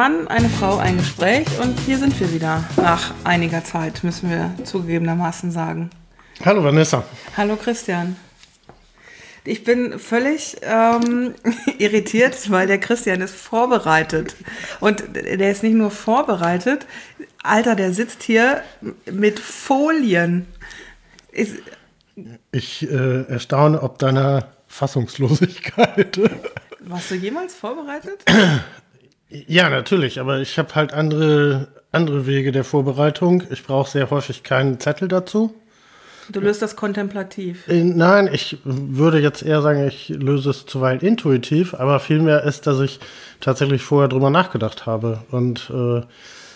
Mann, 0.00 0.28
eine 0.28 0.48
Frau, 0.48 0.78
ein 0.78 0.96
Gespräch 0.96 1.46
und 1.60 1.78
hier 1.80 1.98
sind 1.98 2.18
wir 2.18 2.32
wieder. 2.32 2.64
Nach 2.78 3.12
einiger 3.22 3.62
Zeit, 3.64 4.02
müssen 4.02 4.30
wir 4.30 4.50
zugegebenermaßen 4.64 5.50
sagen. 5.50 5.90
Hallo 6.42 6.64
Vanessa. 6.64 7.04
Hallo 7.36 7.56
Christian. 7.56 8.16
Ich 9.44 9.62
bin 9.62 9.98
völlig 9.98 10.56
ähm, 10.62 11.34
irritiert, 11.78 12.50
weil 12.50 12.66
der 12.66 12.80
Christian 12.80 13.20
ist 13.20 13.34
vorbereitet. 13.34 14.36
Und 14.80 15.04
der 15.14 15.50
ist 15.50 15.62
nicht 15.62 15.74
nur 15.74 15.90
vorbereitet, 15.90 16.86
Alter, 17.42 17.76
der 17.76 17.92
sitzt 17.92 18.22
hier 18.22 18.62
mit 19.04 19.38
Folien. 19.38 20.46
Ist, 21.30 21.56
ich 22.52 22.90
äh, 22.90 23.24
erstaune 23.24 23.82
ob 23.82 23.98
deiner 23.98 24.48
Fassungslosigkeit. 24.66 26.18
Warst 26.80 27.10
du 27.10 27.16
jemals 27.16 27.54
vorbereitet? 27.54 28.24
Ja, 29.30 29.70
natürlich, 29.70 30.20
aber 30.20 30.40
ich 30.40 30.58
habe 30.58 30.74
halt 30.74 30.92
andere, 30.92 31.68
andere 31.92 32.26
Wege 32.26 32.52
der 32.52 32.64
Vorbereitung. 32.64 33.44
Ich 33.50 33.62
brauche 33.62 33.90
sehr 33.90 34.10
häufig 34.10 34.42
keinen 34.42 34.80
Zettel 34.80 35.08
dazu. 35.08 35.54
Du 36.32 36.40
löst 36.40 36.62
das 36.62 36.76
kontemplativ. 36.76 37.66
Äh, 37.68 37.82
nein, 37.82 38.28
ich 38.32 38.58
würde 38.64 39.18
jetzt 39.18 39.42
eher 39.42 39.62
sagen, 39.62 39.86
ich 39.86 40.08
löse 40.08 40.50
es 40.50 40.66
zuweilen 40.66 41.00
intuitiv, 41.00 41.74
aber 41.74 42.00
vielmehr 42.00 42.44
ist, 42.44 42.66
dass 42.66 42.80
ich 42.80 43.00
tatsächlich 43.40 43.82
vorher 43.82 44.08
drüber 44.08 44.30
nachgedacht 44.30 44.86
habe. 44.86 45.22
Und 45.30 45.70
äh, 45.70 46.02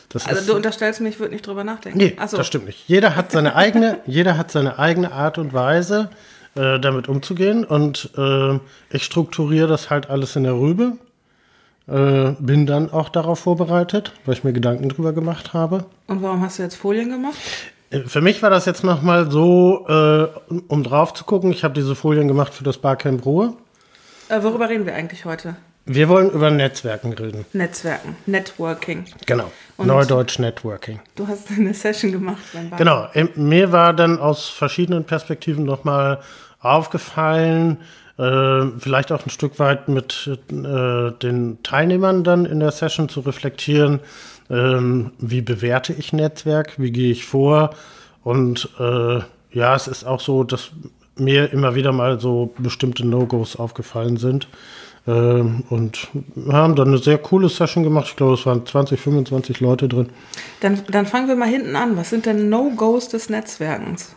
das 0.09 0.27
also 0.27 0.41
ist, 0.41 0.49
du 0.49 0.55
unterstellst 0.55 1.01
mir, 1.01 1.09
ich 1.09 1.19
würde 1.19 1.33
nicht 1.33 1.47
drüber 1.47 1.65
nachdenken. 1.65 1.99
Nee, 1.99 2.17
so. 2.27 2.37
das 2.37 2.47
stimmt 2.47 2.67
nicht. 2.67 2.89
Jeder 2.89 3.17
hat 3.17 3.33
seine 3.33 3.57
eigene, 3.57 3.99
jeder 4.07 4.37
hat 4.37 4.51
seine 4.51 4.79
eigene 4.79 5.13
Art 5.13 5.39
und 5.39 5.53
Weise, 5.53 6.11
äh, 6.55 6.79
damit 6.79 7.09
umzugehen. 7.09 7.65
Und 7.65 8.11
äh, 8.17 8.59
ich 8.91 9.05
strukturiere 9.05 9.67
das 9.67 9.91
halt 9.91 10.11
alles 10.11 10.37
in 10.37 10.45
der 10.45 10.55
Rübe. 10.55 10.99
Äh, 11.87 12.33
bin 12.39 12.67
dann 12.67 12.91
auch 12.91 13.11
darauf 13.11 13.41
vorbereitet, 13.41 14.13
weil 14.25 14.35
ich 14.35 14.45
mir 14.45 14.55
Gedanken 14.55 14.89
drüber 14.89 15.13
gemacht 15.13 15.53
habe. 15.53 15.85
Und 16.07 16.23
warum 16.23 16.41
hast 16.41 16.59
du 16.59 16.63
jetzt 16.63 16.77
Folien 16.77 17.11
gemacht? 17.11 17.37
Äh, 17.91 18.01
für 18.01 18.23
mich 18.23 18.43
war 18.43 18.49
das 18.51 18.65
jetzt 18.65 18.85
nochmal 18.85 19.31
so, 19.31 19.87
äh, 19.87 20.55
um 20.69 20.83
drauf 20.83 21.13
zu 21.13 21.25
gucken. 21.25 21.51
Ich 21.53 21.63
habe 21.63 21.75
diese 21.75 21.95
Folien 21.95 22.27
gemacht 22.27 22.55
für 22.55 22.65
das 22.65 22.79
Barcamp 22.79 23.27
Ruhe. 23.27 23.53
Äh, 24.31 24.43
worüber 24.43 24.69
reden 24.69 24.87
wir 24.87 24.95
eigentlich 24.95 25.27
heute? 25.27 25.57
Wir 25.87 26.09
wollen 26.09 26.31
über 26.31 26.51
Netzwerken 26.51 27.13
reden. 27.13 27.45
Netzwerken, 27.53 28.17
Networking. 28.25 29.05
Genau, 29.27 29.53
Und 29.77 29.87
Neudeutsch 29.87 30.39
Networking. 30.39 31.01
Du 31.15 31.29
hast 31.29 31.51
eine 31.51 31.75
Session 31.75 32.11
gemacht 32.11 32.43
beim 32.55 32.71
Barcamp. 32.71 33.13
Genau, 33.15 33.31
mir 33.35 33.71
war 33.71 33.93
dann 33.93 34.19
aus 34.19 34.49
verschiedenen 34.49 35.05
Perspektiven 35.05 35.65
nochmal 35.65 36.21
aufgefallen, 36.61 37.77
äh, 38.19 38.67
vielleicht 38.79 39.13
auch 39.13 39.25
ein 39.25 39.31
Stück 39.31 39.59
weit 39.59 39.89
mit 39.89 40.31
äh, 40.51 41.11
den 41.11 41.63
Teilnehmern 41.63 42.25
dann 42.25 42.45
in 42.47 42.61
der 42.61 42.71
Session 42.71 43.09
zu 43.09 43.21
reflektieren, 43.21 44.01
ähm, 44.51 45.13
wie 45.19 45.41
bewerte 45.41 45.93
ich 45.93 46.13
Netzwerk, 46.13 46.79
wie 46.79 46.93
gehe 46.93 47.11
ich 47.11 47.25
vor 47.25 47.71
und 48.23 48.71
äh, 48.79 49.21
ja, 49.53 49.77
es 49.77 49.87
ist 49.87 50.05
auch 50.05 50.21
so, 50.21 50.43
dass 50.45 50.71
mir 51.17 51.53
immer 51.53 51.75
wieder 51.75 51.93
mal 51.93 52.19
so 52.21 52.53
bestimmte 52.59 53.07
No-Gos 53.07 53.57
aufgefallen 53.57 54.17
sind. 54.17 54.49
Ähm, 55.07 55.65
und 55.71 56.09
wir 56.35 56.55
haben 56.55 56.75
dann 56.75 56.89
eine 56.89 56.99
sehr 56.99 57.19
coole 57.19 57.49
Session 57.49 57.85
gemacht. 57.85 58.09
Ich 58.09 58.17
glaube, 58.17 58.35
es 58.35 58.47
waren 58.47 58.67
20, 58.67 58.99
25 58.99 59.61
Leute 59.61 59.89
drin. 59.89 60.09
Dann, 60.61 60.83
dann 60.91 61.07
fangen 61.07 61.29
wir 61.29 61.37
mal 61.37 61.49
hinten 61.49 61.77
an. 61.77 61.97
Was 61.97 62.11
sind 62.11 62.27
denn 62.27 62.49
No-Gos 62.49 63.09
des 63.09 63.29
Netzwerkens? 63.29 64.17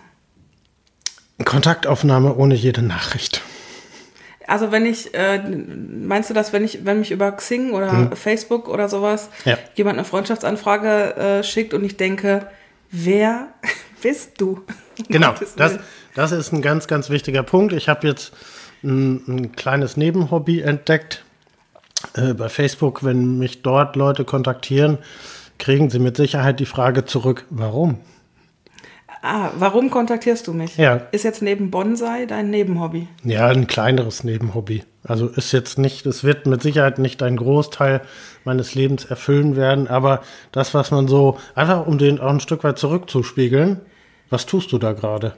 Kontaktaufnahme 1.44 2.36
ohne 2.36 2.56
jede 2.56 2.82
Nachricht. 2.82 3.42
Also 4.48 4.72
wenn 4.72 4.86
ich, 4.86 5.14
äh, 5.14 5.40
meinst 5.40 6.30
du 6.30 6.34
das, 6.34 6.54
wenn 6.54 6.64
ich, 6.64 6.86
wenn 6.86 7.00
mich 7.00 7.12
über 7.12 7.34
Xing 7.34 7.72
oder 7.72 7.92
hm. 7.92 8.12
Facebook 8.14 8.70
oder 8.70 8.88
sowas 8.88 9.30
ja. 9.44 9.58
jemand 9.76 9.98
eine 9.98 10.06
Freundschaftsanfrage 10.06 11.16
äh, 11.18 11.44
schickt 11.44 11.74
und 11.74 11.84
ich 11.84 11.98
denke, 11.98 12.48
wer 12.90 13.50
bist 14.02 14.40
du? 14.40 14.64
Genau, 15.10 15.36
das, 15.58 15.78
das 16.16 16.32
ist 16.32 16.54
ein 16.54 16.62
ganz, 16.62 16.88
ganz 16.88 17.10
wichtiger 17.10 17.44
Punkt. 17.44 17.74
Ich 17.74 17.90
habe 17.90 18.08
jetzt 18.08 18.32
ein, 18.84 19.22
ein, 19.28 19.52
kleines 19.52 19.98
Nebenhobby 19.98 20.62
entdeckt. 20.62 21.26
Äh, 22.14 22.34
bei 22.34 22.48
Facebook, 22.48 23.04
wenn 23.04 23.38
mich 23.38 23.64
dort 23.64 23.96
Leute 23.98 24.24
kontaktieren, 24.24 24.98
kriegen 25.60 25.90
sie 25.90 26.00
mit 26.00 26.16
Sicherheit 26.16 26.60
die 26.60 26.66
Frage 26.66 27.04
zurück, 27.04 27.46
warum? 27.50 28.00
Ah, 29.22 29.52
warum 29.58 29.90
kontaktierst 29.90 30.48
du 30.48 30.54
mich? 30.54 30.78
Ja. 30.78 31.02
Ist 31.12 31.24
jetzt 31.24 31.42
neben 31.42 31.72
Bonsai 31.72 32.26
dein 32.26 32.50
Nebenhobby? 32.50 33.08
Ja, 33.24 33.48
ein 33.48 33.68
kleineres 33.68 34.24
Nebenhobby. 34.24 34.84
Also 35.04 35.28
ist 35.28 35.52
jetzt 35.54 35.78
nicht, 35.78 36.06
es 36.06 36.24
wird 36.24 36.46
mit 36.46 36.62
Sicherheit 36.62 37.00
nicht 37.00 37.24
ein 37.24 37.38
Großteil 37.38 38.02
meines 38.44 38.76
Lebens 38.76 39.06
erfüllen 39.06 39.56
werden, 39.56 39.88
aber 39.88 40.22
das, 40.52 40.74
was 40.74 40.92
man 40.92 41.08
so, 41.08 41.38
einfach 41.56 41.88
um 41.88 41.98
den 41.98 42.20
auch 42.20 42.30
ein 42.30 42.40
Stück 42.40 42.64
weit 42.64 42.78
zurückzuspiegeln, 42.78 43.82
was 44.30 44.46
tust 44.46 44.72
du 44.72 44.78
da 44.78 44.92
gerade? 44.94 45.34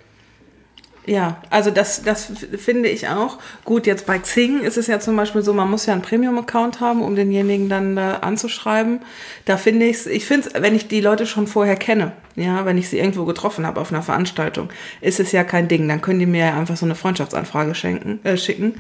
Ja, 1.05 1.41
also 1.49 1.71
das, 1.71 2.03
das 2.03 2.31
finde 2.57 2.89
ich 2.89 3.07
auch. 3.07 3.39
Gut, 3.65 3.87
jetzt 3.87 4.05
bei 4.05 4.19
Xing 4.19 4.61
ist 4.61 4.77
es 4.77 4.87
ja 4.87 4.99
zum 4.99 5.15
Beispiel 5.15 5.41
so, 5.41 5.53
man 5.53 5.69
muss 5.69 5.85
ja 5.87 5.93
einen 5.93 6.03
Premium-Account 6.03 6.81
haben, 6.81 7.01
um 7.01 7.15
denjenigen 7.15 7.67
dann 7.67 7.97
äh, 7.97 8.17
anzuschreiben. 8.21 8.99
Da 9.45 9.57
finde 9.57 9.87
ich 9.87 9.97
es, 9.97 10.07
ich 10.07 10.25
finde 10.25 10.49
es, 10.49 10.61
wenn 10.61 10.75
ich 10.75 10.87
die 10.87 11.01
Leute 11.01 11.25
schon 11.25 11.47
vorher 11.47 11.77
kenne, 11.77 12.11
ja, 12.35 12.65
wenn 12.65 12.77
ich 12.77 12.89
sie 12.89 12.99
irgendwo 12.99 13.25
getroffen 13.25 13.65
habe 13.65 13.81
auf 13.81 13.91
einer 13.91 14.03
Veranstaltung, 14.03 14.69
ist 15.01 15.19
es 15.19 15.31
ja 15.31 15.43
kein 15.43 15.67
Ding. 15.67 15.87
Dann 15.87 16.01
können 16.01 16.19
die 16.19 16.25
mir 16.25 16.45
ja 16.45 16.57
einfach 16.57 16.77
so 16.77 16.85
eine 16.85 16.95
Freundschaftsanfrage 16.95 17.73
schenken, 17.73 18.19
äh, 18.23 18.37
schicken. 18.37 18.75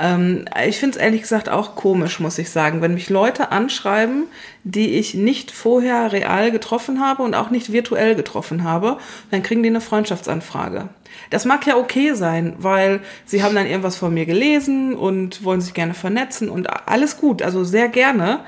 Ähm, 0.00 0.44
ich 0.66 0.78
finde 0.78 0.96
es 0.98 1.02
ehrlich 1.02 1.22
gesagt 1.22 1.48
auch 1.48 1.74
komisch, 1.74 2.20
muss 2.20 2.38
ich 2.38 2.50
sagen, 2.50 2.82
wenn 2.82 2.94
mich 2.94 3.10
Leute 3.10 3.50
anschreiben, 3.50 4.24
die 4.64 4.94
ich 4.94 5.14
nicht 5.14 5.50
vorher 5.50 6.10
real 6.12 6.50
getroffen 6.50 7.00
habe 7.00 7.22
und 7.22 7.34
auch 7.34 7.50
nicht 7.50 7.70
virtuell 7.70 8.14
getroffen 8.14 8.64
habe, 8.64 8.96
dann 9.30 9.42
kriegen 9.42 9.62
die 9.62 9.68
eine 9.68 9.82
Freundschaftsanfrage. 9.82 10.88
Das 11.30 11.44
mag 11.44 11.66
ja 11.66 11.76
okay 11.76 12.14
sein, 12.14 12.54
weil 12.58 13.00
sie 13.26 13.42
haben 13.42 13.54
dann 13.54 13.66
irgendwas 13.66 13.96
von 13.96 14.12
mir 14.12 14.26
gelesen 14.26 14.94
und 14.94 15.44
wollen 15.44 15.60
sich 15.60 15.74
gerne 15.74 15.94
vernetzen 15.94 16.48
und 16.48 16.88
alles 16.88 17.18
gut, 17.18 17.42
also 17.42 17.62
sehr 17.62 17.88
gerne. 17.88 18.40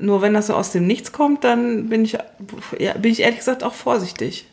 Nur 0.00 0.22
wenn 0.22 0.32
das 0.32 0.46
so 0.46 0.54
aus 0.54 0.70
dem 0.70 0.86
Nichts 0.86 1.12
kommt, 1.12 1.44
dann 1.44 1.88
bin 1.88 2.04
ich, 2.04 2.16
ja, 2.78 2.94
bin 2.94 3.12
ich 3.12 3.20
ehrlich 3.20 3.38
gesagt 3.38 3.64
auch 3.64 3.74
vorsichtig. 3.74 4.46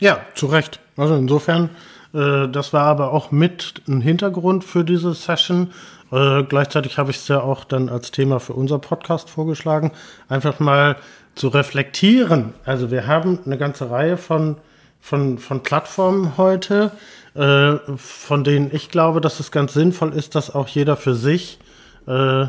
Ja, 0.00 0.20
zu 0.34 0.46
Recht. 0.46 0.80
Also 0.96 1.14
insofern, 1.14 1.70
äh, 2.12 2.48
das 2.48 2.72
war 2.72 2.86
aber 2.86 3.12
auch 3.12 3.30
mit 3.30 3.82
ein 3.88 4.00
Hintergrund 4.00 4.64
für 4.64 4.84
diese 4.84 5.14
Session. 5.14 5.70
Äh, 6.14 6.44
gleichzeitig 6.44 6.98
habe 6.98 7.10
ich 7.10 7.16
es 7.16 7.28
ja 7.28 7.40
auch 7.40 7.64
dann 7.64 7.88
als 7.88 8.10
Thema 8.12 8.38
für 8.38 8.52
unser 8.52 8.78
Podcast 8.78 9.28
vorgeschlagen, 9.30 9.92
einfach 10.28 10.60
mal 10.60 10.96
zu 11.34 11.48
reflektieren. 11.48 12.54
Also 12.64 12.90
wir 12.90 13.06
haben 13.06 13.40
eine 13.44 13.58
ganze 13.58 13.90
Reihe 13.90 14.16
von 14.16 14.56
von, 15.04 15.36
von 15.36 15.62
Plattformen 15.62 16.38
heute, 16.38 16.90
äh, 17.34 17.74
von 17.96 18.42
denen 18.42 18.70
ich 18.72 18.88
glaube, 18.88 19.20
dass 19.20 19.38
es 19.38 19.50
ganz 19.50 19.74
sinnvoll 19.74 20.14
ist, 20.14 20.34
dass 20.34 20.54
auch 20.54 20.66
jeder 20.66 20.96
für 20.96 21.14
sich 21.14 21.58
äh, 22.06 22.46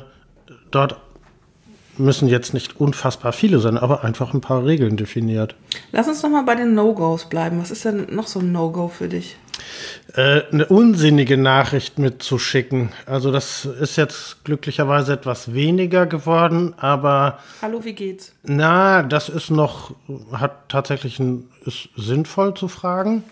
dort 0.72 0.96
müssen 1.98 2.30
jetzt 2.30 2.54
nicht 2.54 2.80
unfassbar 2.80 3.34
viele 3.34 3.60
sein, 3.60 3.78
aber 3.78 4.06
einfach 4.06 4.34
ein 4.34 4.40
paar 4.40 4.66
Regeln 4.66 4.96
definiert. 4.96 5.56
Lass 5.92 6.08
uns 6.08 6.24
noch 6.24 6.30
mal 6.30 6.44
bei 6.44 6.56
den 6.56 6.76
No-Gos 6.76 7.26
bleiben. 7.26 7.60
Was 7.60 7.72
ist 7.72 7.84
denn 7.84 8.08
noch 8.12 8.28
so 8.28 8.40
ein 8.40 8.54
No-Go 8.54 8.88
für 8.88 9.10
dich? 9.10 9.36
Äh, 10.14 10.44
eine 10.52 10.66
unsinnige 10.68 11.36
Nachricht 11.36 12.00
mitzuschicken. 12.00 12.92
Also 13.06 13.32
das 13.32 13.66
ist 13.66 13.98
jetzt 13.98 14.46
glücklicherweise 14.46 15.14
etwas 15.14 15.54
weniger 15.54 16.06
geworden, 16.06 16.74
aber. 16.78 17.40
Hallo, 17.62 17.84
wie 17.84 17.94
geht's? 17.94 18.34
Na, 18.44 19.04
das 19.04 19.28
ist 19.28 19.50
noch, 19.50 19.94
hat 20.32 20.70
tatsächlich 20.70 21.20
ein, 21.20 21.50
ist 21.66 21.90
sinnvoll 21.98 22.54
zu 22.54 22.68
fragen. 22.68 23.24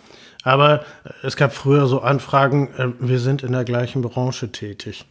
Aber 0.43 0.83
es 1.21 1.37
gab 1.37 1.53
früher 1.53 1.87
so 1.87 2.01
Anfragen, 2.01 2.67
äh, 2.77 2.87
wir 2.99 3.19
sind 3.19 3.43
in 3.43 3.53
der 3.53 3.63
gleichen 3.63 4.01
Branche 4.01 4.51
tätig. 4.51 5.05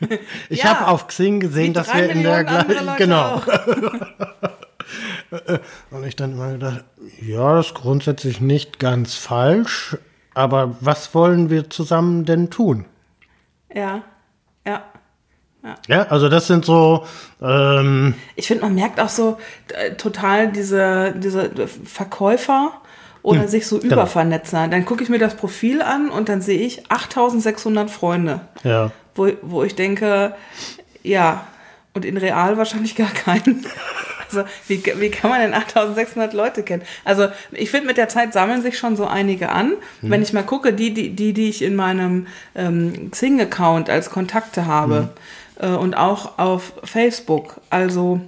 ich 0.48 0.62
ja, 0.62 0.76
habe 0.76 0.88
auf 0.88 1.08
Xing 1.08 1.40
gesehen, 1.40 1.72
dass 1.72 1.92
wir 1.92 2.08
in 2.08 2.22
der 2.22 2.44
gleichen. 2.44 2.88
Genau. 2.98 3.42
Und 5.90 6.04
ich 6.04 6.16
dann 6.16 6.32
immer 6.32 6.52
gedacht, 6.52 6.84
ja, 7.20 7.56
das 7.56 7.68
ist 7.68 7.74
grundsätzlich 7.74 8.40
nicht 8.40 8.78
ganz 8.78 9.14
falsch, 9.14 9.96
aber 10.34 10.76
was 10.80 11.14
wollen 11.14 11.50
wir 11.50 11.70
zusammen 11.70 12.24
denn 12.24 12.50
tun? 12.50 12.84
Ja, 13.74 14.02
ja. 14.66 14.82
Ja. 15.62 15.74
ja, 15.88 16.02
also 16.04 16.28
das 16.28 16.46
sind 16.46 16.64
so. 16.64 17.04
Ähm 17.42 18.14
ich 18.36 18.46
finde, 18.46 18.64
man 18.64 18.76
merkt 18.76 19.00
auch 19.00 19.08
so 19.08 19.36
äh, 19.74 19.94
total 19.94 20.52
diese, 20.52 21.12
diese 21.16 21.50
Verkäufer 21.66 22.72
oder 23.22 23.42
hm, 23.42 23.48
sich 23.48 23.66
so 23.66 23.80
genau. 23.80 23.94
übervernetzen. 23.94 24.70
Dann 24.70 24.84
gucke 24.84 25.02
ich 25.02 25.08
mir 25.08 25.18
das 25.18 25.36
Profil 25.36 25.82
an 25.82 26.10
und 26.10 26.28
dann 26.28 26.40
sehe 26.40 26.60
ich 26.60 26.88
8600 26.88 27.90
Freunde. 27.90 28.42
Ja. 28.62 28.92
Wo, 29.16 29.28
wo 29.42 29.64
ich 29.64 29.74
denke, 29.74 30.36
ja, 31.02 31.44
und 31.94 32.04
in 32.04 32.16
real 32.16 32.56
wahrscheinlich 32.58 32.94
gar 32.94 33.10
keinen. 33.10 33.66
Also 34.28 34.44
wie, 34.68 34.82
wie 34.98 35.10
kann 35.10 35.30
man 35.30 35.40
denn 35.40 35.54
8600 35.54 36.32
Leute 36.32 36.62
kennen? 36.62 36.82
Also 37.04 37.28
ich 37.52 37.70
finde, 37.70 37.86
mit 37.86 37.96
der 37.96 38.08
Zeit 38.08 38.32
sammeln 38.32 38.62
sich 38.62 38.78
schon 38.78 38.96
so 38.96 39.06
einige 39.06 39.50
an. 39.50 39.72
Mhm. 40.00 40.10
Wenn 40.10 40.22
ich 40.22 40.32
mal 40.32 40.42
gucke, 40.42 40.72
die, 40.72 40.92
die, 40.92 41.10
die, 41.10 41.32
die 41.32 41.48
ich 41.48 41.62
in 41.62 41.76
meinem 41.76 42.26
ähm, 42.54 43.10
Xing-Account 43.10 43.90
als 43.90 44.10
Kontakte 44.10 44.66
habe, 44.66 45.10
äh, 45.58 45.68
und 45.68 45.96
auch 45.96 46.38
auf 46.38 46.72
Facebook. 46.84 47.60
Also 47.70 48.20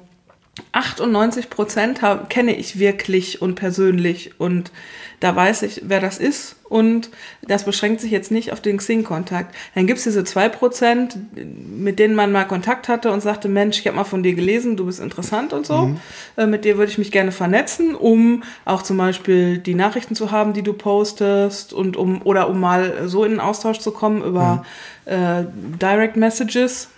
98 0.72 1.50
Prozent 1.50 2.00
kenne 2.28 2.54
ich 2.54 2.78
wirklich 2.78 3.40
und 3.40 3.54
persönlich 3.54 4.40
und 4.40 4.72
da 5.20 5.34
weiß 5.34 5.62
ich, 5.62 5.82
wer 5.84 6.00
das 6.00 6.18
ist 6.18 6.56
und 6.68 7.10
das 7.42 7.64
beschränkt 7.64 8.00
sich 8.00 8.10
jetzt 8.10 8.30
nicht 8.30 8.52
auf 8.52 8.60
den 8.60 8.76
Xing-Kontakt. 8.76 9.54
Dann 9.74 9.86
gibt 9.86 9.98
es 9.98 10.04
diese 10.04 10.24
zwei 10.24 10.48
Prozent, 10.48 11.16
mit 11.34 11.98
denen 11.98 12.14
man 12.14 12.30
mal 12.32 12.44
Kontakt 12.44 12.88
hatte 12.88 13.10
und 13.10 13.20
sagte, 13.20 13.48
Mensch, 13.48 13.78
ich 13.78 13.86
habe 13.86 13.96
mal 13.96 14.04
von 14.04 14.22
dir 14.22 14.34
gelesen, 14.34 14.76
du 14.76 14.86
bist 14.86 15.00
interessant 15.00 15.52
und 15.52 15.66
so. 15.66 15.86
Mhm. 15.86 16.00
Äh, 16.36 16.46
mit 16.46 16.64
dir 16.64 16.76
würde 16.76 16.90
ich 16.90 16.98
mich 16.98 17.10
gerne 17.10 17.32
vernetzen, 17.32 17.94
um 17.94 18.42
auch 18.64 18.82
zum 18.82 18.98
Beispiel 18.98 19.58
die 19.58 19.74
Nachrichten 19.74 20.14
zu 20.14 20.30
haben, 20.30 20.52
die 20.52 20.62
du 20.62 20.72
postest 20.72 21.72
und 21.72 21.96
um 21.96 22.22
oder 22.22 22.48
um 22.48 22.60
mal 22.60 23.08
so 23.08 23.24
in 23.24 23.32
den 23.32 23.40
Austausch 23.40 23.78
zu 23.78 23.90
kommen 23.90 24.22
über 24.22 24.64
mhm. 25.06 25.12
äh, 25.12 25.44
Direct 25.80 26.16
Messages. 26.16 26.88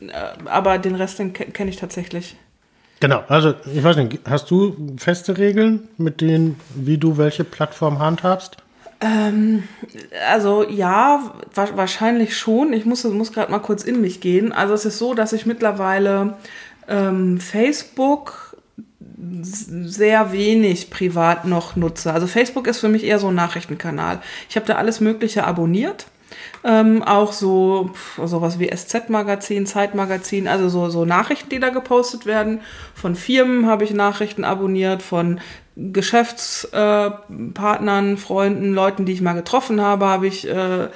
Äh, 0.00 0.08
aber 0.46 0.78
den 0.78 0.94
Rest 0.94 1.20
kenne 1.52 1.70
ich 1.70 1.76
tatsächlich. 1.76 2.36
Genau, 3.00 3.22
also 3.28 3.54
ich 3.72 3.84
weiß 3.84 3.96
nicht, 3.96 4.20
hast 4.24 4.50
du 4.50 4.94
feste 4.96 5.36
Regeln, 5.36 5.88
mit 5.98 6.20
denen, 6.22 6.58
wie 6.74 6.96
du 6.96 7.18
welche 7.18 7.44
Plattform 7.44 7.98
handhabst? 7.98 8.56
Ähm, 9.00 9.64
also 10.28 10.68
ja, 10.68 11.34
wa 11.54 11.68
wahrscheinlich 11.74 12.36
schon. 12.36 12.72
Ich 12.72 12.84
muss, 12.84 13.04
muss 13.04 13.32
gerade 13.32 13.50
mal 13.50 13.58
kurz 13.58 13.84
in 13.84 14.00
mich 14.00 14.20
gehen. 14.20 14.52
Also 14.52 14.74
es 14.74 14.84
ist 14.84 14.98
so, 14.98 15.14
dass 15.14 15.32
ich 15.32 15.46
mittlerweile 15.46 16.36
ähm, 16.88 17.40
Facebook 17.40 18.56
sehr 19.82 20.32
wenig 20.32 20.90
privat 20.90 21.44
noch 21.44 21.76
nutze. 21.76 22.12
Also 22.12 22.26
Facebook 22.26 22.66
ist 22.66 22.80
für 22.80 22.88
mich 22.88 23.04
eher 23.04 23.18
so 23.18 23.28
ein 23.28 23.34
Nachrichtenkanal. 23.34 24.20
Ich 24.48 24.56
habe 24.56 24.66
da 24.66 24.74
alles 24.74 25.00
Mögliche 25.00 25.44
abonniert. 25.44 26.06
Ähm, 26.64 27.02
auch 27.02 27.32
so 27.32 27.90
sowas 28.24 28.58
wie 28.58 28.70
SZ-Magazin, 28.74 29.66
Zeitmagazin, 29.66 30.48
also 30.48 30.68
so, 30.68 30.88
so 30.88 31.04
Nachrichten, 31.04 31.50
die 31.50 31.60
da 31.60 31.70
gepostet 31.70 32.26
werden. 32.26 32.60
Von 32.94 33.14
Firmen 33.14 33.66
habe 33.66 33.84
ich 33.84 33.92
Nachrichten 33.92 34.44
abonniert, 34.44 35.02
von 35.02 35.40
Geschäftspartnern, 35.76 38.14
äh, 38.14 38.16
Freunden, 38.16 38.72
Leuten, 38.72 39.06
die 39.06 39.12
ich 39.12 39.20
mal 39.20 39.32
getroffen 39.32 39.80
habe, 39.80 40.06
habe 40.06 40.28
ich 40.28 40.48
äh, 40.48 40.88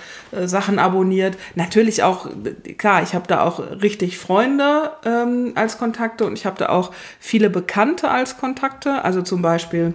Sachen 0.45 0.79
abonniert. 0.79 1.37
Natürlich 1.57 2.05
auch, 2.05 2.29
klar, 2.79 3.03
ich 3.03 3.15
habe 3.15 3.27
da 3.27 3.43
auch 3.43 3.59
richtig 3.83 4.19
Freunde 4.19 4.93
ähm, 5.05 5.55
als 5.57 5.79
Kontakte 5.79 6.25
und 6.27 6.35
ich 6.35 6.47
habe 6.47 6.59
da 6.59 6.69
auch 6.69 6.93
viele 7.19 7.51
Bekannte 7.51 8.09
als 8.09 8.39
Kontakte. 8.39 9.05
Also 9.05 9.23
zum 9.23 9.43
Beispiel 9.43 9.95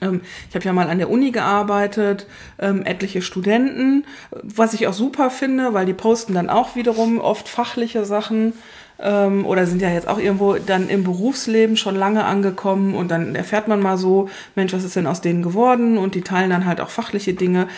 ich 0.00 0.54
habe 0.54 0.64
ja 0.64 0.72
mal 0.72 0.88
an 0.88 0.98
der 0.98 1.10
Uni 1.10 1.30
gearbeitet, 1.30 2.26
ähm, 2.58 2.84
etliche 2.84 3.22
Studenten, 3.22 4.04
was 4.42 4.74
ich 4.74 4.86
auch 4.86 4.92
super 4.92 5.30
finde, 5.30 5.74
weil 5.74 5.86
die 5.86 5.92
posten 5.92 6.34
dann 6.34 6.50
auch 6.50 6.74
wiederum 6.76 7.20
oft 7.20 7.48
fachliche 7.48 8.04
Sachen 8.04 8.54
ähm, 9.02 9.44
oder 9.44 9.66
sind 9.66 9.82
ja 9.82 9.90
jetzt 9.90 10.08
auch 10.08 10.18
irgendwo 10.18 10.54
dann 10.54 10.88
im 10.88 11.04
Berufsleben 11.04 11.76
schon 11.76 11.96
lange 11.96 12.24
angekommen 12.24 12.94
und 12.94 13.10
dann 13.10 13.34
erfährt 13.34 13.68
man 13.68 13.80
mal 13.80 13.98
so, 13.98 14.28
Mensch, 14.54 14.72
was 14.72 14.84
ist 14.84 14.96
denn 14.96 15.06
aus 15.06 15.20
denen 15.20 15.42
geworden? 15.42 15.98
Und 15.98 16.14
die 16.14 16.22
teilen 16.22 16.50
dann 16.50 16.66
halt 16.66 16.80
auch 16.80 16.90
fachliche 16.90 17.34
Dinge. 17.34 17.68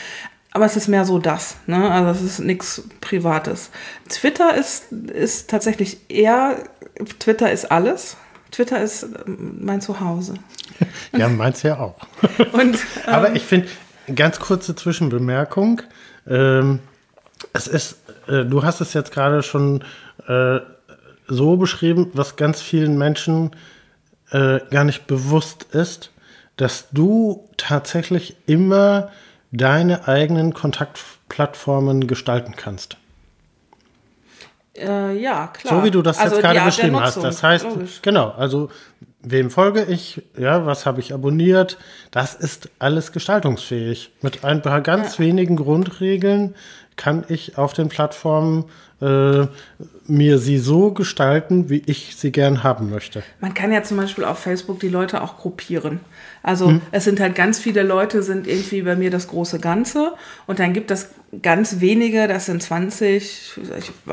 Aber 0.52 0.66
es 0.66 0.76
ist 0.76 0.86
mehr 0.86 1.04
so 1.04 1.18
das, 1.18 1.56
ne? 1.66 1.90
Also 1.90 2.10
es 2.10 2.22
ist 2.22 2.38
nichts 2.38 2.84
Privates. 3.00 3.70
Twitter 4.08 4.54
ist, 4.54 4.92
ist 4.92 5.50
tatsächlich 5.50 5.98
eher, 6.08 6.58
Twitter 7.18 7.50
ist 7.50 7.72
alles. 7.72 8.16
Twitter 8.54 8.80
ist 8.80 9.02
ähm, 9.02 9.58
mein 9.60 9.80
Zuhause. 9.80 10.34
Ja, 11.16 11.28
meins 11.28 11.62
ja 11.62 11.78
auch. 11.78 11.96
Und, 12.52 12.74
ähm, 12.74 12.78
Aber 13.06 13.36
ich 13.36 13.44
finde, 13.44 13.68
ganz 14.12 14.40
kurze 14.40 14.74
Zwischenbemerkung. 14.74 15.82
Ähm, 16.26 16.80
es 17.52 17.68
ist, 17.68 17.98
äh, 18.26 18.44
du 18.44 18.64
hast 18.64 18.80
es 18.80 18.94
jetzt 18.94 19.12
gerade 19.12 19.44
schon 19.44 19.84
äh, 20.26 20.58
so 21.28 21.56
beschrieben, 21.56 22.10
was 22.14 22.34
ganz 22.34 22.60
vielen 22.60 22.98
Menschen 22.98 23.52
äh, 24.32 24.58
gar 24.70 24.82
nicht 24.82 25.06
bewusst 25.06 25.64
ist, 25.70 26.10
dass 26.56 26.88
du 26.90 27.48
tatsächlich 27.56 28.36
immer 28.46 29.10
deine 29.52 30.08
eigenen 30.08 30.52
Kontaktplattformen 30.52 32.08
gestalten 32.08 32.54
kannst. 32.56 32.96
Äh, 34.76 35.16
ja, 35.18 35.48
klar. 35.48 35.78
So 35.78 35.84
wie 35.84 35.90
du 35.90 36.02
das 36.02 36.18
also 36.18 36.36
jetzt 36.36 36.42
gerade 36.44 36.60
beschrieben 36.60 37.00
hast. 37.00 37.22
Das 37.22 37.42
heißt, 37.42 37.64
logisch. 37.64 38.00
genau, 38.02 38.30
also 38.30 38.70
wem 39.24 39.50
folge 39.50 39.84
ich, 39.84 40.22
ja, 40.36 40.66
was 40.66 40.86
habe 40.86 41.00
ich 41.00 41.14
abonniert, 41.14 41.78
das 42.10 42.34
ist 42.34 42.70
alles 42.78 43.12
gestaltungsfähig. 43.12 44.12
Mit 44.20 44.44
ein 44.44 44.62
paar 44.62 44.80
ganz 44.80 45.18
ja. 45.18 45.24
wenigen 45.24 45.56
Grundregeln 45.56 46.54
kann 46.96 47.24
ich 47.28 47.58
auf 47.58 47.72
den 47.72 47.88
Plattformen 47.88 48.64
äh, 49.00 49.46
mir 50.06 50.38
sie 50.38 50.58
so 50.58 50.92
gestalten, 50.92 51.68
wie 51.68 51.82
ich 51.86 52.16
sie 52.16 52.30
gern 52.30 52.62
haben 52.62 52.90
möchte. 52.90 53.22
Man 53.40 53.54
kann 53.54 53.72
ja 53.72 53.82
zum 53.82 53.96
Beispiel 53.96 54.24
auf 54.24 54.38
Facebook 54.38 54.80
die 54.80 54.88
Leute 54.88 55.22
auch 55.22 55.38
gruppieren. 55.38 56.00
Also 56.42 56.68
hm. 56.68 56.80
es 56.90 57.04
sind 57.04 57.20
halt 57.20 57.34
ganz 57.34 57.58
viele 57.58 57.82
Leute, 57.82 58.22
sind 58.22 58.46
irgendwie 58.46 58.82
bei 58.82 58.96
mir 58.96 59.10
das 59.10 59.28
große 59.28 59.60
Ganze 59.60 60.12
und 60.46 60.58
dann 60.58 60.72
gibt 60.72 60.90
es 60.90 61.08
ganz 61.42 61.80
wenige, 61.80 62.28
das 62.28 62.46
sind 62.46 62.62
20, 62.62 63.60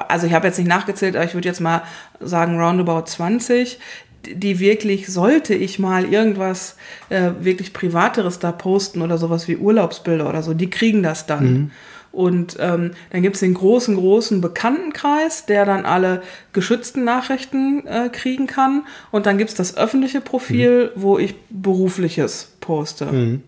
also 0.08 0.28
ich 0.28 0.34
habe 0.34 0.48
jetzt 0.48 0.58
nicht 0.58 0.68
nachgezählt, 0.68 1.16
aber 1.16 1.26
ich 1.26 1.34
würde 1.34 1.48
jetzt 1.48 1.62
mal 1.62 1.84
sagen 2.20 2.60
roundabout 2.60 3.06
20, 3.06 3.80
die 4.26 4.60
wirklich, 4.60 5.08
sollte 5.08 5.54
ich 5.54 5.80
mal 5.80 6.06
irgendwas 6.06 6.78
äh, 7.10 7.32
wirklich 7.40 7.74
Privateres 7.74 8.40
da 8.40 8.52
posten 8.52 9.02
oder 9.02 9.18
sowas 9.18 9.48
wie 9.48 9.58
Urlaubsbilder 9.58 10.28
oder 10.28 10.42
so, 10.42 10.54
die 10.54 10.70
kriegen 10.70 11.04
das 11.04 11.26
dann. 11.26 11.54
Mhm. 11.54 11.72
Und 12.12 12.58
ähm, 12.60 12.92
dann 13.12 13.22
gibt 13.22 13.36
es 13.36 13.40
den 13.40 13.54
großen, 13.54 13.96
großen 13.96 14.42
Bekanntenkreis, 14.42 15.46
der 15.46 15.66
dann 15.66 15.86
alle 15.86 16.22
geschützten 16.52 17.06
Nachrichten 17.06 17.88
äh, 17.88 18.10
kriegen 18.10 18.48
kann. 18.48 18.84
Und 19.12 19.26
dann 19.26 19.38
gibt 19.38 19.50
es 19.50 19.56
das 19.56 19.78
öffentliche 19.78 20.20
Profil, 20.20 20.92
mhm. 20.96 21.02
wo 21.02 21.18
ich 21.18 21.36
berufliches 21.50 22.54
poste. 22.60 23.06
Mhm. 23.06 23.44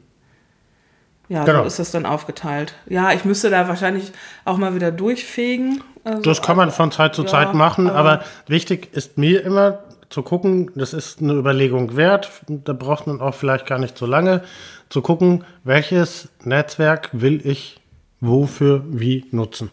Ja, 1.30 1.44
genau. 1.45 1.62
so 1.62 1.68
ist 1.68 1.80
das 1.80 1.92
dann 1.92 2.06
aufgeteilt. 2.06 2.74
Ja, 2.86 3.12
ich 3.12 3.25
müsste 3.25 3.50
da 3.50 3.68
wahrscheinlich 3.68 4.12
auch 4.45 4.57
mal 4.57 4.75
wieder 4.75 4.92
durchfegen. 4.92 5.83
Also, 6.04 6.21
das 6.21 6.42
kann 6.42 6.57
man 6.57 6.71
von 6.71 6.92
Zeit 6.92 7.15
zu 7.15 7.24
ja, 7.24 7.27
Zeit 7.27 7.54
machen, 7.54 7.89
aber, 7.89 8.13
aber 8.13 8.25
wichtig 8.48 8.89
ist 8.93 9.17
mir 9.17 9.43
immer 9.43 9.79
zu 10.10 10.22
gucken, 10.22 10.70
das 10.75 10.93
ist 10.93 11.22
eine 11.22 11.34
Überlegung 11.34 11.96
wert, 11.96 12.29
da 12.48 12.74
braucht 12.74 13.08
man 13.08 13.20
auch 13.20 13.34
vielleicht 13.34 13.65
gar 13.65 13.79
nicht 13.79 13.98
so 13.98 14.05
lange, 14.05 14.43
zu 14.89 15.01
gucken, 15.01 15.43
welches 15.63 16.29
Netzwerk 16.43 17.10
will 17.13 17.41
ich 17.43 17.79
wofür 18.24 18.84
wie 18.88 19.25
nutzen. 19.32 19.70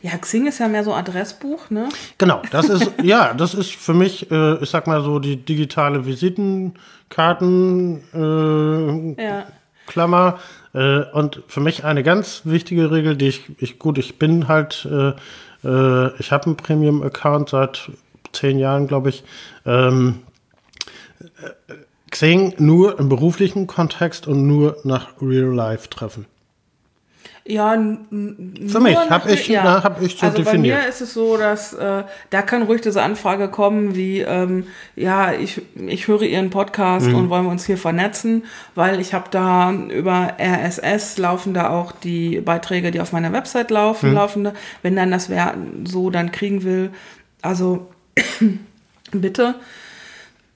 Ja, 0.00 0.16
Xing 0.16 0.46
ist 0.46 0.58
ja 0.58 0.68
mehr 0.68 0.84
so 0.84 0.94
Adressbuch, 0.94 1.70
ne? 1.70 1.88
Genau, 2.18 2.42
das 2.50 2.68
ist, 2.68 2.92
ja, 3.02 3.34
das 3.34 3.54
ist 3.54 3.72
für 3.72 3.94
mich, 3.94 4.30
äh, 4.30 4.62
ich 4.62 4.70
sag 4.70 4.86
mal 4.86 5.02
so, 5.02 5.18
die 5.18 5.36
digitale 5.36 6.06
Visitenkarten 6.06 8.02
äh, 8.14 9.22
ja. 9.22 9.46
Klammer. 9.86 10.38
Äh, 10.74 11.02
und 11.12 11.42
für 11.48 11.60
mich 11.60 11.84
eine 11.84 12.02
ganz 12.02 12.42
wichtige 12.44 12.90
Regel, 12.90 13.16
die 13.16 13.28
ich, 13.28 13.42
ich 13.58 13.78
gut, 13.78 13.98
ich 13.98 14.18
bin 14.18 14.48
halt, 14.48 14.88
äh, 14.90 15.12
äh, 15.64 16.10
ich 16.18 16.32
habe 16.32 16.46
einen 16.46 16.56
Premium-Account 16.56 17.50
seit 17.50 17.90
zehn 18.32 18.58
Jahren, 18.58 18.86
glaube 18.86 19.10
ich. 19.10 19.24
Ähm, 19.66 20.20
äh, 21.20 21.74
Xing 22.10 22.54
nur 22.58 22.98
im 22.98 23.08
beruflichen 23.08 23.66
Kontext 23.66 24.26
und 24.26 24.46
nur 24.46 24.76
nach 24.84 25.08
Real-Life-Treffen. 25.20 26.26
Ja, 27.44 27.72
für 27.72 28.80
mich 28.80 28.96
habe 28.96 29.32
ich, 29.32 29.48
ja. 29.48 29.82
hab 29.82 30.00
ich 30.00 30.16
so 30.16 30.26
also 30.26 30.38
definiert. 30.38 30.76
Bei 30.76 30.82
mir 30.82 30.88
ist 30.88 31.00
es 31.00 31.12
so, 31.12 31.36
dass 31.36 31.72
äh, 31.72 32.04
da 32.30 32.42
kann 32.42 32.62
ruhig 32.62 32.82
diese 32.82 33.02
Anfrage 33.02 33.48
kommen, 33.48 33.96
wie 33.96 34.20
ähm, 34.20 34.66
ja, 34.94 35.32
ich, 35.32 35.60
ich 35.74 36.06
höre 36.06 36.22
Ihren 36.22 36.50
Podcast 36.50 37.08
mhm. 37.08 37.16
und 37.16 37.30
wollen 37.30 37.44
wir 37.44 37.50
uns 37.50 37.66
hier 37.66 37.78
vernetzen, 37.78 38.44
weil 38.76 39.00
ich 39.00 39.12
habe 39.12 39.26
da 39.32 39.72
über 39.72 40.34
RSS 40.38 41.18
laufen 41.18 41.52
da 41.52 41.70
auch 41.70 41.90
die 41.90 42.40
Beiträge, 42.40 42.92
die 42.92 43.00
auf 43.00 43.12
meiner 43.12 43.32
Website 43.32 43.72
laufen, 43.72 44.10
mhm. 44.10 44.14
laufende. 44.14 44.54
Wenn 44.82 44.94
dann 44.94 45.10
das 45.10 45.28
wer 45.28 45.54
so 45.84 46.10
dann 46.10 46.30
kriegen 46.30 46.62
will, 46.62 46.90
also 47.42 47.88
bitte 49.10 49.56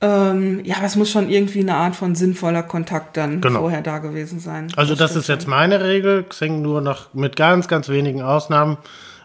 ähm, 0.07 0.61
ja, 0.65 0.77
aber 0.77 0.87
es 0.87 0.95
muss 0.95 1.11
schon 1.11 1.29
irgendwie 1.29 1.61
eine 1.61 1.75
Art 1.75 1.97
von 1.97 2.15
sinnvoller 2.15 2.63
Kontakt 2.63 3.17
dann 3.17 3.41
genau. 3.41 3.61
vorher 3.61 3.83
da 3.83 3.99
gewesen 3.99 4.39
sein. 4.39 4.69
Also 4.77 4.95
das, 4.95 5.15
das 5.15 5.23
ist 5.23 5.29
jetzt 5.29 5.49
meine 5.49 5.83
Regel, 5.83 6.23
Xing 6.23 6.63
nur 6.63 6.81
noch 6.81 7.13
mit 7.13 7.35
ganz, 7.35 7.67
ganz 7.67 7.89
wenigen 7.89 8.23
Ausnahmen. 8.23 8.79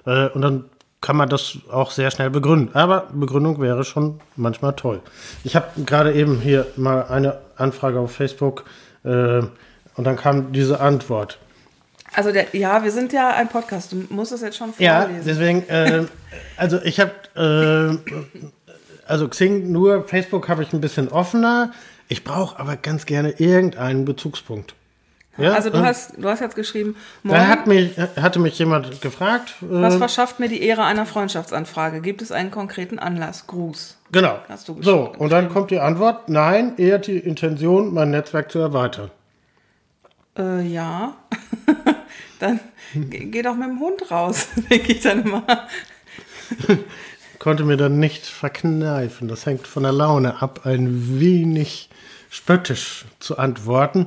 Äh, 0.05 0.29
und 0.29 0.41
dann 0.41 0.65
kann 1.00 1.15
man 1.17 1.29
das 1.29 1.57
auch 1.71 1.91
sehr 1.91 2.09
schnell 2.09 2.31
begründen. 2.31 2.73
Aber 2.73 3.07
Begründung 3.13 3.61
wäre 3.61 3.83
schon 3.83 4.19
manchmal 4.35 4.73
toll. 4.73 5.01
Ich 5.43 5.55
habe 5.55 5.67
gerade 5.85 6.13
eben 6.13 6.39
hier 6.39 6.65
mal 6.77 7.03
eine 7.09 7.38
Anfrage 7.57 8.00
auf 8.00 8.13
Facebook 8.13 8.65
äh, 9.03 9.09
und 9.95 10.03
dann 10.03 10.15
kam 10.15 10.51
diese 10.51 10.79
Antwort. 10.79 11.38
Also 12.13 12.31
der, 12.31 12.47
ja, 12.53 12.83
wir 12.83 12.91
sind 12.91 13.13
ja 13.13 13.29
ein 13.29 13.50
Podcast. 13.50 13.91
Du 13.91 14.03
musst 14.09 14.31
es 14.31 14.41
jetzt 14.41 14.57
schon 14.57 14.73
vorlesen. 14.73 14.83
Ja, 14.83 15.09
deswegen, 15.25 15.67
äh, 15.69 16.05
also 16.57 16.79
ich 16.83 17.00
habe 17.00 17.11
äh, 17.35 18.47
also 19.12 19.27
Xing 19.27 19.72
nur, 19.72 20.03
Facebook 20.08 20.50
habe 20.50 20.63
ich 20.63 20.74
ein 20.74 20.82
bisschen 20.82 21.10
offener. 21.10 21.72
Ich 22.08 22.24
brauche 22.24 22.60
aber 22.60 22.75
ganz 22.75 23.06
gerne 23.06 23.32
irgendeinen 23.38 24.06
Bezugspunkt. 24.06 24.75
Ja, 25.38 25.53
also 25.53 25.70
du 25.70 25.80
hast, 25.80 26.18
du 26.18 26.27
hast 26.27 26.41
jetzt 26.41 26.56
geschrieben, 26.56 26.96
Da 27.24 27.48
hat 27.48 27.65
mich, 27.65 27.98
hatte 27.98 28.39
mich 28.39 28.60
jemand 28.60 29.01
gefragt. 29.01 29.56
was 29.62 29.96
äh, 29.96 29.98
verschafft 29.98 30.39
mir 30.39 30.50
die 30.50 30.62
Ehre 30.62 30.84
einer 30.84 31.06
Freundschaftsanfrage? 31.06 32.01
Gibt 32.01 32.22
es 32.22 32.32
einen 32.32 32.51
konkreten 32.51 33.00
Anlass? 33.00 33.48
Gruß. 33.48 33.98
Genau. 34.12 34.39
Hast 34.50 34.68
du 34.68 34.77
so, 34.82 35.13
und 35.18 35.32
dann 35.32 35.48
kommt 35.50 35.72
die 35.72 35.80
Antwort, 35.80 36.27
nein, 36.27 36.74
eher 36.77 37.00
die 37.00 37.18
Intention, 37.18 37.94
mein 37.94 38.12
Netzwerk 38.12 38.51
zu 38.51 38.60
erweitern. 38.60 39.10
Äh, 40.38 40.68
ja. 40.68 41.15
dann 42.39 42.60
geh, 42.94 43.25
geh 43.25 43.41
doch 43.41 43.56
mit 43.56 43.70
dem 43.70 43.80
Hund 43.80 44.12
raus, 44.12 44.48
denke 44.70 44.91
ich 44.91 45.00
dann 45.00 45.24
immer. 45.24 45.44
Konnte 47.41 47.63
mir 47.63 47.75
dann 47.75 47.98
nicht 47.98 48.27
verkneifen. 48.27 49.27
Das 49.27 49.48
hängt 49.48 49.65
von 49.65 49.81
der 49.81 49.91
Laune 49.91 50.43
ab, 50.43 50.62
ein 50.65 51.19
wenig 51.19 51.89
spöttisch 52.29 53.05
zu 53.17 53.39
antworten. 53.39 54.05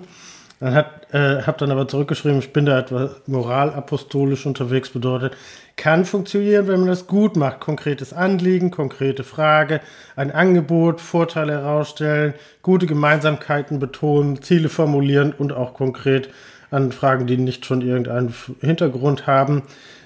Dann 0.61 0.75
hat, 0.75 1.13
äh, 1.13 1.43
hab 1.43 1.59
dann 1.59 1.73
aber 1.73 1.89
zurückgeschrieben, 1.89 2.39
ich 2.39 2.53
bin 2.53 2.65
da 2.65 2.79
etwas 2.79 3.11
moralapostolisch 3.27 4.47
unterwegs, 4.47 4.91
bedeutet, 4.91 5.37
kann 5.75 6.05
funktionieren, 6.05 6.69
wenn 6.69 6.79
man 6.79 6.89
das 6.89 7.09
gut 7.09 7.35
macht. 7.35 7.59
Konkretes 7.59 8.13
Anliegen, 8.13 8.71
konkrete 8.71 9.25
Frage, 9.25 9.81
ein 10.15 10.31
Angebot, 10.31 11.01
Vorteile 11.01 11.55
herausstellen, 11.55 12.35
gute 12.63 12.87
Gemeinsamkeiten 12.87 13.81
betonen, 13.81 14.43
Ziele 14.43 14.69
formulieren 14.69 15.35
und 15.37 15.53
auch 15.53 15.75
konkret 15.75 16.31
an 16.71 16.93
Fragen, 16.93 17.27
die 17.27 17.37
nicht 17.37 17.67
schon 17.67 17.83
irgendeinen 17.83 18.33
Hintergrund 18.61 19.27
haben. 19.27 19.63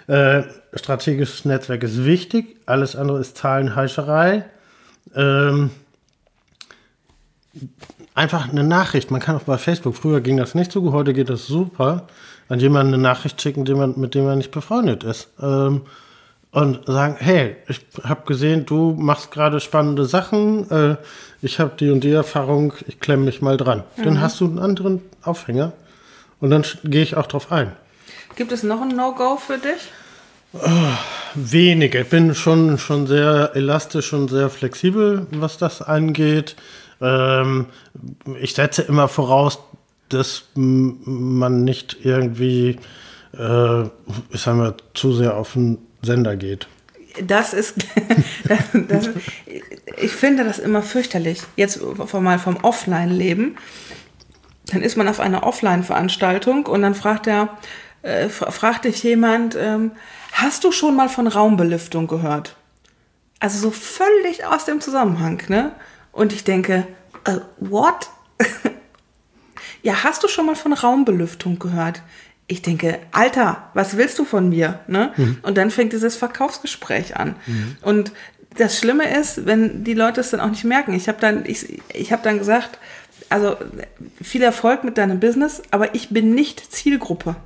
Äh, 0.08 0.44
strategisches 0.72 1.44
Netzwerk 1.44 1.82
ist 1.82 2.04
wichtig, 2.04 2.56
alles 2.66 2.96
andere 2.96 3.20
ist 3.20 3.36
Zahlenheischerei. 3.36 4.44
Ähm, 5.14 5.70
einfach 8.14 8.48
eine 8.48 8.64
Nachricht. 8.64 9.10
Man 9.10 9.20
kann 9.20 9.36
auch 9.36 9.42
bei 9.42 9.58
Facebook, 9.58 9.94
früher 9.94 10.20
ging 10.20 10.38
das 10.38 10.54
nicht 10.54 10.72
so 10.72 10.80
gut, 10.80 10.92
heute 10.92 11.12
geht 11.12 11.28
das 11.28 11.46
super, 11.46 12.06
an 12.48 12.58
jemanden 12.58 12.94
eine 12.94 13.02
Nachricht 13.02 13.40
schicken, 13.40 13.62
mit 13.96 14.14
dem 14.14 14.24
man 14.24 14.38
nicht 14.38 14.50
befreundet 14.50 15.04
ist. 15.04 15.28
Ähm, 15.40 15.82
und 16.50 16.86
sagen, 16.86 17.16
hey, 17.18 17.56
ich 17.68 17.84
habe 18.02 18.24
gesehen, 18.24 18.64
du 18.64 18.94
machst 18.98 19.30
gerade 19.30 19.60
spannende 19.60 20.06
Sachen, 20.06 20.70
äh, 20.70 20.96
ich 21.42 21.60
habe 21.60 21.72
die 21.78 21.90
und 21.90 22.02
die 22.02 22.12
Erfahrung, 22.12 22.72
ich 22.86 23.00
klemme 23.00 23.26
mich 23.26 23.42
mal 23.42 23.58
dran. 23.58 23.84
Dann 24.02 24.22
hast 24.22 24.40
du 24.40 24.46
einen 24.46 24.58
anderen 24.58 25.02
Aufhänger 25.22 25.72
und 26.40 26.48
dann 26.48 26.64
gehe 26.84 27.02
ich 27.02 27.16
auch 27.16 27.26
drauf 27.26 27.52
ein. 27.52 27.72
Gibt 28.38 28.52
es 28.52 28.62
noch 28.62 28.82
ein 28.82 28.90
No-Go 28.90 29.36
für 29.36 29.58
dich? 29.58 29.90
Wenige. 31.34 32.02
Ich 32.02 32.08
bin 32.08 32.36
schon, 32.36 32.78
schon 32.78 33.08
sehr 33.08 33.50
elastisch 33.54 34.12
und 34.12 34.28
sehr 34.28 34.48
flexibel, 34.48 35.26
was 35.32 35.58
das 35.58 35.82
angeht. 35.82 36.54
Ähm, 37.00 37.66
ich 38.40 38.54
setze 38.54 38.82
immer 38.82 39.08
voraus, 39.08 39.58
dass 40.08 40.44
man 40.54 41.64
nicht 41.64 41.96
irgendwie, 42.04 42.78
äh, 43.36 43.82
ich 44.30 44.40
sag 44.40 44.54
mal, 44.54 44.76
zu 44.94 45.12
sehr 45.12 45.36
auf 45.36 45.54
den 45.54 45.78
Sender 46.02 46.36
geht. 46.36 46.68
Das 47.20 47.52
ist, 47.52 47.74
das, 48.44 48.60
das, 48.72 49.10
ich 49.96 50.12
finde 50.12 50.44
das 50.44 50.60
immer 50.60 50.82
fürchterlich. 50.82 51.42
Jetzt 51.56 51.80
mal 52.12 52.38
vom 52.38 52.56
Offline-Leben. 52.58 53.56
Dann 54.66 54.82
ist 54.82 54.96
man 54.96 55.08
auf 55.08 55.18
einer 55.18 55.42
Offline-Veranstaltung 55.42 56.66
und 56.66 56.82
dann 56.82 56.94
fragt 56.94 57.26
er, 57.26 57.58
äh, 58.02 58.28
fra- 58.28 58.50
fragt 58.50 58.84
dich 58.84 59.02
jemand, 59.02 59.56
ähm, 59.60 59.92
hast 60.32 60.64
du 60.64 60.72
schon 60.72 60.94
mal 60.96 61.08
von 61.08 61.26
Raumbelüftung 61.26 62.06
gehört? 62.06 62.56
Also 63.40 63.58
so 63.58 63.70
völlig 63.70 64.44
aus 64.44 64.64
dem 64.64 64.80
Zusammenhang, 64.80 65.42
ne? 65.48 65.72
Und 66.12 66.32
ich 66.32 66.44
denke, 66.44 66.86
äh, 67.24 67.38
what? 67.58 68.08
ja, 69.82 70.02
hast 70.04 70.22
du 70.24 70.28
schon 70.28 70.46
mal 70.46 70.56
von 70.56 70.72
Raumbelüftung 70.72 71.58
gehört? 71.58 72.02
Ich 72.46 72.62
denke, 72.62 72.98
Alter, 73.12 73.68
was 73.74 73.96
willst 73.96 74.18
du 74.18 74.24
von 74.24 74.48
mir? 74.48 74.80
Ne? 74.86 75.12
Und 75.42 75.58
dann 75.58 75.70
fängt 75.70 75.92
dieses 75.92 76.16
Verkaufsgespräch 76.16 77.16
an. 77.16 77.36
Und 77.82 78.12
das 78.56 78.78
Schlimme 78.78 79.06
ist, 79.18 79.44
wenn 79.44 79.84
die 79.84 79.92
Leute 79.94 80.20
es 80.22 80.30
dann 80.30 80.40
auch 80.40 80.48
nicht 80.48 80.64
merken. 80.64 80.94
Ich 80.94 81.08
habe 81.08 81.18
dann, 81.20 81.44
ich, 81.44 81.80
ich 81.92 82.10
habe 82.10 82.22
dann 82.22 82.38
gesagt, 82.38 82.78
also 83.28 83.56
viel 84.22 84.42
Erfolg 84.42 84.82
mit 84.82 84.96
deinem 84.96 85.20
Business, 85.20 85.60
aber 85.70 85.94
ich 85.94 86.08
bin 86.08 86.34
nicht 86.34 86.72
Zielgruppe. 86.72 87.36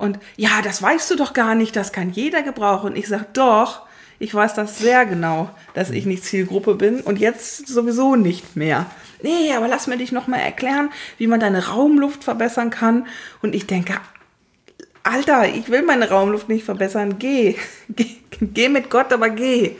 Und 0.00 0.18
ja, 0.36 0.62
das 0.62 0.82
weißt 0.82 1.10
du 1.10 1.16
doch 1.16 1.34
gar 1.34 1.54
nicht, 1.54 1.76
das 1.76 1.92
kann 1.92 2.10
jeder 2.10 2.42
gebrauchen. 2.42 2.90
Und 2.90 2.96
ich 2.96 3.06
sage, 3.06 3.26
doch, 3.34 3.82
ich 4.18 4.34
weiß 4.34 4.54
das 4.54 4.78
sehr 4.78 5.04
genau, 5.04 5.50
dass 5.74 5.90
ich 5.90 6.06
nicht 6.06 6.24
Zielgruppe 6.24 6.74
bin 6.74 7.00
und 7.00 7.18
jetzt 7.18 7.68
sowieso 7.68 8.16
nicht 8.16 8.56
mehr. 8.56 8.86
Nee, 9.22 9.52
aber 9.54 9.68
lass 9.68 9.86
mir 9.86 9.98
dich 9.98 10.10
noch 10.10 10.26
mal 10.26 10.38
erklären, 10.38 10.90
wie 11.18 11.26
man 11.26 11.40
deine 11.40 11.68
Raumluft 11.68 12.24
verbessern 12.24 12.70
kann. 12.70 13.06
Und 13.42 13.54
ich 13.54 13.66
denke, 13.66 13.94
Alter, 15.02 15.46
ich 15.48 15.68
will 15.68 15.82
meine 15.82 16.08
Raumluft 16.08 16.48
nicht 16.48 16.64
verbessern. 16.64 17.18
Geh. 17.18 17.56
Geh, 17.88 18.16
geh 18.40 18.68
mit 18.68 18.88
Gott, 18.88 19.12
aber 19.12 19.28
geh. 19.28 19.76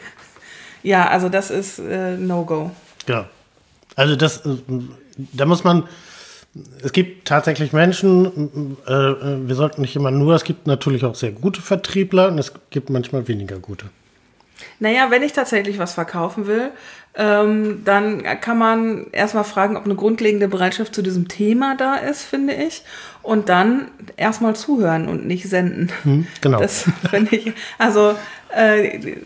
Ja, 0.82 1.08
also 1.08 1.28
das 1.28 1.50
ist 1.50 1.78
äh, 1.78 2.16
No-Go. 2.16 2.70
Ja. 3.06 3.28
Also 3.96 4.16
das, 4.16 4.44
äh, 4.44 4.56
da 5.32 5.46
muss 5.46 5.64
man, 5.64 5.88
es 6.82 6.92
gibt 6.92 7.28
tatsächlich 7.28 7.72
Menschen, 7.72 8.76
äh, 8.86 8.92
äh, 8.92 9.48
wir 9.48 9.54
sollten 9.54 9.82
nicht 9.82 9.94
immer 9.94 10.10
nur, 10.10 10.34
es 10.34 10.44
gibt 10.44 10.66
natürlich 10.66 11.04
auch 11.04 11.14
sehr 11.14 11.30
gute 11.30 11.62
Vertriebler 11.62 12.28
und 12.28 12.38
es 12.38 12.52
gibt 12.70 12.90
manchmal 12.90 13.28
weniger 13.28 13.58
gute. 13.58 13.86
Naja, 14.78 15.10
wenn 15.10 15.22
ich 15.22 15.32
tatsächlich 15.32 15.78
was 15.78 15.94
verkaufen 15.94 16.46
will, 16.46 16.70
ähm, 17.14 17.82
dann 17.84 18.22
kann 18.40 18.58
man 18.58 19.06
erstmal 19.12 19.44
fragen, 19.44 19.76
ob 19.76 19.84
eine 19.84 19.94
grundlegende 19.94 20.48
Bereitschaft 20.48 20.94
zu 20.94 21.02
diesem 21.02 21.28
Thema 21.28 21.76
da 21.76 21.96
ist, 21.96 22.22
finde 22.22 22.54
ich. 22.54 22.82
Und 23.22 23.48
dann 23.48 23.88
erstmal 24.16 24.56
zuhören 24.56 25.08
und 25.08 25.26
nicht 25.26 25.48
senden. 25.48 26.26
genau. 26.40 26.60
Das 26.60 26.86
finde 27.10 27.36
ich. 27.36 27.52
Also, 27.78 28.14
äh, 28.54 29.16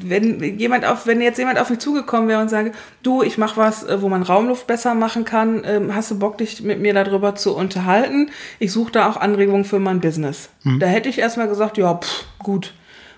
wenn 0.00 0.58
jemand 0.58 0.84
auf, 0.84 1.06
wenn 1.06 1.20
jetzt 1.20 1.38
jemand 1.38 1.58
auf 1.58 1.70
mich 1.70 1.78
zugekommen 1.78 2.28
wäre 2.28 2.40
und 2.40 2.48
sage, 2.48 2.72
du, 3.02 3.22
ich 3.22 3.38
mache 3.38 3.56
was, 3.56 3.84
äh, 3.84 4.00
wo 4.02 4.08
man 4.08 4.22
Raumluft 4.22 4.66
besser 4.66 4.94
machen 4.94 5.24
kann, 5.24 5.62
ähm, 5.64 5.94
hast 5.94 6.10
du 6.10 6.18
Bock, 6.18 6.38
dich 6.38 6.62
mit 6.62 6.80
mir 6.80 6.94
darüber 6.94 7.34
zu 7.34 7.56
unterhalten? 7.56 8.30
Ich 8.58 8.72
suche 8.72 8.92
da 8.92 9.08
auch 9.08 9.16
Anregungen 9.16 9.64
für 9.64 9.78
mein 9.78 10.00
Business. 10.00 10.50
Da 10.78 10.86
hätte 10.86 11.08
ich 11.08 11.18
erstmal 11.18 11.48
gesagt, 11.48 11.78
ja, 11.78 11.94
pff, 11.94 12.24
gut, 12.38 12.74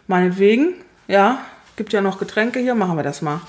meinetwegen, 0.07 0.75
ja, 1.09 1.39
gibt 1.77 1.93
ja 1.93 2.01
noch 2.01 2.19
Getränke 2.19 2.61
hier, 2.61 2.75
machen 2.75 2.97
wir 2.97 3.03
das 3.03 3.23
mal. 3.23 3.41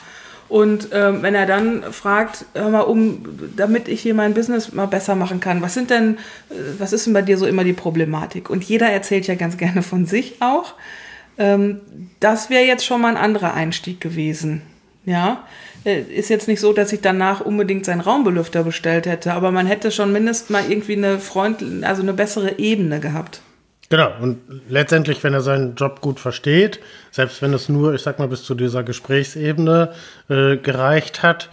Und 0.51 0.89
ähm, 0.91 1.21
wenn 1.21 1.33
er 1.33 1.45
dann 1.45 1.81
fragt, 1.93 2.43
hör 2.53 2.69
mal 2.69 2.81
um, 2.81 3.23
damit 3.55 3.87
ich 3.87 4.01
hier 4.01 4.13
mein 4.13 4.33
Business 4.33 4.73
mal 4.73 4.85
besser 4.85 5.15
machen 5.15 5.39
kann, 5.39 5.61
was 5.61 5.73
sind 5.73 5.89
denn, 5.89 6.17
äh, 6.49 6.55
was 6.77 6.91
ist 6.91 7.05
denn 7.05 7.13
bei 7.13 7.21
dir 7.21 7.37
so 7.37 7.45
immer 7.45 7.63
die 7.63 7.71
Problematik? 7.71 8.49
Und 8.49 8.65
jeder 8.65 8.89
erzählt 8.89 9.27
ja 9.27 9.35
ganz 9.35 9.55
gerne 9.63 9.81
von 9.81 10.05
sich 10.05 10.41
auch. 10.41 10.73
Ähm, 11.37 11.81
das 12.19 12.49
wäre 12.49 12.63
jetzt 12.63 12.85
schon 12.85 13.01
mal 13.01 13.09
ein 13.15 13.23
anderer 13.23 13.53
Einstieg 13.53 14.01
gewesen. 14.01 14.61
Ja, 15.05 15.43
Äh, 15.83 16.01
ist 16.01 16.29
jetzt 16.29 16.47
nicht 16.47 16.59
so, 16.59 16.73
dass 16.73 16.93
ich 16.93 17.01
danach 17.01 17.41
unbedingt 17.41 17.85
seinen 17.85 18.01
Raumbelüfter 18.01 18.63
bestellt 18.63 19.07
hätte, 19.07 19.33
aber 19.33 19.51
man 19.51 19.65
hätte 19.65 19.91
schon 19.91 20.11
mindestens 20.11 20.49
mal 20.51 20.63
irgendwie 20.69 20.95
eine 20.95 21.17
Freund, 21.19 21.63
also 21.83 22.03
eine 22.03 22.13
bessere 22.13 22.59
Ebene 22.59 22.99
gehabt. 22.99 23.41
Genau, 23.89 24.11
und 24.21 24.37
letztendlich, 24.69 25.23
wenn 25.23 25.33
er 25.33 25.41
seinen 25.41 25.75
Job 25.75 25.99
gut 25.99 26.19
versteht, 26.19 26.79
selbst 27.09 27.41
wenn 27.41 27.53
es 27.53 27.67
nur, 27.67 27.93
ich 27.93 28.01
sag 28.01 28.19
mal, 28.19 28.27
bis 28.27 28.43
zu 28.43 28.55
dieser 28.55 28.83
Gesprächsebene 28.83 29.91
äh, 30.29 30.57
gereicht 30.57 31.23
hat, 31.23 31.49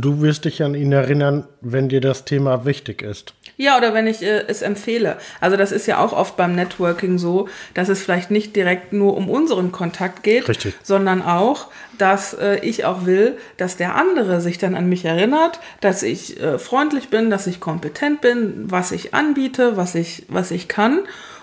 du 0.00 0.20
wirst 0.22 0.44
dich 0.44 0.62
an 0.62 0.74
ihn 0.74 0.92
erinnern, 0.92 1.46
wenn 1.60 1.88
dir 1.88 2.00
das 2.00 2.24
Thema 2.24 2.64
wichtig 2.64 3.02
ist. 3.02 3.34
Ja, 3.56 3.76
oder 3.76 3.92
wenn 3.94 4.06
ich 4.06 4.22
äh, 4.22 4.44
es 4.48 4.62
empfehle. 4.62 5.18
Also 5.40 5.56
das 5.56 5.72
ist 5.72 5.86
ja 5.86 5.98
auch 5.98 6.12
oft 6.12 6.36
beim 6.36 6.54
Networking 6.54 7.18
so, 7.18 7.48
dass 7.74 7.88
es 7.88 8.02
vielleicht 8.02 8.30
nicht 8.30 8.56
direkt 8.56 8.92
nur 8.92 9.16
um 9.16 9.28
unseren 9.28 9.72
Kontakt 9.72 10.22
geht, 10.22 10.48
Richtig. 10.48 10.74
sondern 10.82 11.22
auch, 11.22 11.68
dass 11.98 12.34
äh, 12.34 12.58
ich 12.62 12.84
auch 12.84 13.04
will, 13.04 13.36
dass 13.58 13.76
der 13.76 13.94
andere 13.94 14.40
sich 14.40 14.58
dann 14.58 14.74
an 14.74 14.88
mich 14.88 15.04
erinnert, 15.04 15.60
dass 15.80 16.02
ich 16.02 16.40
äh, 16.40 16.58
freundlich 16.58 17.08
bin, 17.08 17.30
dass 17.30 17.46
ich 17.46 17.60
kompetent 17.60 18.20
bin, 18.20 18.70
was 18.70 18.90
ich 18.90 19.14
anbiete, 19.14 19.76
was 19.76 19.94
ich, 19.94 20.24
was 20.28 20.50
ich 20.50 20.68
kann. 20.68 21.00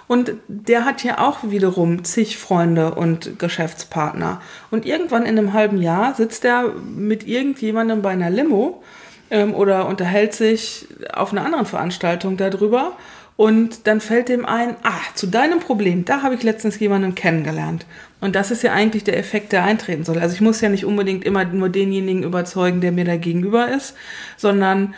Und 0.10 0.34
der 0.48 0.86
hat 0.86 1.04
ja 1.04 1.20
auch 1.20 1.38
wiederum 1.44 2.04
zig 2.04 2.40
Freunde 2.40 2.96
und 2.96 3.38
Geschäftspartner. 3.38 4.42
Und 4.72 4.88
irgendwann 4.88 5.22
in 5.22 5.38
einem 5.38 5.54
halben 5.54 5.80
Jahr 5.80 6.16
sitzt 6.16 6.44
er 6.46 6.70
mit 6.74 7.28
irgendjemandem 7.28 8.02
bei 8.02 8.10
einer 8.10 8.32
Limo 8.32 8.82
ähm, 9.30 9.54
oder 9.54 9.88
unterhält 9.88 10.34
sich 10.34 10.88
auf 11.14 11.32
einer 11.32 11.46
anderen 11.46 11.68
Veranstaltung 11.68 12.38
darüber. 12.38 12.94
Und 13.36 13.86
dann 13.86 14.02
fällt 14.02 14.30
dem 14.30 14.48
ein, 14.48 14.78
ah, 14.82 15.00
zu 15.14 15.28
deinem 15.28 15.60
Problem, 15.60 16.06
da 16.06 16.24
habe 16.24 16.34
ich 16.34 16.42
letztens 16.42 16.80
jemanden 16.80 17.14
kennengelernt. 17.14 17.86
Und 18.20 18.36
das 18.36 18.50
ist 18.50 18.64
ja 18.64 18.74
eigentlich 18.74 19.04
der 19.04 19.16
Effekt, 19.16 19.52
der 19.52 19.64
eintreten 19.64 20.06
soll. 20.06 20.18
Also 20.18 20.34
ich 20.34 20.42
muss 20.42 20.60
ja 20.60 20.70
nicht 20.70 20.86
unbedingt 20.86 21.24
immer 21.24 21.46
nur 21.46 21.70
denjenigen 21.70 22.24
überzeugen, 22.24 22.82
der 22.82 22.92
mir 22.92 23.06
da 23.06 23.16
gegenüber 23.16 23.70
ist, 23.70 23.94
sondern 24.38 24.96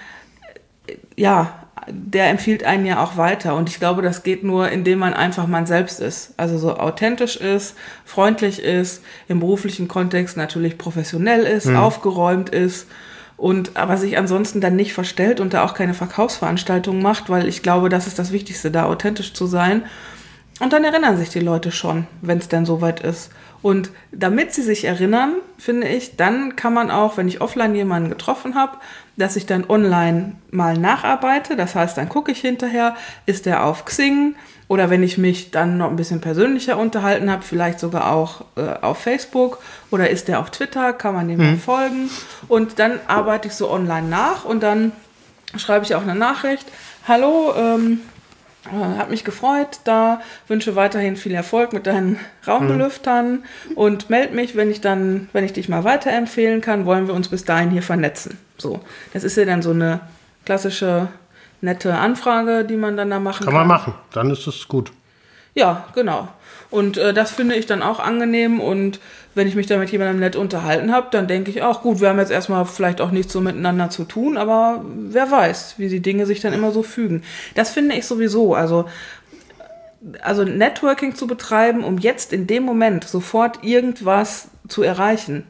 äh, 0.88 0.96
ja, 1.18 1.61
der 1.90 2.30
empfiehlt 2.30 2.64
einen 2.64 2.86
ja 2.86 3.04
auch 3.04 3.18
weiter. 3.18 3.56
Und 3.56 3.70
ich 3.70 3.80
glaube, 3.80 4.02
das 4.02 4.24
geht 4.24 4.44
nur, 4.44 4.70
indem 4.70 5.00
man 5.00 5.14
einfach 5.14 5.48
man 5.48 5.66
selbst 5.66 6.00
ist. 6.00 6.34
Also 6.38 6.58
so 6.58 6.78
authentisch 6.78 7.38
ist, 7.38 7.76
freundlich 8.06 8.62
ist, 8.62 9.04
im 9.28 9.40
beruflichen 9.40 9.88
Kontext 9.88 10.38
natürlich 10.38 10.78
professionell 10.78 11.44
ist, 11.44 11.68
aufgeräumt 11.68 12.50
ist 12.50 12.88
und 13.38 13.76
aber 13.76 13.98
sich 13.98 14.18
ansonsten 14.18 14.62
dann 14.62 14.76
nicht 14.76 14.94
verstellt 14.94 15.40
und 15.40 15.54
da 15.54 15.64
auch 15.64 15.74
keine 15.74 15.96
Verkaufsveranstaltungen 15.96 17.02
macht, 17.02 17.30
weil 17.30 17.48
ich 17.48 17.64
glaube, 17.64 17.90
das 17.90 18.06
ist 18.06 18.20
das 18.20 18.32
Wichtigste, 18.32 18.70
da 18.70 18.86
authentisch 18.86 19.34
zu 19.34 19.48
sein. 19.48 19.84
Und 20.60 20.74
dann 20.74 20.84
erinnern 20.84 21.18
sich 21.18 21.30
die 21.30 21.40
Leute 21.40 21.72
schon, 21.72 22.06
wenn 22.22 22.38
es 22.38 22.50
denn 22.50 22.68
soweit 22.68 23.00
ist. 23.00 23.32
Und 23.62 23.92
damit 24.12 24.54
sie 24.54 24.64
sich 24.64 24.86
erinnern, 24.86 25.36
finde 25.58 25.88
ich, 25.88 26.16
dann 26.18 26.56
kann 26.56 26.74
man 26.74 26.90
auch, 26.90 27.18
wenn 27.18 27.28
ich 27.28 27.42
offline 27.42 27.76
jemanden 27.76 28.10
getroffen 28.10 28.56
habe, 28.56 28.78
dass 29.18 29.36
ich 29.36 29.46
dann 29.46 29.70
online 29.70 30.36
mal 30.50 30.78
nacharbeite. 30.78 31.56
Das 31.56 31.76
heißt, 31.76 31.98
dann 31.98 32.10
gucke 32.10 32.32
ich 32.32 32.42
hinterher, 32.42 32.96
ist 33.26 33.46
der 33.46 33.64
auf 33.64 33.86
Xing 33.86 34.36
oder 34.68 34.90
wenn 34.90 35.04
ich 35.04 35.18
mich 35.18 35.52
dann 35.52 35.78
noch 35.78 35.90
ein 35.90 35.98
bisschen 35.98 36.22
persönlicher 36.22 36.78
unterhalten 36.78 37.30
habe, 37.30 37.44
vielleicht 37.44 37.80
sogar 37.80 38.12
auch 38.12 38.46
äh, 38.56 38.62
auf 38.82 39.00
Facebook 39.00 39.60
oder 39.92 40.10
ist 40.10 40.30
der 40.30 40.40
auf 40.40 40.50
Twitter, 40.50 40.94
kann 40.94 41.14
man 41.14 41.28
dem 41.28 41.40
mhm. 41.40 41.60
folgen. 41.60 42.10
Und 42.48 42.80
dann 42.80 43.00
arbeite 43.06 43.50
ich 43.50 43.54
so 43.54 43.70
online 43.70 44.08
nach 44.08 44.46
und 44.46 44.64
dann 44.64 44.94
schreibe 45.58 45.84
ich 45.84 45.94
auch 45.94 46.04
eine 46.04 46.16
Nachricht. 46.16 46.66
Hallo, 47.06 47.54
ähm, 47.58 48.00
äh, 48.00 48.21
hat 48.70 49.10
mich 49.10 49.24
gefreut, 49.24 49.80
da 49.86 50.22
wünsche 50.48 50.76
weiterhin 50.76 51.16
viel 51.16 51.34
Erfolg 51.34 51.74
mit 51.74 51.88
deinen 51.88 52.20
Raumbelüftern 52.48 53.44
mhm. 53.70 53.74
und 53.76 54.10
meld 54.10 54.34
mich, 54.34 54.56
wenn 54.56 54.70
ich 54.70 54.82
dann, 54.82 55.30
wenn 55.34 55.44
ich 55.44 55.54
dich 55.54 55.68
mal 55.68 55.84
weiterempfehlen 55.84 56.62
kann, 56.62 56.86
wollen 56.86 57.08
wir 57.08 57.16
uns 57.16 57.30
bis 57.30 57.44
dahin 57.44 57.72
hier 57.72 57.82
vernetzen. 57.82 58.38
So, 58.58 58.80
das 59.14 59.24
ist 59.24 59.36
ja 59.38 59.46
dann 59.46 59.62
so 59.62 59.72
eine 59.72 60.02
klassische 60.46 61.08
nette 61.62 61.96
Anfrage, 61.96 62.64
die 62.66 62.78
man 62.78 62.98
dann 62.98 63.10
da 63.10 63.20
machen 63.20 63.46
kann. 63.46 63.54
Kann 63.54 63.68
man 63.68 63.68
machen, 63.68 63.94
dann 64.12 64.30
ist 64.30 64.46
es 64.48 64.68
gut. 64.68 64.92
Ja, 65.54 65.86
genau. 65.94 66.28
Und 66.72 66.98
äh, 66.98 67.14
das 67.14 67.32
finde 67.32 67.56
ich 67.56 67.66
dann 67.66 67.84
auch 67.84 68.00
angenehm. 68.00 68.60
Und 68.62 69.00
wenn 69.36 69.48
ich 69.48 69.56
mich 69.56 69.68
da 69.68 69.78
mit 69.78 69.92
jemandem 69.92 70.20
nett 70.20 70.36
unterhalten 70.36 70.92
habe, 70.92 71.08
dann 71.12 71.28
denke 71.28 71.52
ich 71.52 71.62
auch, 71.62 71.82
gut, 71.82 72.00
wir 72.00 72.10
haben 72.10 72.18
jetzt 72.18 72.32
erstmal 72.32 72.66
vielleicht 72.66 73.02
auch 73.02 73.12
nichts 73.12 73.34
so 73.34 73.42
miteinander 73.42 73.90
zu 73.90 74.06
tun, 74.06 74.38
aber 74.38 74.84
wer 74.86 75.30
weiß, 75.30 75.76
wie 75.78 75.90
die 75.90 76.00
Dinge 76.00 76.26
sich 76.26 76.40
dann 76.40 76.54
immer 76.54 76.72
so 76.72 76.82
fügen. 76.82 77.24
Das 77.56 77.72
finde 77.72 77.96
ich 77.96 78.06
sowieso. 78.06 78.56
Also, 78.56 78.86
also 80.22 80.46
Networking 80.46 81.14
zu 81.14 81.28
betreiben, 81.28 81.84
um 81.84 81.98
jetzt 81.98 82.34
in 82.34 82.48
dem 82.48 82.64
Moment 82.64 83.04
sofort 83.04 83.64
irgendwas 83.64 84.48
zu 84.68 84.82
erreichen, 84.82 85.46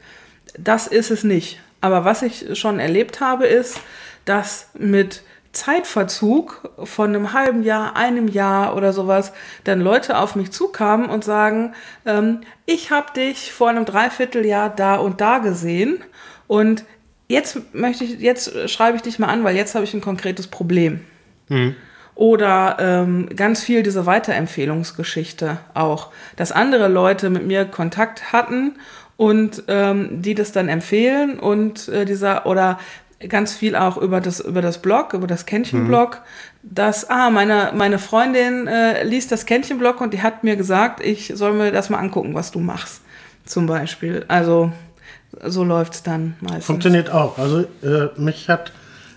das 0.57 0.87
ist 0.87 1.11
es 1.11 1.23
nicht. 1.23 1.59
Aber 1.81 2.03
was 2.03 2.23
ich 2.23 2.59
schon 2.59 2.79
erlebt 2.79 3.21
habe, 3.21 3.45
ist, 3.45 3.79
dass 4.25 4.69
mit 4.77 5.23
Zeitverzug 5.53 6.69
von 6.83 7.09
einem 7.09 7.33
halben 7.33 7.63
Jahr, 7.63 7.95
einem 7.95 8.27
Jahr 8.27 8.75
oder 8.75 8.93
sowas, 8.93 9.33
dann 9.63 9.81
Leute 9.81 10.17
auf 10.17 10.35
mich 10.35 10.51
zukamen 10.51 11.09
und 11.09 11.23
sagen, 11.23 11.73
ähm, 12.05 12.41
ich 12.65 12.91
habe 12.91 13.11
dich 13.13 13.51
vor 13.51 13.69
einem 13.69 13.85
Dreivierteljahr 13.85 14.69
da 14.69 14.95
und 14.95 15.19
da 15.19 15.39
gesehen 15.39 16.03
und 16.47 16.85
jetzt 17.27 17.73
möchte 17.73 18.03
ich, 18.03 18.19
jetzt 18.19 18.69
schreibe 18.69 18.95
ich 18.97 19.03
dich 19.03 19.19
mal 19.19 19.27
an, 19.27 19.43
weil 19.43 19.55
jetzt 19.55 19.75
habe 19.75 19.83
ich 19.83 19.93
ein 19.93 20.01
konkretes 20.01 20.47
Problem. 20.47 21.01
Mhm. 21.49 21.75
Oder 22.15 22.77
ähm, 22.79 23.29
ganz 23.35 23.63
viel 23.63 23.83
diese 23.83 24.05
Weiterempfehlungsgeschichte 24.05 25.57
auch, 25.73 26.11
dass 26.35 26.51
andere 26.51 26.87
Leute 26.87 27.29
mit 27.29 27.45
mir 27.47 27.65
Kontakt 27.65 28.31
hatten 28.31 28.75
und 29.17 29.63
ähm, 29.67 30.21
die 30.21 30.35
das 30.35 30.51
dann 30.51 30.67
empfehlen 30.67 31.39
und 31.39 31.87
äh, 31.87 32.05
dieser 32.05 32.45
oder 32.45 32.79
ganz 33.27 33.53
viel 33.53 33.75
auch 33.75 33.97
über 33.97 34.21
das, 34.21 34.39
über 34.39 34.61
das 34.61 34.81
Blog, 34.81 35.13
über 35.13 35.27
das 35.27 35.45
Kännchen-Blog, 35.45 36.21
mhm. 36.63 36.75
dass, 36.75 37.09
ah, 37.09 37.29
meine, 37.29 37.71
meine 37.75 37.99
Freundin 37.99 38.67
äh, 38.67 39.03
liest 39.03 39.31
das 39.31 39.45
Kännchen-Blog 39.45 40.01
und 40.01 40.13
die 40.13 40.21
hat 40.21 40.43
mir 40.43 40.55
gesagt, 40.55 41.03
ich 41.03 41.31
soll 41.35 41.53
mir 41.53 41.71
das 41.71 41.89
mal 41.89 41.99
angucken, 41.99 42.33
was 42.33 42.51
du 42.51 42.59
machst, 42.59 43.01
zum 43.45 43.67
Beispiel. 43.67 44.25
Also, 44.27 44.71
so 45.45 45.63
läuft's 45.63 46.03
dann 46.03 46.35
meistens. 46.41 46.65
Funktioniert 46.65 47.11
auch. 47.11 47.37
Also, 47.37 47.65
äh, 47.83 48.09
mich 48.17 48.49
hat 48.49 48.71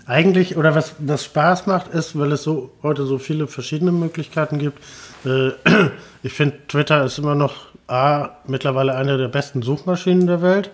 eigentlich, 0.05 0.57
oder 0.57 0.75
was, 0.75 0.95
was 0.99 1.25
Spaß 1.25 1.65
macht, 1.67 1.93
ist, 1.93 2.17
weil 2.17 2.31
es 2.31 2.43
so 2.43 2.71
heute 2.83 3.05
so 3.05 3.17
viele 3.17 3.47
verschiedene 3.47 3.91
Möglichkeiten 3.91 4.59
gibt. 4.59 4.79
Äh, 5.25 5.51
ich 6.23 6.33
finde, 6.33 6.57
Twitter 6.67 7.03
ist 7.03 7.17
immer 7.17 7.35
noch 7.35 7.67
A, 7.87 8.29
mittlerweile 8.47 8.95
eine 8.95 9.17
der 9.17 9.27
besten 9.27 9.61
Suchmaschinen 9.61 10.27
der 10.27 10.41
Welt. 10.41 10.71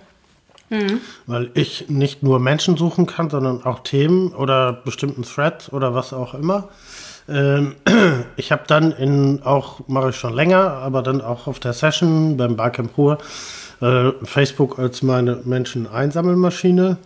Mhm. 0.71 1.01
Weil 1.27 1.51
ich 1.53 1.89
nicht 1.89 2.23
nur 2.23 2.39
Menschen 2.39 2.77
suchen 2.77 3.05
kann, 3.05 3.29
sondern 3.29 3.63
auch 3.65 3.79
Themen 3.79 4.33
oder 4.33 4.71
bestimmten 4.71 5.23
Threads 5.23 5.71
oder 5.71 5.93
was 5.93 6.13
auch 6.13 6.33
immer. 6.33 6.69
Ähm, 7.27 7.75
ich 8.37 8.53
habe 8.53 8.63
dann 8.67 8.91
in, 8.93 9.43
auch, 9.43 9.87
mache 9.87 10.09
ich 10.09 10.15
schon 10.15 10.33
länger, 10.33 10.71
aber 10.71 11.03
dann 11.03 11.19
auch 11.21 11.47
auf 11.47 11.59
der 11.59 11.73
Session 11.73 12.37
beim 12.37 12.55
Barcamp 12.55 12.97
Ruhr, 12.97 13.17
äh, 13.81 14.11
Facebook 14.23 14.79
als 14.79 15.01
meine 15.01 15.41
Menschen-Einsammelmaschine 15.43 16.97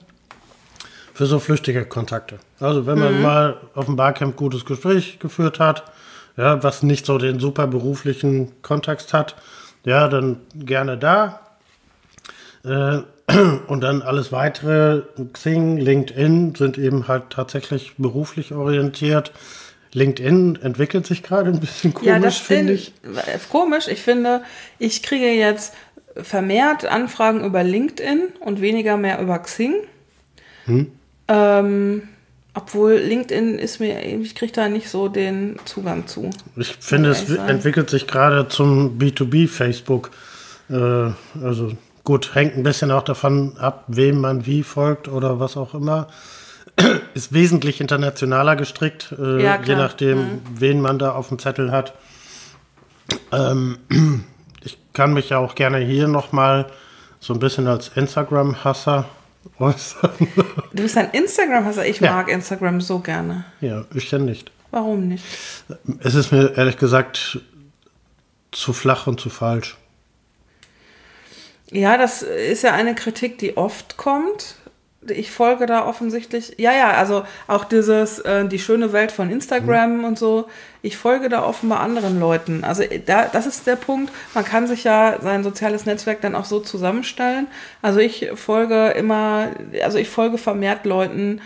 für 1.16 1.26
so 1.26 1.40
flüchtige 1.40 1.86
Kontakte. 1.86 2.38
Also 2.60 2.86
wenn 2.86 3.00
man 3.00 3.16
mhm. 3.16 3.22
mal 3.24 3.58
auf 3.74 3.86
dem 3.86 3.96
Barcamp 3.96 4.36
gutes 4.36 4.64
Gespräch 4.64 5.18
geführt 5.18 5.60
hat, 5.60 5.86
ja, 6.38 6.62
was 6.62 6.84
nicht 6.84 7.08
so 7.08 7.18
den 7.18 7.40
super 7.40 7.66
beruflichen 7.66 8.62
Kontext 8.62 9.12
hat, 9.12 9.36
ja, 9.86 10.08
dann 10.08 10.42
gerne 10.54 11.00
da. 11.00 11.40
Äh, 12.64 13.00
und 13.68 13.82
dann 13.82 14.02
alles 14.02 14.32
weitere, 14.32 15.02
Xing, 15.34 15.78
LinkedIn 15.78 16.56
sind 16.56 16.78
eben 16.78 17.08
halt 17.08 17.32
tatsächlich 17.32 17.94
beruflich 17.98 18.54
orientiert. 18.54 19.32
LinkedIn 19.94 20.60
entwickelt 20.62 21.08
sich 21.08 21.24
gerade 21.24 21.50
ein 21.50 21.60
bisschen 21.60 21.94
komisch, 21.94 22.08
ja, 22.08 22.30
finde 22.30 22.74
ich. 22.74 22.94
Komisch, 23.50 23.88
ich 23.88 24.02
finde, 24.02 24.44
ich 24.78 25.02
kriege 25.02 25.28
jetzt 25.28 25.74
vermehrt 26.16 26.86
Anfragen 26.86 27.44
über 27.44 27.64
LinkedIn 27.64 28.34
und 28.42 28.62
weniger 28.62 28.98
mehr 28.98 29.20
über 29.22 29.40
Xing. 29.40 29.74
Hm. 30.66 30.92
Ähm, 31.28 32.04
obwohl 32.54 32.94
LinkedIn 32.94 33.58
ist 33.60 33.80
mir, 33.80 34.04
ich 34.04 34.36
kriege 34.36 34.52
da 34.52 34.70
nicht 34.70 34.90
so 34.90 35.08
den 35.10 35.58
Zugang 35.66 36.08
zu. 36.08 36.30
Ich 36.56 36.78
finde, 36.80 37.10
es 37.10 37.30
entwickelt 37.30 37.90
sich 37.90 38.08
gerade 38.08 38.48
zum 38.48 38.98
B2B-Facebook. 38.98 40.10
Äh, 40.70 41.12
also 41.44 41.74
Gut, 42.06 42.36
hängt 42.36 42.56
ein 42.56 42.62
bisschen 42.62 42.92
auch 42.92 43.02
davon 43.02 43.58
ab, 43.58 43.84
wem 43.88 44.22
man 44.22 44.46
wie 44.46 44.62
folgt 44.62 45.08
oder 45.08 45.40
was 45.40 45.58
auch 45.58 45.74
immer. 45.74 46.08
Ist 47.16 47.34
wesentlich 47.34 47.82
internationaler 47.82 48.56
gestrickt, 48.56 49.14
äh, 49.18 49.44
ja, 49.44 49.60
je 49.62 49.76
nachdem, 49.76 50.20
mhm. 50.20 50.42
wen 50.54 50.82
man 50.82 51.00
da 51.00 51.14
auf 51.14 51.30
dem 51.30 51.40
Zettel 51.40 51.72
hat. 51.72 51.96
Ähm, 53.32 53.80
ich 54.64 54.78
kann 54.94 55.14
mich 55.14 55.30
ja 55.30 55.40
auch 55.40 55.56
gerne 55.56 55.80
hier 55.80 56.08
nochmal 56.08 56.68
so 57.20 57.34
ein 57.34 57.40
bisschen 57.40 57.68
als 57.68 57.90
Instagram-Hasser 57.96 59.06
äußern. 59.60 60.12
Du 60.74 60.84
bist 60.84 60.98
ein 60.98 61.10
Instagram-Hasser. 61.10 61.88
Ich 61.88 62.00
ja. 62.02 62.12
mag 62.12 62.30
Instagram 62.30 62.82
so 62.82 63.00
gerne. 63.00 63.46
Ja, 63.62 63.84
ich 63.96 64.12
ja 64.12 64.20
nicht. 64.20 64.52
Warum 64.70 65.08
nicht? 65.08 65.24
Es 66.02 66.14
ist 66.14 66.32
mir 66.32 66.56
ehrlich 66.56 66.78
gesagt 66.78 67.40
zu 68.52 68.74
flach 68.74 69.08
und 69.08 69.20
zu 69.20 69.32
falsch. 69.32 69.76
Ja, 71.72 71.98
das 71.98 72.22
ist 72.22 72.64
ja 72.64 72.74
eine 72.74 72.96
Kritik, 72.96 73.38
die 73.38 73.58
oft 73.58 73.98
kommt. 73.98 74.56
Ich 75.08 75.30
folge 75.30 75.68
da 75.68 75.86
offensichtlich, 75.86 76.56
ja, 76.58 76.74
ja, 76.74 76.92
also 76.92 77.24
auch 77.48 77.64
dieses, 77.66 78.18
äh, 78.20 78.48
die 78.48 78.58
schöne 78.58 78.92
Welt 78.92 79.12
von 79.12 79.30
Instagram 79.30 80.00
mhm. 80.00 80.04
und 80.04 80.18
so. 80.18 80.48
Ich 80.82 80.98
folge 80.98 81.30
da 81.30 81.44
offenbar 81.44 81.82
anderen 81.82 82.20
Leuten. 82.20 82.64
Also 82.64 82.82
äh, 82.82 83.00
da, 83.06 83.28
das 83.32 83.46
ist 83.46 83.68
der 83.68 83.76
Punkt. 83.76 84.12
Man 84.34 84.46
kann 84.46 84.66
sich 84.68 84.84
ja 84.84 85.20
sein 85.22 85.44
soziales 85.44 85.86
Netzwerk 85.86 86.22
dann 86.22 86.34
auch 86.34 86.46
so 86.46 86.60
zusammenstellen. 86.60 87.48
Also 87.84 88.00
ich 88.00 88.32
folge 88.34 88.90
immer, 88.90 89.50
also 89.84 90.00
ich 90.00 90.10
folge 90.10 90.40
vermehrt 90.40 90.86
Leuten, 90.86 91.40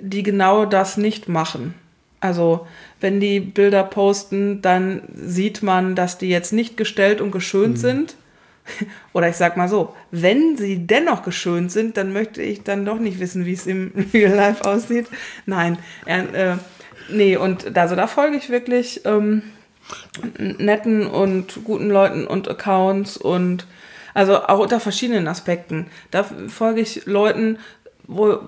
die 0.00 0.24
genau 0.24 0.66
das 0.66 0.96
nicht 0.96 1.28
machen. 1.28 1.74
Also 2.18 2.66
wenn 3.00 3.20
die 3.20 3.38
Bilder 3.38 3.84
posten, 3.84 4.62
dann 4.62 5.02
sieht 5.14 5.62
man, 5.62 5.94
dass 5.94 6.18
die 6.18 6.30
jetzt 6.30 6.52
nicht 6.52 6.76
gestellt 6.76 7.20
und 7.20 7.30
geschönt 7.30 7.74
mhm. 7.74 7.80
sind, 7.80 8.16
oder 9.12 9.28
ich 9.28 9.36
sag 9.36 9.56
mal 9.56 9.68
so, 9.68 9.94
wenn 10.10 10.56
sie 10.56 10.86
dennoch 10.86 11.22
geschönt 11.22 11.72
sind, 11.72 11.96
dann 11.96 12.12
möchte 12.12 12.42
ich 12.42 12.62
dann 12.62 12.84
doch 12.84 12.98
nicht 12.98 13.20
wissen, 13.20 13.46
wie 13.46 13.52
es 13.52 13.66
im 13.66 13.92
Real 14.14 14.34
Life 14.34 14.64
aussieht. 14.64 15.06
Nein, 15.46 15.78
äh, 16.06 16.56
nee, 17.10 17.36
und 17.36 17.76
also 17.76 17.96
da 17.96 18.06
folge 18.06 18.36
ich 18.36 18.50
wirklich 18.50 19.02
ähm, 19.04 19.42
netten 20.38 21.06
und 21.06 21.64
guten 21.64 21.90
Leuten 21.90 22.26
und 22.26 22.48
Accounts 22.48 23.16
und 23.16 23.66
also 24.14 24.42
auch 24.44 24.60
unter 24.60 24.80
verschiedenen 24.80 25.26
Aspekten. 25.28 25.88
Da 26.10 26.24
folge 26.48 26.80
ich 26.80 27.04
Leuten, 27.06 27.58
wo, 28.06 28.38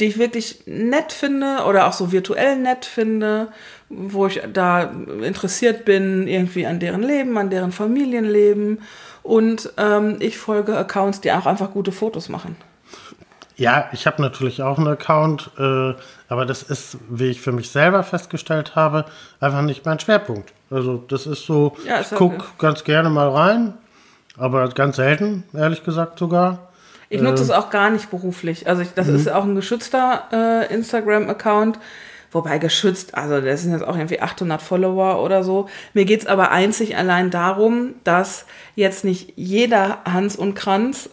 die 0.00 0.06
ich 0.06 0.18
wirklich 0.18 0.62
nett 0.66 1.12
finde 1.12 1.64
oder 1.68 1.86
auch 1.86 1.92
so 1.92 2.12
virtuell 2.12 2.56
nett 2.56 2.86
finde, 2.86 3.52
wo 3.90 4.26
ich 4.26 4.40
da 4.52 4.90
interessiert 5.22 5.84
bin, 5.84 6.26
irgendwie 6.26 6.66
an 6.66 6.80
deren 6.80 7.02
Leben, 7.02 7.36
an 7.36 7.50
deren 7.50 7.72
Familienleben 7.72 8.78
und 9.30 9.72
ähm, 9.76 10.16
ich 10.18 10.38
folge 10.38 10.76
Accounts, 10.76 11.20
die 11.20 11.30
auch 11.30 11.46
einfach 11.46 11.70
gute 11.70 11.92
Fotos 11.92 12.28
machen. 12.28 12.56
Ja, 13.54 13.88
ich 13.92 14.04
habe 14.08 14.20
natürlich 14.20 14.60
auch 14.60 14.76
einen 14.76 14.88
Account, 14.88 15.52
äh, 15.56 15.94
aber 16.28 16.46
das 16.46 16.64
ist, 16.64 16.98
wie 17.08 17.26
ich 17.26 17.40
für 17.40 17.52
mich 17.52 17.70
selber 17.70 18.02
festgestellt 18.02 18.74
habe, 18.74 19.04
einfach 19.38 19.62
nicht 19.62 19.86
mein 19.86 20.00
Schwerpunkt. 20.00 20.52
Also 20.68 21.04
das 21.06 21.28
ist 21.28 21.46
so, 21.46 21.76
ja, 21.86 22.00
ich 22.00 22.10
gucke 22.10 22.44
ganz 22.58 22.82
gerne 22.82 23.08
mal 23.08 23.28
rein, 23.28 23.74
aber 24.36 24.68
ganz 24.70 24.96
selten, 24.96 25.44
ehrlich 25.54 25.84
gesagt 25.84 26.18
sogar. 26.18 26.70
Ich 27.08 27.20
nutze 27.20 27.44
Ähm, 27.44 27.50
es 27.50 27.54
auch 27.54 27.70
gar 27.70 27.90
nicht 27.90 28.10
beruflich. 28.10 28.68
Also 28.68 28.82
ich, 28.82 28.94
das 28.94 29.06
ist 29.06 29.30
auch 29.30 29.44
ein 29.44 29.54
geschützter 29.54 30.24
äh, 30.32 30.74
Instagram-Account. 30.74 31.78
Wobei 32.32 32.58
geschützt, 32.58 33.14
also 33.16 33.40
das 33.40 33.62
sind 33.62 33.72
jetzt 33.72 33.82
auch 33.82 33.96
irgendwie 33.96 34.20
800 34.20 34.62
Follower 34.62 35.22
oder 35.22 35.42
so. 35.42 35.68
Mir 35.94 36.04
geht's 36.04 36.26
aber 36.26 36.52
einzig 36.52 36.96
allein 36.96 37.30
darum, 37.30 37.94
dass 38.04 38.46
jetzt 38.76 39.04
nicht 39.04 39.32
jeder 39.34 39.98
Hans 40.04 40.36
und 40.36 40.54
Kranz, 40.54 41.10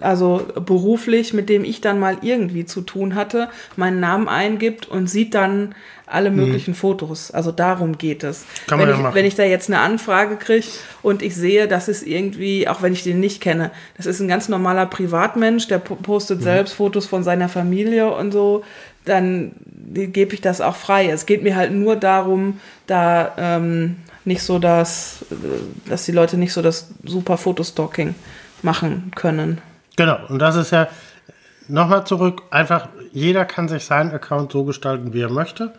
also 0.00 0.46
beruflich, 0.64 1.32
mit 1.34 1.48
dem 1.48 1.64
ich 1.64 1.80
dann 1.80 1.98
mal 1.98 2.18
irgendwie 2.22 2.64
zu 2.64 2.80
tun 2.80 3.14
hatte, 3.14 3.48
meinen 3.76 4.00
Namen 4.00 4.28
eingibt 4.28 4.86
und 4.86 5.08
sieht 5.08 5.34
dann 5.34 5.74
alle 6.06 6.30
möglichen 6.30 6.74
Fotos. 6.74 7.30
Also 7.30 7.52
darum 7.52 7.98
geht 7.98 8.24
es. 8.24 8.44
Kann 8.66 8.78
man 8.78 8.86
wenn, 8.86 8.94
ja 8.94 8.96
ich, 8.96 9.02
machen. 9.02 9.14
wenn 9.14 9.24
ich 9.26 9.34
da 9.34 9.42
jetzt 9.44 9.68
eine 9.68 9.80
Anfrage 9.80 10.36
kriege 10.36 10.66
und 11.02 11.22
ich 11.22 11.34
sehe, 11.34 11.68
das 11.68 11.88
ist 11.88 12.06
irgendwie, 12.06 12.66
auch 12.66 12.80
wenn 12.80 12.92
ich 12.92 13.02
den 13.02 13.20
nicht 13.20 13.42
kenne, 13.42 13.70
das 13.96 14.06
ist 14.06 14.20
ein 14.20 14.28
ganz 14.28 14.48
normaler 14.48 14.86
Privatmensch, 14.86 15.68
der 15.68 15.78
po- 15.78 15.96
postet 15.96 16.42
selbst 16.42 16.74
Fotos 16.74 17.06
von 17.06 17.24
seiner 17.24 17.48
Familie 17.48 18.10
und 18.14 18.32
so, 18.32 18.64
dann 19.04 19.52
gebe 19.92 20.34
ich 20.34 20.40
das 20.40 20.60
auch 20.60 20.76
frei. 20.76 21.08
Es 21.10 21.26
geht 21.26 21.42
mir 21.42 21.56
halt 21.56 21.72
nur 21.72 21.96
darum, 21.96 22.60
da 22.86 23.34
ähm, 23.36 23.96
nicht 24.24 24.42
so 24.42 24.58
das, 24.58 25.24
äh, 25.30 25.90
dass 25.90 26.04
die 26.04 26.12
Leute 26.12 26.38
nicht 26.38 26.52
so 26.52 26.62
das 26.62 26.90
super 27.04 27.36
Fotostalking 27.36 28.14
machen 28.62 29.10
können. 29.14 29.60
Genau, 29.96 30.18
und 30.28 30.38
das 30.38 30.56
ist 30.56 30.70
ja 30.70 30.88
nochmal 31.68 32.06
zurück, 32.06 32.42
einfach 32.50 32.88
jeder 33.12 33.44
kann 33.44 33.68
sich 33.68 33.84
seinen 33.84 34.12
Account 34.12 34.52
so 34.52 34.64
gestalten, 34.64 35.12
wie 35.12 35.20
er 35.20 35.30
möchte. 35.30 35.72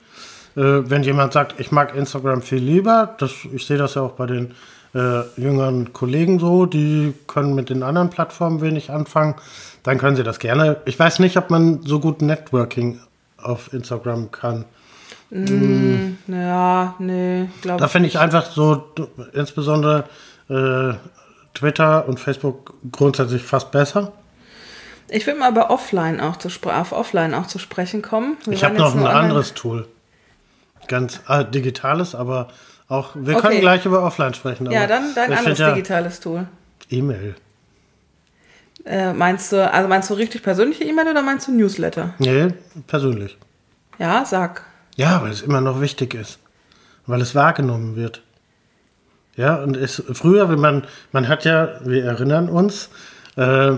Äh, 0.56 0.90
wenn 0.90 1.04
jemand 1.04 1.34
sagt, 1.34 1.60
ich 1.60 1.72
mag 1.72 1.96
Instagram 1.96 2.42
viel 2.42 2.60
lieber, 2.60 3.16
das, 3.18 3.32
ich 3.54 3.66
sehe 3.66 3.78
das 3.78 3.96
ja 3.96 4.02
auch 4.02 4.14
bei 4.14 4.26
den 4.26 4.54
äh, 4.94 5.22
jüngeren 5.38 5.94
Kollegen 5.94 6.40
so, 6.40 6.66
die 6.66 7.14
können 7.28 7.54
mit 7.56 7.70
den 7.70 7.84
anderen 7.84 8.10
Plattformen 8.10 8.62
wenig 8.62 8.90
anfangen, 8.90 9.36
dann 9.84 9.98
können 9.98 10.16
sie 10.16 10.24
das 10.24 10.40
gerne. 10.40 10.78
Ich 10.86 10.98
weiß 10.98 11.20
nicht, 11.20 11.38
ob 11.38 11.50
man 11.50 11.82
so 11.84 12.00
gut 12.00 12.22
Networking 12.22 13.00
auf 13.38 13.72
Instagram 13.74 14.32
kann. 14.32 14.66
Ja, 15.32 16.96
nee, 16.98 17.50
glaube 17.62 17.80
Da 17.80 17.88
finde 17.88 18.10
ich 18.10 18.18
einfach 18.18 18.46
so, 18.46 18.84
insbesondere 19.34 20.06
äh, 20.50 20.94
Twitter 21.54 22.08
und 22.08 22.20
Facebook 22.20 22.74
grundsätzlich 22.92 23.44
fast 23.44 23.72
besser. 23.72 24.14
Ich 25.10 25.26
will 25.26 25.36
mal 25.36 25.52
bei 25.52 25.70
Offline 25.70 26.20
auch 26.22 26.38
zu 26.38 26.50
auf 26.70 26.92
Offline 26.92 27.34
auch 27.34 27.48
zu 27.48 27.58
sprechen 27.60 28.02
kommen. 28.02 28.38
Wir 28.46 28.54
Ich 28.54 28.64
habe 28.64 28.76
noch 28.78 28.96
ein 28.96 29.08
anderes 29.08 29.54
Tool. 29.54 29.88
Ganz 30.88 31.22
äh, 31.28 31.46
digitales, 31.46 32.16
aber 32.16 32.50
auch, 32.88 33.12
wir 33.16 33.36
Okay. 33.38 33.48
können 33.48 33.62
gleich 33.62 33.86
über 33.86 34.04
Offline 34.04 34.34
sprechen. 34.34 34.70
Ja, 34.72 34.88
dann 34.88 35.14
dein 35.16 35.34
anderes 35.34 35.58
ja 35.60 35.72
digitales 35.74 36.20
Tool. 36.20 36.48
E-Mail. 36.90 37.36
Äh, 38.86 39.14
meinst 39.14 39.52
du, 39.52 39.72
also 39.72 39.88
meinst 39.90 40.10
du 40.10 40.14
richtig 40.14 40.42
persönliche 40.42 40.84
E-Mail 40.84 41.10
oder 41.10 41.22
meinst 41.22 41.48
du 41.48 41.52
Newsletter? 41.52 42.14
Nee, 42.18 42.48
persönlich. 42.88 43.38
Ja, 44.00 44.26
sag. 44.26 44.64
Ja, 44.96 45.22
weil 45.22 45.32
es 45.32 45.42
immer 45.42 45.62
noch 45.62 45.82
wichtig 45.82 46.14
ist. 46.14 46.40
Weil 47.06 47.22
es 47.22 47.36
wahrgenommen 47.36 47.96
wird. 47.96 48.22
Ja, 49.40 49.56
und 49.56 49.78
es, 49.78 50.04
früher, 50.12 50.50
wenn 50.50 50.60
man, 50.60 50.84
man 51.14 51.30
hat 51.30 51.46
ja, 51.46 51.70
wir 51.86 52.04
erinnern 52.04 52.50
uns, 52.50 52.90
äh, 53.38 53.72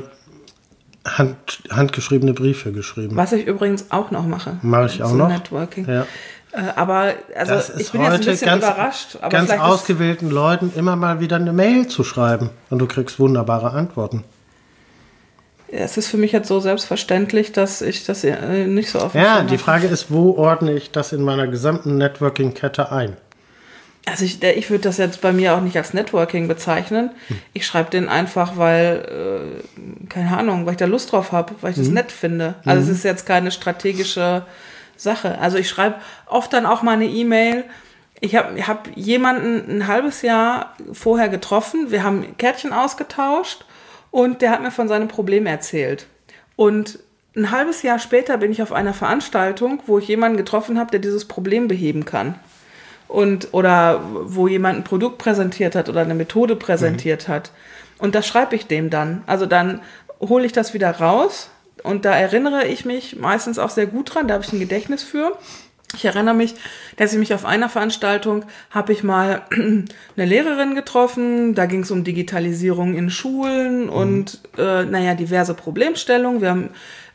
Hand, 1.06 1.36
handgeschriebene 1.70 2.34
Briefe 2.34 2.72
geschrieben. 2.72 3.16
Was 3.16 3.32
ich 3.32 3.46
übrigens 3.46 3.92
auch 3.92 4.10
noch 4.10 4.26
mache. 4.26 4.58
Mache 4.64 4.88
ich 4.88 5.04
auch 5.04 5.14
noch. 5.14 5.28
Networking. 5.28 5.88
Ja. 5.88 6.08
Äh, 6.52 6.64
aber 6.76 7.14
also 7.36 7.54
Das 7.54 7.70
ist 7.70 7.80
ich 7.80 7.92
bin 7.92 8.02
jetzt 8.02 8.14
ein 8.14 8.26
bisschen 8.26 8.48
ganz, 8.48 8.64
überrascht. 8.64 9.18
Aber 9.22 9.30
ganz 9.30 9.52
ausgewählten 9.52 10.32
Leuten 10.32 10.74
immer 10.76 10.96
mal 10.96 11.20
wieder 11.20 11.36
eine 11.36 11.54
Mail 11.54 11.88
zu 11.88 12.04
schreiben. 12.04 12.50
Und 12.72 12.80
du 12.80 12.88
kriegst 12.88 13.20
wunderbare 13.20 13.70
Antworten. 13.70 14.24
es 15.72 15.96
ist 15.96 16.08
für 16.08 16.18
mich 16.18 16.32
jetzt 16.32 16.48
so 16.48 16.60
selbstverständlich, 16.60 17.52
dass 17.52 17.84
ich 17.84 18.04
das 18.04 18.24
äh, 18.24 18.66
nicht 18.66 18.90
so 18.90 18.98
dem 18.98 19.22
Ja, 19.22 19.44
die. 19.44 19.60
Frage 19.60 19.86
ist, 19.86 20.10
wo 20.10 20.36
ordne 20.38 20.74
ich 20.74 20.90
das 20.90 21.14
in 21.14 21.22
meiner 21.22 21.46
gesamten 21.46 22.00
Networking-Kette 22.00 22.92
ein? 22.92 23.16
Also 24.06 24.26
ich, 24.26 24.42
ich 24.42 24.70
würde 24.70 24.84
das 24.84 24.98
jetzt 24.98 25.22
bei 25.22 25.32
mir 25.32 25.54
auch 25.54 25.62
nicht 25.62 25.78
als 25.78 25.94
Networking 25.94 26.48
bezeichnen. 26.48 27.12
Hm. 27.28 27.40
Ich 27.54 27.66
schreibe 27.66 27.92
den 27.92 28.10
einfach, 28.10 28.58
weil, 28.58 29.62
äh, 29.78 30.08
keine 30.08 30.36
Ahnung, 30.38 30.66
weil 30.66 30.74
ich 30.74 30.78
da 30.80 30.86
Lust 30.86 31.12
drauf 31.12 31.32
habe, 31.32 31.54
weil 31.62 31.72
ich 31.72 31.78
Hm. 31.78 31.84
das 31.84 31.94
nett 31.94 32.12
finde. 32.12 32.56
Also 32.66 32.90
es 32.92 32.98
ist 32.98 33.04
jetzt 33.04 33.26
keine 33.26 33.52
strategische 33.52 34.44
Sache. 34.98 35.38
Also 35.40 35.58
ich 35.58 35.70
schreibe 35.70 35.96
oft 36.26 36.52
dann 36.52 36.66
auch 36.66 36.82
mal 36.82 36.94
eine 36.94 37.06
E-Mail. 37.06 37.64
Ich 38.20 38.36
habe 38.36 38.60
hab 38.68 38.90
jemanden 38.96 39.78
ein 39.78 39.88
halbes 39.88 40.24
Jahr 40.24 40.76
vorher 40.94 41.30
getroffen. 41.30 41.92
Wir 41.92 42.04
haben 42.04 42.38
Kärtchen 42.38 42.74
ausgetauscht 42.74 43.66
und 44.10 44.42
der 44.42 44.52
hat 44.52 44.62
mir 44.62 44.72
von 44.72 44.88
seinem 44.88 45.08
Problem 45.08 45.46
erzählt. 45.46 46.08
Und 46.56 47.00
ein 47.36 47.52
halbes 47.52 47.82
Jahr 47.82 47.98
später 47.98 48.38
bin 48.38 48.52
ich 48.52 48.62
auf 48.62 48.74
einer 48.74 48.94
Veranstaltung, 48.94 49.82
wo 49.86 50.00
ich 50.00 50.08
jemanden 50.08 50.38
getroffen 50.38 50.78
habe, 50.80 50.92
der 50.92 51.00
dieses 51.00 51.26
Problem 51.26 51.68
beheben 51.68 52.04
kann 52.06 52.36
und 53.12 53.50
oder 53.52 54.02
wo 54.24 54.48
jemand 54.48 54.80
ein 54.80 54.84
Produkt 54.84 55.18
präsentiert 55.18 55.76
hat 55.76 55.90
oder 55.90 56.02
eine 56.02 56.16
Methode 56.16 56.56
präsentiert 56.56 57.28
hat. 57.28 57.52
Und 58.00 58.16
das 58.16 58.26
schreibe 58.26 58.56
ich 58.56 58.68
dem 58.68 58.90
dann. 58.90 59.24
Also 59.28 59.46
dann 59.46 59.82
hole 60.20 60.46
ich 60.46 60.54
das 60.54 60.74
wieder 60.74 60.90
raus 60.92 61.50
und 61.84 62.06
da 62.06 62.16
erinnere 62.16 62.66
ich 62.68 62.86
mich 62.86 63.18
meistens 63.18 63.60
auch 63.60 63.70
sehr 63.70 63.88
gut 63.88 64.14
dran, 64.14 64.28
da 64.28 64.36
habe 64.36 64.44
ich 64.46 64.54
ein 64.54 64.60
Gedächtnis 64.60 65.04
für. 65.04 65.38
Ich 65.94 66.06
erinnere 66.06 66.36
mich, 66.36 66.56
dass 66.96 67.12
ich 67.12 67.20
mich 67.20 67.34
auf 67.34 67.44
einer 67.44 67.68
Veranstaltung 67.68 68.46
habe 68.70 68.94
ich 68.94 69.04
mal 69.04 69.42
eine 69.52 69.86
Lehrerin 70.16 70.74
getroffen. 70.74 71.54
Da 71.54 71.66
ging 71.66 71.82
es 71.82 71.92
um 71.92 72.06
Digitalisierung 72.06 72.96
in 72.96 73.10
Schulen 73.10 73.90
und 73.90 74.40
äh, 74.58 74.86
naja, 74.86 75.16
diverse 75.16 75.54
Problemstellungen. 75.54 76.40
Wir 76.42 76.50
haben 76.50 76.70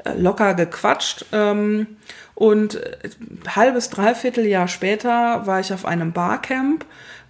äh, 0.05 0.13
locker 0.19 0.53
gequatscht. 0.53 1.25
Ähm, 1.33 1.87
und 2.37 2.75
äh, 2.77 3.09
halbes, 3.49 3.90
dreiviertel 3.90 4.44
Jahr 4.44 4.68
später 4.68 5.46
war 5.46 5.59
ich 5.59 5.72
auf 5.72 5.85
einem 5.85 6.12
Barcamp, 6.12 6.85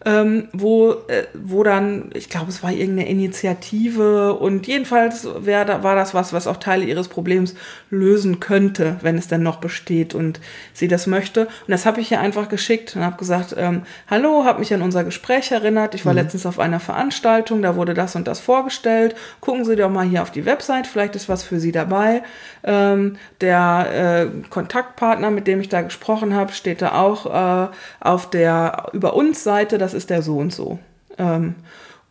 ähm, 0.06 0.46
wo, 0.52 0.92
äh, 1.08 1.24
wo 1.34 1.64
dann, 1.64 2.10
ich 2.14 2.30
glaube, 2.30 2.48
es 2.48 2.62
war 2.62 2.70
irgendeine 2.70 3.08
Initiative 3.08 4.34
und 4.34 4.68
jedenfalls 4.68 5.26
wär, 5.40 5.82
war 5.82 5.96
das 5.96 6.14
was, 6.14 6.32
was 6.32 6.46
auch 6.46 6.58
Teile 6.58 6.84
ihres 6.84 7.08
Problems 7.08 7.56
lösen 7.90 8.38
könnte, 8.38 8.98
wenn 9.02 9.18
es 9.18 9.26
denn 9.26 9.42
noch 9.42 9.56
besteht 9.56 10.14
und 10.14 10.40
sie 10.72 10.86
das 10.86 11.08
möchte. 11.08 11.46
Und 11.46 11.68
das 11.68 11.86
habe 11.86 12.00
ich 12.00 12.12
ihr 12.12 12.20
einfach 12.20 12.48
geschickt 12.48 12.94
und 12.94 13.04
habe 13.04 13.16
gesagt, 13.16 13.56
ähm, 13.58 13.82
hallo, 14.08 14.44
habe 14.44 14.60
mich 14.60 14.72
an 14.72 14.82
unser 14.82 15.02
Gespräch 15.02 15.50
erinnert. 15.50 15.96
Ich 15.96 16.06
war 16.06 16.14
letztens 16.14 16.46
auf 16.46 16.60
einer 16.60 16.78
Veranstaltung, 16.78 17.60
da 17.60 17.74
wurde 17.74 17.92
das 17.92 18.14
und 18.14 18.28
das 18.28 18.38
vorgestellt. 18.38 19.16
Gucken 19.40 19.64
Sie 19.64 19.74
doch 19.74 19.90
mal 19.90 20.06
hier 20.06 20.22
auf 20.22 20.30
die 20.30 20.46
Website, 20.46 20.86
vielleicht 20.86 21.16
ist 21.16 21.28
was 21.28 21.42
für 21.42 21.58
Sie 21.58 21.72
dabei. 21.72 22.22
Ähm, 22.62 23.16
der 23.40 24.30
äh, 24.30 24.48
Kontaktpartner, 24.50 25.32
mit 25.32 25.48
dem 25.48 25.60
ich 25.60 25.68
da 25.68 25.82
gesprochen 25.82 26.32
habe, 26.32 26.52
steht 26.52 26.80
da 26.80 26.92
auch 26.92 27.26
äh, 27.26 27.68
auf 27.98 28.30
der 28.30 28.86
Über 28.92 29.14
uns 29.14 29.42
Seite, 29.42 29.78
das 29.78 29.95
ist 29.96 30.11
der 30.11 30.22
so 30.22 30.37
und 30.38 30.52
so. 30.52 30.78
Ähm, 31.18 31.54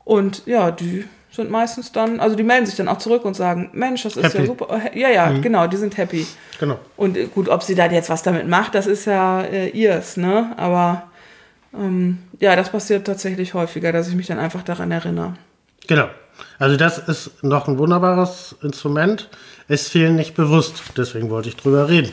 und 0.04 0.46
ja, 0.46 0.72
die 0.72 1.06
sind 1.32 1.52
meistens 1.52 1.92
dann, 1.92 2.20
also 2.20 2.36
die 2.36 2.44
melden 2.44 2.66
sich 2.66 2.76
dann 2.76 2.88
auch 2.88 2.98
zurück 2.98 3.26
und 3.26 3.36
sagen, 3.36 3.70
Mensch, 3.74 4.04
das 4.04 4.16
ist 4.16 4.24
ja 4.24 4.40
Happy. 4.40 4.46
super. 4.48 4.82
Äh, 4.94 5.00
Ja, 5.00 5.10
ja, 5.10 5.32
genau, 5.40 5.68
die 5.68 5.78
sind 5.78 5.98
happy. 5.98 6.26
Genau. 6.60 6.80
Und 6.96 7.18
äh, 7.18 7.26
gut, 7.26 7.50
ob 7.50 7.62
sie 7.64 7.76
da 7.76 7.88
jetzt 7.88 8.10
was 8.10 8.24
damit 8.24 8.48
macht, 8.48 8.74
das 8.76 8.88
ist 8.88 9.06
ja 9.06 9.42
äh, 9.42 9.70
ihrs, 9.70 10.16
ne? 10.18 10.54
Aber 10.58 11.04
ähm, 11.74 12.20
ja, 12.40 12.56
das 12.56 12.70
passiert 12.70 13.06
tatsächlich 13.06 13.54
häufiger, 13.54 13.92
dass 13.92 14.08
ich 14.08 14.16
mich 14.16 14.28
dann 14.28 14.40
einfach 14.40 14.64
daran 14.64 14.92
erinnere. 14.92 15.34
Genau. 15.88 16.08
Also 16.58 16.78
das 16.78 16.98
ist 16.98 17.44
noch 17.44 17.68
ein 17.68 17.78
wunderbares 17.78 18.56
Instrument. 18.62 19.30
Ist 19.68 19.90
vielen 19.90 20.16
nicht 20.16 20.36
bewusst. 20.36 20.84
Deswegen 20.96 21.30
wollte 21.30 21.50
ich 21.50 21.58
drüber 21.58 21.90
reden. 21.90 22.12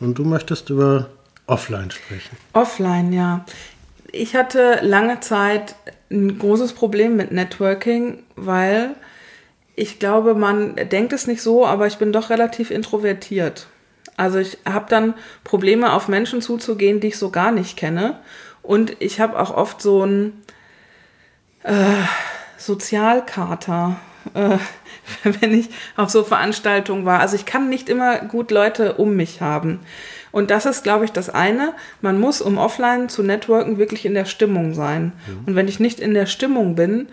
Und 0.00 0.14
du 0.18 0.24
möchtest 0.24 0.70
über 0.70 1.06
Offline 1.46 1.90
sprechen. 1.90 2.36
Offline, 2.54 3.12
ja. 3.12 3.44
Ich 4.12 4.36
hatte 4.36 4.80
lange 4.82 5.20
Zeit 5.20 5.74
ein 6.10 6.38
großes 6.38 6.74
Problem 6.74 7.16
mit 7.16 7.32
Networking, 7.32 8.22
weil 8.36 8.94
ich 9.74 9.98
glaube, 9.98 10.34
man 10.34 10.76
denkt 10.76 11.14
es 11.14 11.26
nicht 11.26 11.40
so, 11.40 11.66
aber 11.66 11.86
ich 11.86 11.96
bin 11.96 12.12
doch 12.12 12.28
relativ 12.28 12.70
introvertiert. 12.70 13.68
Also 14.18 14.38
ich 14.38 14.58
habe 14.66 14.86
dann 14.90 15.14
Probleme, 15.44 15.94
auf 15.94 16.08
Menschen 16.08 16.42
zuzugehen, 16.42 17.00
die 17.00 17.08
ich 17.08 17.18
so 17.18 17.30
gar 17.30 17.52
nicht 17.52 17.78
kenne. 17.78 18.18
Und 18.62 18.96
ich 19.00 19.18
habe 19.18 19.40
auch 19.40 19.56
oft 19.56 19.80
so 19.80 20.04
ein 20.04 20.42
äh, 21.62 22.04
Sozialkater, 22.58 23.96
äh, 24.34 24.58
wenn 25.40 25.58
ich 25.58 25.70
auf 25.96 26.10
so 26.10 26.22
Veranstaltungen 26.22 27.06
war. 27.06 27.20
Also 27.20 27.36
ich 27.36 27.46
kann 27.46 27.70
nicht 27.70 27.88
immer 27.88 28.18
gut 28.18 28.50
Leute 28.50 28.94
um 28.94 29.16
mich 29.16 29.40
haben. 29.40 29.80
Und 30.32 30.50
das 30.50 30.66
ist, 30.66 30.82
glaube 30.82 31.04
ich, 31.04 31.12
das 31.12 31.28
eine. 31.28 31.74
Man 32.00 32.18
muss, 32.18 32.40
um 32.40 32.58
offline 32.58 33.08
zu 33.08 33.22
networken, 33.22 33.78
wirklich 33.78 34.06
in 34.06 34.14
der 34.14 34.24
Stimmung 34.24 34.74
sein. 34.74 35.12
Und 35.46 35.54
wenn 35.54 35.68
ich 35.68 35.78
nicht 35.78 36.00
in 36.00 36.14
der 36.14 36.26
Stimmung 36.26 36.74
bin, 36.74 37.08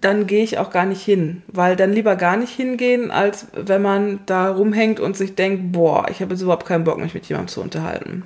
dann 0.00 0.26
gehe 0.26 0.44
ich 0.44 0.58
auch 0.58 0.70
gar 0.70 0.86
nicht 0.86 1.02
hin. 1.02 1.42
Weil 1.48 1.74
dann 1.74 1.92
lieber 1.92 2.14
gar 2.14 2.36
nicht 2.36 2.54
hingehen, 2.54 3.10
als 3.10 3.48
wenn 3.52 3.82
man 3.82 4.20
da 4.26 4.50
rumhängt 4.50 5.00
und 5.00 5.16
sich 5.16 5.34
denkt, 5.34 5.72
boah, 5.72 6.06
ich 6.08 6.20
habe 6.20 6.32
jetzt 6.32 6.42
überhaupt 6.42 6.66
keinen 6.66 6.84
Bock, 6.84 6.98
mich 6.98 7.12
mit 7.12 7.26
jemandem 7.26 7.48
zu 7.48 7.60
unterhalten. 7.60 8.22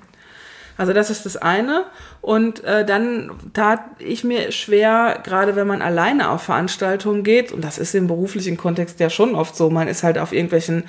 Also 0.77 0.93
das 0.93 1.09
ist 1.09 1.25
das 1.25 1.37
eine. 1.37 1.85
Und 2.21 2.65
äh, 2.65 2.85
dann 2.85 3.31
tat 3.53 3.81
ich 3.99 4.25
mir 4.25 4.53
schwer, 4.53 5.21
gerade 5.25 5.57
wenn 5.57 5.67
man 5.67 5.83
alleine 5.83 6.31
auf 6.31 6.43
Veranstaltungen 6.43 7.23
geht, 7.23 7.53
und 7.53 7.65
das 7.65 7.79
ist 7.79 7.95
im 7.95 8.09
beruflichen 8.09 8.57
Kontext 8.57 9.01
ja 9.01 9.09
schon 9.09 9.35
oft 9.35 9.57
so, 9.57 9.71
man 9.71 9.89
ist 9.89 10.03
halt 10.03 10.19
auf 10.19 10.33
irgendwelchen 10.33 10.85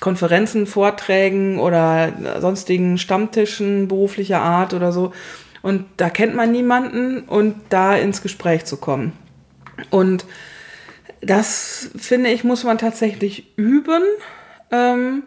Konferenzen, 0.00 0.66
Vorträgen 0.66 1.58
oder 1.58 2.40
sonstigen 2.40 2.98
Stammtischen 2.98 3.86
beruflicher 3.86 4.40
Art 4.40 4.74
oder 4.74 4.92
so. 4.92 5.12
Und 5.62 5.84
da 5.98 6.08
kennt 6.08 6.34
man 6.34 6.50
niemanden 6.52 7.20
und 7.20 7.54
da 7.68 7.94
ins 7.96 8.22
Gespräch 8.22 8.64
zu 8.64 8.78
kommen. 8.78 9.12
Und 9.90 10.24
das 11.20 11.90
finde 11.96 12.30
ich, 12.30 12.44
muss 12.44 12.64
man 12.64 12.78
tatsächlich 12.78 13.46
üben. 13.56 14.02
Ähm, 14.70 15.24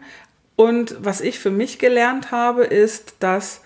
und 0.56 0.96
was 1.00 1.20
ich 1.20 1.38
für 1.38 1.50
mich 1.50 1.78
gelernt 1.78 2.32
habe, 2.32 2.64
ist, 2.64 3.16
dass 3.20 3.60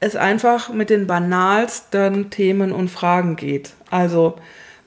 es 0.00 0.16
einfach 0.16 0.72
mit 0.72 0.90
den 0.90 1.06
banalsten 1.06 2.30
Themen 2.30 2.72
und 2.72 2.90
Fragen 2.90 3.36
geht. 3.36 3.74
Also, 3.90 4.36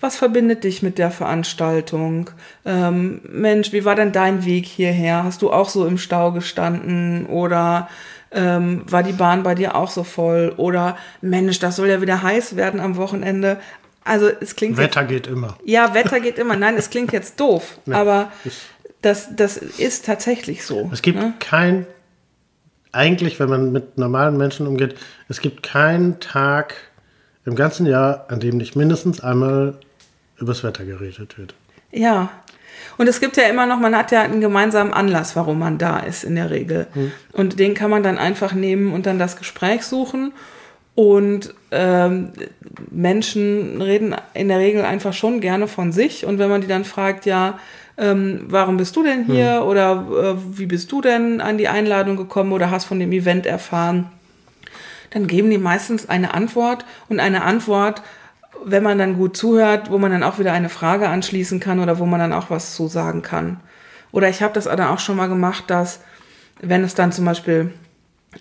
was 0.03 0.17
verbindet 0.17 0.65
dich 0.65 0.83
mit 0.83 0.97
der 0.97 1.11
Veranstaltung? 1.11 2.29
Ähm, 2.65 3.21
Mensch, 3.23 3.71
wie 3.71 3.85
war 3.85 3.95
denn 3.95 4.11
dein 4.11 4.43
Weg 4.43 4.65
hierher? 4.65 5.23
Hast 5.23 5.41
du 5.41 5.49
auch 5.49 5.69
so 5.69 5.87
im 5.87 5.97
Stau 5.97 6.33
gestanden? 6.33 7.25
Oder 7.25 7.87
ähm, 8.31 8.83
war 8.85 9.01
die 9.01 9.13
Bahn 9.13 9.43
bei 9.43 9.55
dir 9.55 9.75
auch 9.75 9.89
so 9.89 10.03
voll? 10.03 10.53
Oder 10.57 10.97
Mensch, 11.21 11.59
das 11.59 11.77
soll 11.77 11.87
ja 11.87 12.01
wieder 12.01 12.21
heiß 12.21 12.57
werden 12.57 12.81
am 12.81 12.97
Wochenende. 12.97 13.61
Also 14.03 14.29
es 14.41 14.57
klingt. 14.57 14.75
Wetter 14.75 15.01
jetzt, 15.03 15.09
geht 15.09 15.27
immer. 15.27 15.57
Ja, 15.63 15.93
Wetter 15.93 16.19
geht 16.19 16.37
immer. 16.37 16.57
Nein, 16.57 16.75
es 16.75 16.89
klingt 16.89 17.13
jetzt 17.13 17.39
doof, 17.39 17.79
nee, 17.85 17.95
aber 17.95 18.29
das, 19.01 19.33
das 19.33 19.55
ist 19.55 20.05
tatsächlich 20.05 20.65
so. 20.65 20.89
Es 20.91 21.01
gibt 21.01 21.17
ne? 21.17 21.33
kein, 21.39 21.87
eigentlich, 22.91 23.39
wenn 23.39 23.49
man 23.49 23.71
mit 23.71 23.97
normalen 23.97 24.35
Menschen 24.35 24.67
umgeht, 24.67 24.95
es 25.29 25.39
gibt 25.39 25.63
keinen 25.63 26.19
Tag 26.19 26.75
im 27.45 27.55
ganzen 27.55 27.85
Jahr, 27.85 28.25
an 28.27 28.41
dem 28.41 28.57
nicht 28.57 28.75
mindestens 28.75 29.21
einmal 29.21 29.79
übers 30.43 30.63
Wetter 30.63 30.85
geredet 30.85 31.37
wird. 31.37 31.55
Ja. 31.91 32.29
Und 32.97 33.07
es 33.07 33.19
gibt 33.19 33.37
ja 33.37 33.43
immer 33.43 33.65
noch, 33.65 33.79
man 33.79 33.95
hat 33.95 34.11
ja 34.11 34.21
einen 34.21 34.41
gemeinsamen 34.41 34.93
Anlass, 34.93 35.35
warum 35.35 35.59
man 35.59 35.77
da 35.77 35.99
ist 35.99 36.23
in 36.23 36.35
der 36.35 36.49
Regel. 36.49 36.87
Hm. 36.93 37.11
Und 37.31 37.59
den 37.59 37.73
kann 37.73 37.89
man 37.89 38.03
dann 38.03 38.17
einfach 38.17 38.53
nehmen 38.53 38.93
und 38.93 39.05
dann 39.05 39.19
das 39.19 39.37
Gespräch 39.37 39.83
suchen. 39.83 40.33
Und 40.95 41.53
ähm, 41.71 42.33
Menschen 42.91 43.81
reden 43.81 44.15
in 44.35 44.47
der 44.49 44.59
Regel 44.59 44.83
einfach 44.83 45.13
schon 45.13 45.41
gerne 45.41 45.67
von 45.67 45.91
sich. 45.91 46.25
Und 46.25 46.37
wenn 46.37 46.49
man 46.49 46.61
die 46.61 46.67
dann 46.67 46.85
fragt, 46.85 47.25
ja, 47.25 47.57
ähm, 47.97 48.45
warum 48.47 48.77
bist 48.77 48.95
du 48.95 49.03
denn 49.03 49.25
hier? 49.25 49.61
Hm. 49.61 49.67
Oder 49.67 50.05
äh, 50.11 50.57
wie 50.57 50.65
bist 50.65 50.91
du 50.91 51.01
denn 51.01 51.41
an 51.41 51.57
die 51.57 51.67
Einladung 51.67 52.17
gekommen 52.17 52.51
oder 52.51 52.69
hast 52.69 52.85
von 52.85 52.99
dem 52.99 53.11
Event 53.11 53.45
erfahren? 53.45 54.11
Dann 55.11 55.27
geben 55.27 55.49
die 55.51 55.59
meistens 55.59 56.09
eine 56.09 56.33
Antwort 56.33 56.85
und 57.07 57.19
eine 57.19 57.43
Antwort, 57.43 58.01
wenn 58.65 58.83
man 58.83 58.97
dann 58.97 59.17
gut 59.17 59.35
zuhört, 59.35 59.91
wo 59.91 59.97
man 59.97 60.11
dann 60.11 60.23
auch 60.23 60.39
wieder 60.39 60.53
eine 60.53 60.69
Frage 60.69 61.09
anschließen 61.09 61.59
kann 61.59 61.79
oder 61.79 61.99
wo 61.99 62.05
man 62.05 62.19
dann 62.19 62.33
auch 62.33 62.49
was 62.49 62.75
zu 62.75 62.87
sagen 62.87 63.21
kann. 63.21 63.59
Oder 64.11 64.29
ich 64.29 64.41
habe 64.41 64.53
das 64.53 64.65
dann 64.65 64.81
auch 64.81 64.99
schon 64.99 65.17
mal 65.17 65.27
gemacht, 65.27 65.65
dass 65.67 65.99
wenn 66.61 66.83
es 66.83 66.95
dann 66.95 67.11
zum 67.11 67.25
Beispiel 67.25 67.73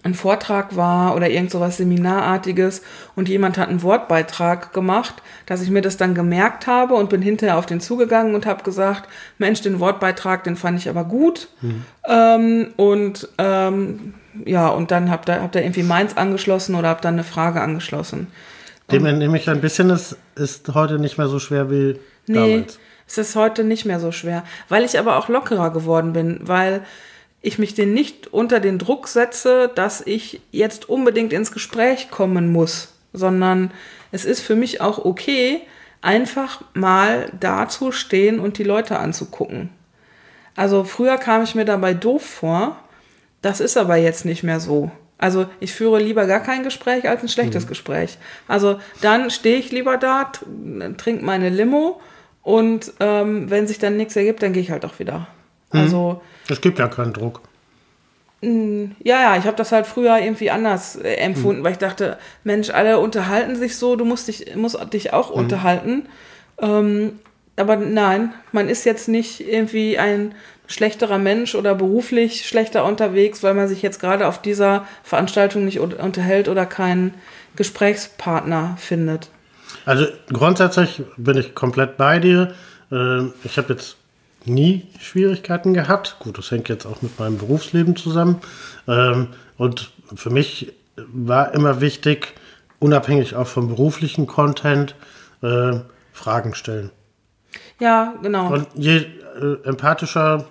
ein 0.04 0.14
Vortrag 0.14 0.76
war 0.76 1.14
oder 1.14 1.28
irgend 1.28 1.50
so 1.50 1.60
was 1.60 1.76
Seminarartiges 1.76 2.82
und 3.14 3.28
jemand 3.28 3.58
hat 3.58 3.68
einen 3.68 3.82
Wortbeitrag 3.82 4.72
gemacht, 4.72 5.22
dass 5.46 5.62
ich 5.62 5.70
mir 5.70 5.82
das 5.82 5.96
dann 5.96 6.14
gemerkt 6.14 6.66
habe 6.66 6.94
und 6.94 7.10
bin 7.10 7.22
hinterher 7.22 7.58
auf 7.58 7.66
den 7.66 7.80
zugegangen 7.80 8.34
und 8.34 8.46
habe 8.46 8.62
gesagt, 8.62 9.08
Mensch, 9.38 9.60
den 9.60 9.80
Wortbeitrag, 9.80 10.44
den 10.44 10.56
fand 10.56 10.78
ich 10.78 10.88
aber 10.88 11.04
gut. 11.04 11.48
Mhm. 11.60 11.84
Ähm, 12.08 12.68
und 12.76 13.28
ähm, 13.38 14.14
ja, 14.44 14.68
und 14.68 14.90
dann 14.90 15.10
habt 15.10 15.28
ihr, 15.28 15.42
habt 15.42 15.54
ihr 15.54 15.62
irgendwie 15.62 15.82
meins 15.82 16.16
angeschlossen 16.16 16.74
oder 16.74 16.88
habt 16.88 17.04
dann 17.04 17.14
eine 17.14 17.24
Frage 17.24 17.60
angeschlossen. 17.60 18.28
Dem 18.92 19.06
entnehme 19.06 19.36
ich 19.36 19.48
ein 19.48 19.60
bisschen, 19.60 19.90
es 19.90 20.16
ist 20.34 20.74
heute 20.74 20.98
nicht 20.98 21.18
mehr 21.18 21.28
so 21.28 21.38
schwer 21.38 21.70
wie 21.70 21.98
nee, 22.26 22.34
damals. 22.34 22.78
Es 23.06 23.18
ist 23.18 23.36
heute 23.36 23.64
nicht 23.64 23.84
mehr 23.84 24.00
so 24.00 24.12
schwer, 24.12 24.44
weil 24.68 24.84
ich 24.84 24.98
aber 24.98 25.18
auch 25.18 25.28
lockerer 25.28 25.70
geworden 25.70 26.12
bin, 26.12 26.40
weil 26.42 26.82
ich 27.42 27.58
mich 27.58 27.74
den 27.74 27.92
nicht 27.92 28.28
unter 28.28 28.60
den 28.60 28.78
Druck 28.78 29.08
setze, 29.08 29.70
dass 29.74 30.00
ich 30.06 30.40
jetzt 30.52 30.88
unbedingt 30.88 31.32
ins 31.32 31.52
Gespräch 31.52 32.10
kommen 32.10 32.52
muss, 32.52 32.94
sondern 33.12 33.72
es 34.12 34.24
ist 34.24 34.40
für 34.40 34.54
mich 34.54 34.80
auch 34.80 35.04
okay, 35.04 35.60
einfach 36.00 36.62
mal 36.74 37.30
dazustehen 37.38 38.40
und 38.40 38.58
die 38.58 38.64
Leute 38.64 38.98
anzugucken. 38.98 39.70
Also 40.54 40.84
früher 40.84 41.16
kam 41.16 41.42
ich 41.42 41.54
mir 41.54 41.64
dabei 41.64 41.94
doof 41.94 42.24
vor, 42.24 42.76
das 43.40 43.60
ist 43.60 43.76
aber 43.76 43.96
jetzt 43.96 44.24
nicht 44.24 44.42
mehr 44.42 44.60
so. 44.60 44.90
Also 45.22 45.46
ich 45.60 45.72
führe 45.72 46.00
lieber 46.00 46.26
gar 46.26 46.40
kein 46.40 46.64
Gespräch 46.64 47.08
als 47.08 47.22
ein 47.22 47.28
schlechtes 47.28 47.64
mhm. 47.64 47.68
Gespräch. 47.68 48.18
Also 48.48 48.80
dann 49.02 49.30
stehe 49.30 49.56
ich 49.56 49.70
lieber 49.70 49.96
da, 49.96 50.32
trinke 50.96 51.24
meine 51.24 51.48
Limo 51.48 52.00
und 52.42 52.92
ähm, 52.98 53.48
wenn 53.48 53.68
sich 53.68 53.78
dann 53.78 53.96
nichts 53.96 54.16
ergibt, 54.16 54.42
dann 54.42 54.52
gehe 54.52 54.62
ich 54.62 54.72
halt 54.72 54.84
auch 54.84 54.98
wieder. 54.98 55.28
Mhm. 55.70 55.80
Also 55.80 56.20
es 56.48 56.60
gibt 56.60 56.80
ja 56.80 56.88
keinen 56.88 57.12
Druck. 57.12 57.40
Ja, 58.40 59.22
ja, 59.22 59.36
ich 59.36 59.44
habe 59.44 59.56
das 59.56 59.70
halt 59.70 59.86
früher 59.86 60.18
irgendwie 60.18 60.50
anders 60.50 60.96
äh, 60.96 61.14
empfunden, 61.14 61.60
mhm. 61.60 61.64
weil 61.64 61.72
ich 61.72 61.78
dachte, 61.78 62.18
Mensch, 62.42 62.70
alle 62.70 62.98
unterhalten 62.98 63.54
sich 63.54 63.76
so, 63.76 63.94
du 63.94 64.04
musst 64.04 64.26
dich, 64.26 64.56
musst 64.56 64.76
dich 64.92 65.12
auch 65.12 65.30
mhm. 65.30 65.36
unterhalten. 65.36 66.06
Ähm, 66.58 67.20
aber 67.54 67.76
nein, 67.76 68.34
man 68.50 68.68
ist 68.68 68.84
jetzt 68.84 69.06
nicht 69.06 69.38
irgendwie 69.46 69.98
ein 69.98 70.34
schlechterer 70.72 71.18
Mensch 71.18 71.54
oder 71.54 71.74
beruflich 71.74 72.46
schlechter 72.48 72.84
unterwegs, 72.84 73.42
weil 73.42 73.54
man 73.54 73.68
sich 73.68 73.82
jetzt 73.82 74.00
gerade 74.00 74.26
auf 74.26 74.40
dieser 74.40 74.86
Veranstaltung 75.02 75.64
nicht 75.64 75.78
unterhält 75.80 76.48
oder 76.48 76.66
keinen 76.66 77.14
Gesprächspartner 77.56 78.76
findet. 78.78 79.28
Also 79.84 80.06
grundsätzlich 80.32 81.02
bin 81.16 81.36
ich 81.36 81.54
komplett 81.54 81.96
bei 81.96 82.18
dir. 82.18 82.54
Ähm, 82.90 83.34
ich 83.44 83.58
habe 83.58 83.74
jetzt 83.74 83.96
nie 84.44 84.86
Schwierigkeiten 84.98 85.74
gehabt. 85.74 86.16
Gut, 86.20 86.38
das 86.38 86.50
hängt 86.50 86.68
jetzt 86.68 86.86
auch 86.86 87.02
mit 87.02 87.18
meinem 87.18 87.38
Berufsleben 87.38 87.94
zusammen. 87.96 88.40
Ähm, 88.88 89.28
und 89.58 89.90
für 90.14 90.30
mich 90.30 90.72
war 90.96 91.54
immer 91.54 91.80
wichtig, 91.80 92.34
unabhängig 92.78 93.34
auch 93.36 93.46
vom 93.46 93.68
beruflichen 93.68 94.26
Content, 94.26 94.94
äh, 95.42 95.80
Fragen 96.12 96.54
stellen. 96.54 96.90
Ja, 97.78 98.14
genau. 98.22 98.52
Und 98.52 98.68
je 98.74 99.06
äh, 99.40 99.68
empathischer, 99.68 100.46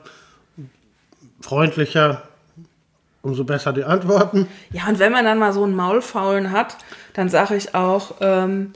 freundlicher, 1.42 2.24
umso 3.22 3.44
besser 3.44 3.74
die 3.74 3.84
Antworten. 3.84 4.48
Ja, 4.72 4.88
und 4.88 5.00
wenn 5.00 5.12
man 5.12 5.26
dann 5.26 5.40
mal 5.40 5.54
so 5.54 5.64
einen 5.64 5.76
Maulfaulen 5.76 6.52
hat, 6.52 6.78
dann 7.14 7.30
sage 7.30 7.56
ich 7.56 7.76
auch, 7.76 8.16
ähm, 8.22 8.74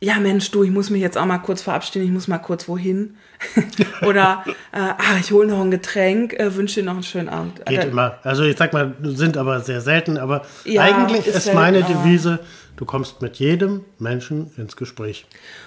ja 0.00 0.16
Mensch, 0.16 0.50
du, 0.50 0.62
ich 0.62 0.70
muss 0.70 0.90
mich 0.90 1.00
jetzt 1.00 1.16
auch 1.16 1.24
mal 1.24 1.38
kurz 1.38 1.62
verabschieden, 1.62 2.04
ich 2.04 2.10
muss 2.10 2.28
mal 2.28 2.38
kurz 2.38 2.68
wohin. 2.68 3.16
Oder, 4.02 4.44
äh, 4.72 4.78
ah, 4.78 5.18
ich 5.20 5.30
hole 5.30 5.46
noch 5.46 5.60
ein 5.60 5.70
Getränk, 5.70 6.34
äh, 6.34 6.54
wünsche 6.54 6.80
dir 6.80 6.86
noch 6.86 6.94
einen 6.94 7.02
schönen 7.02 7.28
Abend. 7.28 7.64
Geht 7.66 7.84
äh, 7.84 7.88
immer. 7.88 8.18
Also 8.22 8.44
ich 8.44 8.56
sag 8.56 8.72
mal, 8.72 8.94
sind 9.02 9.36
aber 9.36 9.60
sehr 9.60 9.80
selten, 9.80 10.18
aber 10.18 10.42
ja, 10.64 10.82
eigentlich 10.82 11.26
ist, 11.26 11.36
ist 11.36 11.54
meine 11.54 11.82
Devise, 11.82 12.40
du 12.76 12.84
kommst 12.84 13.22
mit 13.22 13.36
jedem 13.36 13.84
Menschen 13.98 14.52
ins 14.56 14.76
Gespräch. 14.76 15.26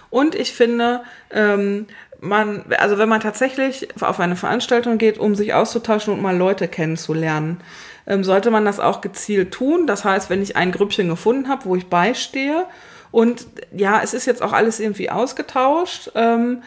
Und 0.10 0.36
ich 0.36 0.52
finde, 0.52 1.02
ähm, 1.32 1.86
man, 2.22 2.66
also 2.78 2.98
wenn 2.98 3.10
man 3.10 3.22
tatsächlich 3.22 3.88
auf 4.02 4.20
eine 4.20 4.36
Veranstaltung 4.36 4.98
geht, 4.98 5.18
um 5.18 5.36
sich 5.36 5.54
auszutauschen 5.54 6.14
und 6.14 6.22
mal 6.22 6.38
Leute 6.38 6.68
kennenzulernen, 6.68 7.62
ähm, 8.08 8.24
sollte 8.24 8.52
man 8.52 8.66
das 8.66 8.80
auch 8.80 9.02
gezielt 9.02 9.54
tun. 9.54 9.88
Das 9.88 10.04
heißt, 10.04 10.30
wenn 10.30 10.42
ich 10.42 10.56
ein 10.56 10.72
Grüppchen 10.72 11.08
gefunden 11.08 11.48
habe, 11.48 11.66
wo 11.66 11.76
ich 11.76 11.88
beistehe, 11.88 12.66
und 13.12 13.48
ja, 13.76 14.02
es 14.04 14.14
ist 14.14 14.28
jetzt 14.28 14.42
auch 14.44 14.54
alles 14.54 14.80
irgendwie 14.80 15.10
ausgetauscht, 15.10 16.12
ähm, 16.14 16.62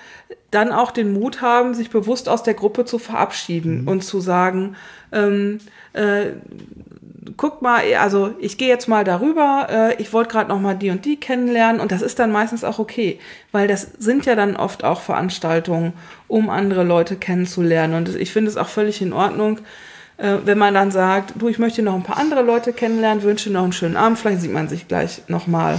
dann 0.50 0.72
auch 0.72 0.90
den 0.90 1.12
Mut 1.12 1.40
haben, 1.40 1.74
sich 1.74 1.90
bewusst 1.90 2.28
aus 2.28 2.42
der 2.42 2.54
Gruppe 2.54 2.84
zu 2.84 2.98
verabschieden 2.98 3.82
mhm. 3.82 3.88
und 3.88 4.04
zu 4.04 4.20
sagen, 4.20 4.76
ähm, 5.12 5.58
äh, 5.92 6.32
guck 7.36 7.62
mal, 7.62 7.82
also 7.94 8.34
ich 8.40 8.58
gehe 8.58 8.68
jetzt 8.68 8.88
mal 8.88 9.04
darüber, 9.04 9.66
äh, 9.70 10.02
ich 10.02 10.12
wollte 10.12 10.30
gerade 10.30 10.48
noch 10.48 10.60
mal 10.60 10.74
die 10.74 10.90
und 10.90 11.04
die 11.04 11.16
kennenlernen 11.16 11.80
und 11.80 11.92
das 11.92 12.02
ist 12.02 12.18
dann 12.18 12.32
meistens 12.32 12.64
auch 12.64 12.78
okay, 12.78 13.18
weil 13.52 13.68
das 13.68 13.88
sind 13.98 14.26
ja 14.26 14.34
dann 14.34 14.56
oft 14.56 14.84
auch 14.84 15.00
Veranstaltungen, 15.00 15.92
um 16.28 16.50
andere 16.50 16.82
Leute 16.82 17.16
kennenzulernen 17.16 17.94
und 17.94 18.16
ich 18.16 18.32
finde 18.32 18.50
es 18.50 18.56
auch 18.56 18.68
völlig 18.68 19.00
in 19.02 19.12
Ordnung, 19.12 19.60
äh, 20.16 20.38
wenn 20.44 20.58
man 20.58 20.74
dann 20.74 20.90
sagt, 20.90 21.34
du, 21.36 21.48
ich 21.48 21.58
möchte 21.58 21.82
noch 21.82 21.94
ein 21.94 22.02
paar 22.02 22.18
andere 22.18 22.42
Leute 22.42 22.72
kennenlernen, 22.72 23.22
wünsche 23.22 23.50
noch 23.50 23.62
einen 23.62 23.72
schönen 23.72 23.96
Abend, 23.96 24.18
vielleicht 24.18 24.40
sieht 24.40 24.52
man 24.52 24.68
sich 24.68 24.88
gleich 24.88 25.22
noch 25.28 25.46
mal. 25.46 25.78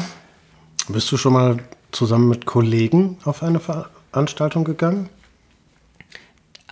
Bist 0.88 1.12
du 1.12 1.18
schon 1.18 1.34
mal 1.34 1.58
zusammen 1.92 2.30
mit 2.30 2.46
Kollegen 2.46 3.18
auf 3.26 3.44
eine 3.44 3.60
Veranstaltung 3.60 4.64
gegangen? 4.64 5.10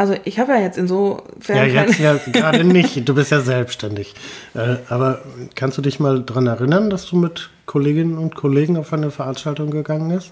Also 0.02 0.16
ich 0.24 0.40
habe 0.40 0.54
ja 0.54 0.62
jetzt 0.62 0.80
insofern. 0.80 1.58
Ja, 1.58 1.64
jetzt 1.64 2.00
ja 2.00 2.16
gerade 2.32 2.64
nicht. 2.64 3.08
Du 3.08 3.14
bist 3.14 3.30
ja 3.30 3.40
selbstständig. 3.40 4.16
Äh, 4.56 4.78
aber 4.90 5.22
kannst 5.54 5.78
du 5.78 5.84
dich 5.84 6.00
mal 6.00 6.24
daran 6.24 6.48
erinnern, 6.48 6.90
dass 6.90 7.06
du 7.06 7.18
mit 7.18 7.52
Kolleginnen 7.68 8.18
und 8.18 8.34
Kollegen 8.34 8.78
auf 8.78 8.92
eine 8.94 9.12
Veranstaltung 9.12 9.70
gegangen 9.70 10.10
bist? 10.10 10.32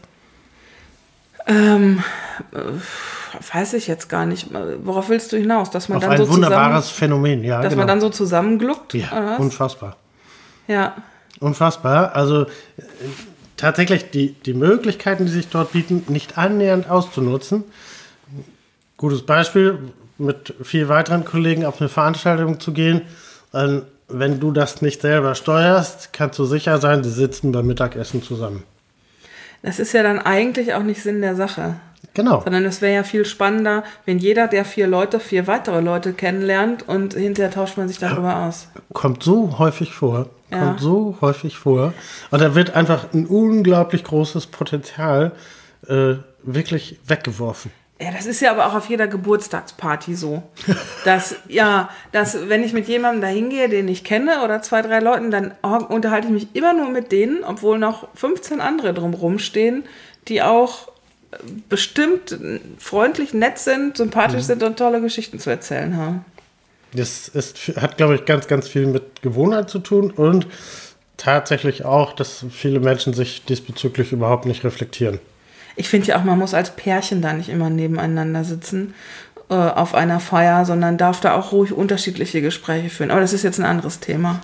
Ähm, 1.45 2.03
äh, 2.51 3.53
weiß 3.53 3.73
ich 3.73 3.85
jetzt 3.85 4.09
gar 4.09 4.25
nicht. 4.25 4.47
Worauf 4.83 5.09
willst 5.09 5.33
du 5.33 5.37
hinaus? 5.37 5.69
Dass 5.69 5.87
man 5.87 5.97
auf 5.97 6.03
dann 6.03 6.13
ein 6.13 6.17
so 6.17 6.29
wunderbares 6.29 6.87
zusammen, 6.87 6.97
Phänomen, 6.97 7.43
ja. 7.43 7.61
Dass 7.61 7.69
genau. 7.69 7.81
man 7.81 7.87
dann 7.89 8.01
so 8.01 8.09
zusammengluckt? 8.09 8.95
Ja, 8.95 9.35
unfassbar. 9.35 9.97
Ja. 10.67 10.95
Unfassbar. 11.39 12.15
Also 12.15 12.41
äh, 12.41 12.47
tatsächlich 13.55 14.09
die, 14.09 14.33
die 14.33 14.55
Möglichkeiten, 14.55 15.27
die 15.27 15.31
sich 15.31 15.47
dort 15.49 15.73
bieten, 15.73 16.05
nicht 16.07 16.39
annähernd 16.39 16.89
auszunutzen. 16.89 17.65
Gutes 18.99 19.21
Beispiel, 19.21 19.79
mit 20.17 20.53
vier 20.61 20.89
weiteren 20.89 21.23
Kollegen 21.23 21.65
auf 21.65 21.79
eine 21.79 21.87
Veranstaltung 21.87 22.59
zu 22.59 22.73
gehen. 22.73 23.03
Ähm, 23.53 23.83
wenn 24.09 24.41
du 24.41 24.51
das 24.51 24.81
nicht 24.81 24.99
selber 24.99 25.35
steuerst, 25.35 26.11
kannst 26.11 26.37
du 26.37 26.43
sicher 26.43 26.79
sein, 26.79 27.01
sie 27.01 27.09
sitzen 27.09 27.53
beim 27.53 27.65
Mittagessen 27.65 28.21
zusammen. 28.21 28.63
Das 29.61 29.79
ist 29.79 29.93
ja 29.93 30.03
dann 30.03 30.19
eigentlich 30.19 30.73
auch 30.73 30.83
nicht 30.83 31.01
Sinn 31.01 31.21
der 31.21 31.37
Sache. 31.37 31.75
Genau. 32.13 32.41
Sondern 32.41 32.65
es 32.65 32.81
wäre 32.81 32.93
ja 32.93 33.03
viel 33.03 33.23
spannender, 33.23 33.85
wenn 34.05 34.17
jeder 34.17 34.49
der 34.49 34.65
vier 34.65 34.87
Leute 34.87 35.21
vier 35.21 35.47
weitere 35.47 35.79
Leute 35.79 36.11
kennenlernt 36.11 36.85
und 36.85 37.13
hinterher 37.13 37.51
tauscht 37.51 37.77
man 37.77 37.87
sich 37.87 37.99
darüber 37.99 38.47
aus. 38.47 38.67
Kommt 38.91 39.23
so 39.23 39.59
häufig 39.59 39.93
vor. 39.93 40.27
Ja. 40.51 40.59
Kommt 40.59 40.81
so 40.81 41.17
häufig 41.21 41.57
vor. 41.57 41.93
Und 42.31 42.41
da 42.41 42.53
wird 42.53 42.75
einfach 42.75 43.13
ein 43.13 43.27
unglaublich 43.27 44.03
großes 44.03 44.47
Potenzial 44.47 45.31
äh, 45.87 46.15
wirklich 46.43 46.99
weggeworfen. 47.07 47.71
Ja, 48.01 48.11
das 48.11 48.25
ist 48.25 48.39
ja 48.39 48.51
aber 48.51 48.67
auch 48.67 48.75
auf 48.75 48.89
jeder 48.89 49.07
Geburtstagsparty 49.07 50.15
so. 50.15 50.41
Dass, 51.03 51.35
ja, 51.49 51.89
dass, 52.13 52.47
wenn 52.47 52.63
ich 52.63 52.71
mit 52.71 52.87
jemandem 52.87 53.21
da 53.21 53.27
hingehe, 53.27 53.67
den 53.67 53.89
ich 53.89 54.05
kenne, 54.05 54.41
oder 54.43 54.61
zwei, 54.61 54.81
drei 54.81 54.99
Leuten, 54.99 55.31
dann 55.31 55.51
unterhalte 55.61 56.27
ich 56.27 56.33
mich 56.33 56.47
immer 56.53 56.73
nur 56.73 56.89
mit 56.89 57.11
denen, 57.11 57.43
obwohl 57.43 57.77
noch 57.77 58.07
15 58.15 58.61
andere 58.61 58.93
drumherum 58.93 59.37
stehen, 59.37 59.83
die 60.29 60.41
auch 60.41 60.91
bestimmt 61.67 62.37
freundlich, 62.77 63.33
nett 63.33 63.59
sind, 63.59 63.97
sympathisch 63.97 64.43
mhm. 64.43 64.47
sind 64.47 64.63
und 64.63 64.79
tolle 64.79 65.01
Geschichten 65.01 65.39
zu 65.39 65.49
erzählen 65.49 65.95
haben. 65.97 66.25
Das 66.93 67.27
ist, 67.27 67.75
hat, 67.75 67.97
glaube 67.97 68.15
ich, 68.15 68.25
ganz, 68.25 68.47
ganz 68.47 68.67
viel 68.67 68.87
mit 68.87 69.21
Gewohnheit 69.21 69.69
zu 69.69 69.79
tun 69.79 70.09
und 70.11 70.47
tatsächlich 71.17 71.85
auch, 71.85 72.13
dass 72.13 72.45
viele 72.49 72.79
Menschen 72.79 73.13
sich 73.13 73.45
diesbezüglich 73.45 74.11
überhaupt 74.11 74.45
nicht 74.45 74.63
reflektieren. 74.63 75.19
Ich 75.79 75.89
finde 75.89 76.07
ja 76.07 76.19
auch, 76.19 76.23
man 76.23 76.37
muss 76.37 76.53
als 76.53 76.71
Pärchen 76.71 77.21
da 77.21 77.33
nicht 77.33 77.49
immer 77.49 77.69
nebeneinander 77.69 78.43
sitzen 78.43 78.93
äh, 79.49 79.53
auf 79.53 79.95
einer 79.95 80.19
Feier, 80.19 80.65
sondern 80.65 80.97
darf 80.97 81.21
da 81.21 81.35
auch 81.35 81.51
ruhig 81.51 81.73
unterschiedliche 81.73 82.41
Gespräche 82.41 82.89
führen. 82.89 83.11
Aber 83.11 83.21
das 83.21 83.33
ist 83.33 83.43
jetzt 83.43 83.59
ein 83.59 83.65
anderes 83.65 83.99
Thema. 83.99 84.41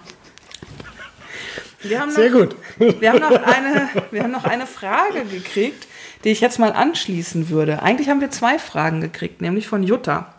Noch, 1.84 2.10
Sehr 2.10 2.32
gut. 2.32 2.56
Wir 3.00 3.12
haben, 3.12 3.20
noch 3.20 3.30
eine, 3.30 3.90
wir 4.10 4.24
haben 4.24 4.32
noch 4.32 4.46
eine 4.46 4.66
Frage 4.66 5.24
gekriegt 5.26 5.86
die 6.26 6.32
ich 6.32 6.42
jetzt 6.42 6.60
mal 6.60 6.74
anschließen 6.74 7.50
würde. 7.50 7.84
Eigentlich 7.84 8.10
haben 8.10 8.20
wir 8.20 8.32
zwei 8.32 8.58
Fragen 8.58 9.00
gekriegt, 9.00 9.42
nämlich 9.42 9.68
von 9.68 9.84
Jutta. 9.84 10.34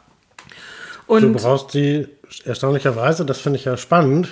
Und 1.07 1.23
du 1.23 1.33
brauchst 1.33 1.73
die 1.75 2.09
erstaunlicherweise, 2.45 3.25
das 3.25 3.39
finde 3.39 3.61
ich 3.61 3.65
ja 3.65 3.77
spannend, 3.77 4.29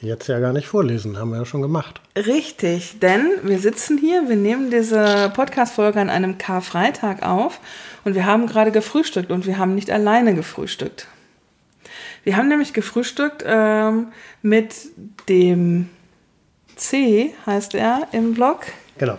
jetzt 0.00 0.28
ja 0.28 0.38
gar 0.38 0.52
nicht 0.52 0.66
vorlesen, 0.66 1.18
haben 1.18 1.30
wir 1.30 1.38
ja 1.38 1.44
schon 1.44 1.62
gemacht. 1.62 2.00
Richtig, 2.16 2.98
denn 3.00 3.26
wir 3.42 3.58
sitzen 3.58 3.98
hier, 3.98 4.28
wir 4.28 4.36
nehmen 4.36 4.70
diese 4.70 5.32
Podcast-Folge 5.34 6.00
an 6.00 6.10
einem 6.10 6.38
Karfreitag 6.38 7.22
auf 7.22 7.60
und 8.04 8.14
wir 8.14 8.26
haben 8.26 8.46
gerade 8.46 8.70
gefrühstückt 8.70 9.30
und 9.30 9.46
wir 9.46 9.58
haben 9.58 9.74
nicht 9.74 9.90
alleine 9.90 10.34
gefrühstückt. 10.34 11.08
Wir 12.22 12.36
haben 12.36 12.48
nämlich 12.48 12.72
gefrühstückt 12.72 13.44
ähm, 13.46 14.08
mit 14.42 14.74
dem 15.28 15.90
C, 16.76 17.34
heißt 17.46 17.74
er 17.74 18.08
im 18.12 18.34
Blog. 18.34 18.66
Genau 18.98 19.18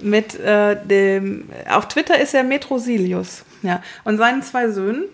mit 0.00 0.38
äh, 0.40 0.76
dem, 0.84 1.48
auf 1.68 1.88
Twitter 1.88 2.18
ist 2.18 2.34
er 2.34 2.44
Metrosilius, 2.44 3.44
ja, 3.62 3.82
und 4.04 4.18
seinen 4.18 4.42
zwei 4.42 4.68
Söhnen. 4.68 5.04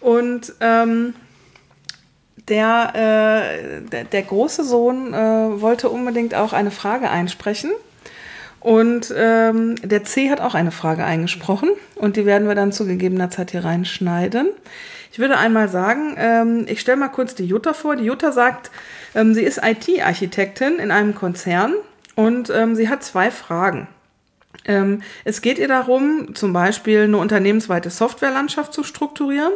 Und 0.00 0.54
ähm, 0.60 1.14
der, 2.50 2.92
äh, 2.94 3.80
der, 3.88 4.04
der, 4.04 4.22
große 4.22 4.64
Sohn 4.64 5.14
äh, 5.14 5.60
wollte 5.60 5.88
unbedingt 5.88 6.34
auch 6.34 6.52
eine 6.52 6.70
Frage 6.70 7.08
einsprechen. 7.08 7.70
Und 8.60 9.14
ähm, 9.16 9.76
der 9.82 10.04
C 10.04 10.28
hat 10.28 10.42
auch 10.42 10.54
eine 10.54 10.70
Frage 10.70 11.02
eingesprochen 11.02 11.70
und 11.94 12.16
die 12.16 12.26
werden 12.26 12.46
wir 12.46 12.54
dann 12.54 12.72
zu 12.72 12.84
gegebener 12.86 13.30
Zeit 13.30 13.52
hier 13.52 13.64
reinschneiden. 13.64 14.50
Ich 15.12 15.18
würde 15.18 15.38
einmal 15.38 15.68
sagen, 15.70 16.14
ähm, 16.18 16.66
ich 16.68 16.80
stelle 16.80 16.98
mal 16.98 17.08
kurz 17.08 17.34
die 17.34 17.46
Jutta 17.46 17.72
vor. 17.72 17.96
Die 17.96 18.04
Jutta 18.04 18.32
sagt, 18.32 18.70
ähm, 19.14 19.32
sie 19.32 19.42
ist 19.42 19.60
IT-Architektin 19.64 20.78
in 20.78 20.90
einem 20.90 21.14
Konzern 21.14 21.72
und 22.16 22.50
ähm, 22.50 22.74
sie 22.74 22.90
hat 22.90 23.02
zwei 23.02 23.30
Fragen. 23.30 23.88
Ähm, 24.66 25.02
es 25.24 25.40
geht 25.40 25.58
ihr 25.58 25.68
darum, 25.68 26.34
zum 26.34 26.52
Beispiel 26.52 27.04
eine 27.04 27.16
unternehmensweite 27.16 27.88
Softwarelandschaft 27.88 28.74
zu 28.74 28.82
strukturieren 28.84 29.52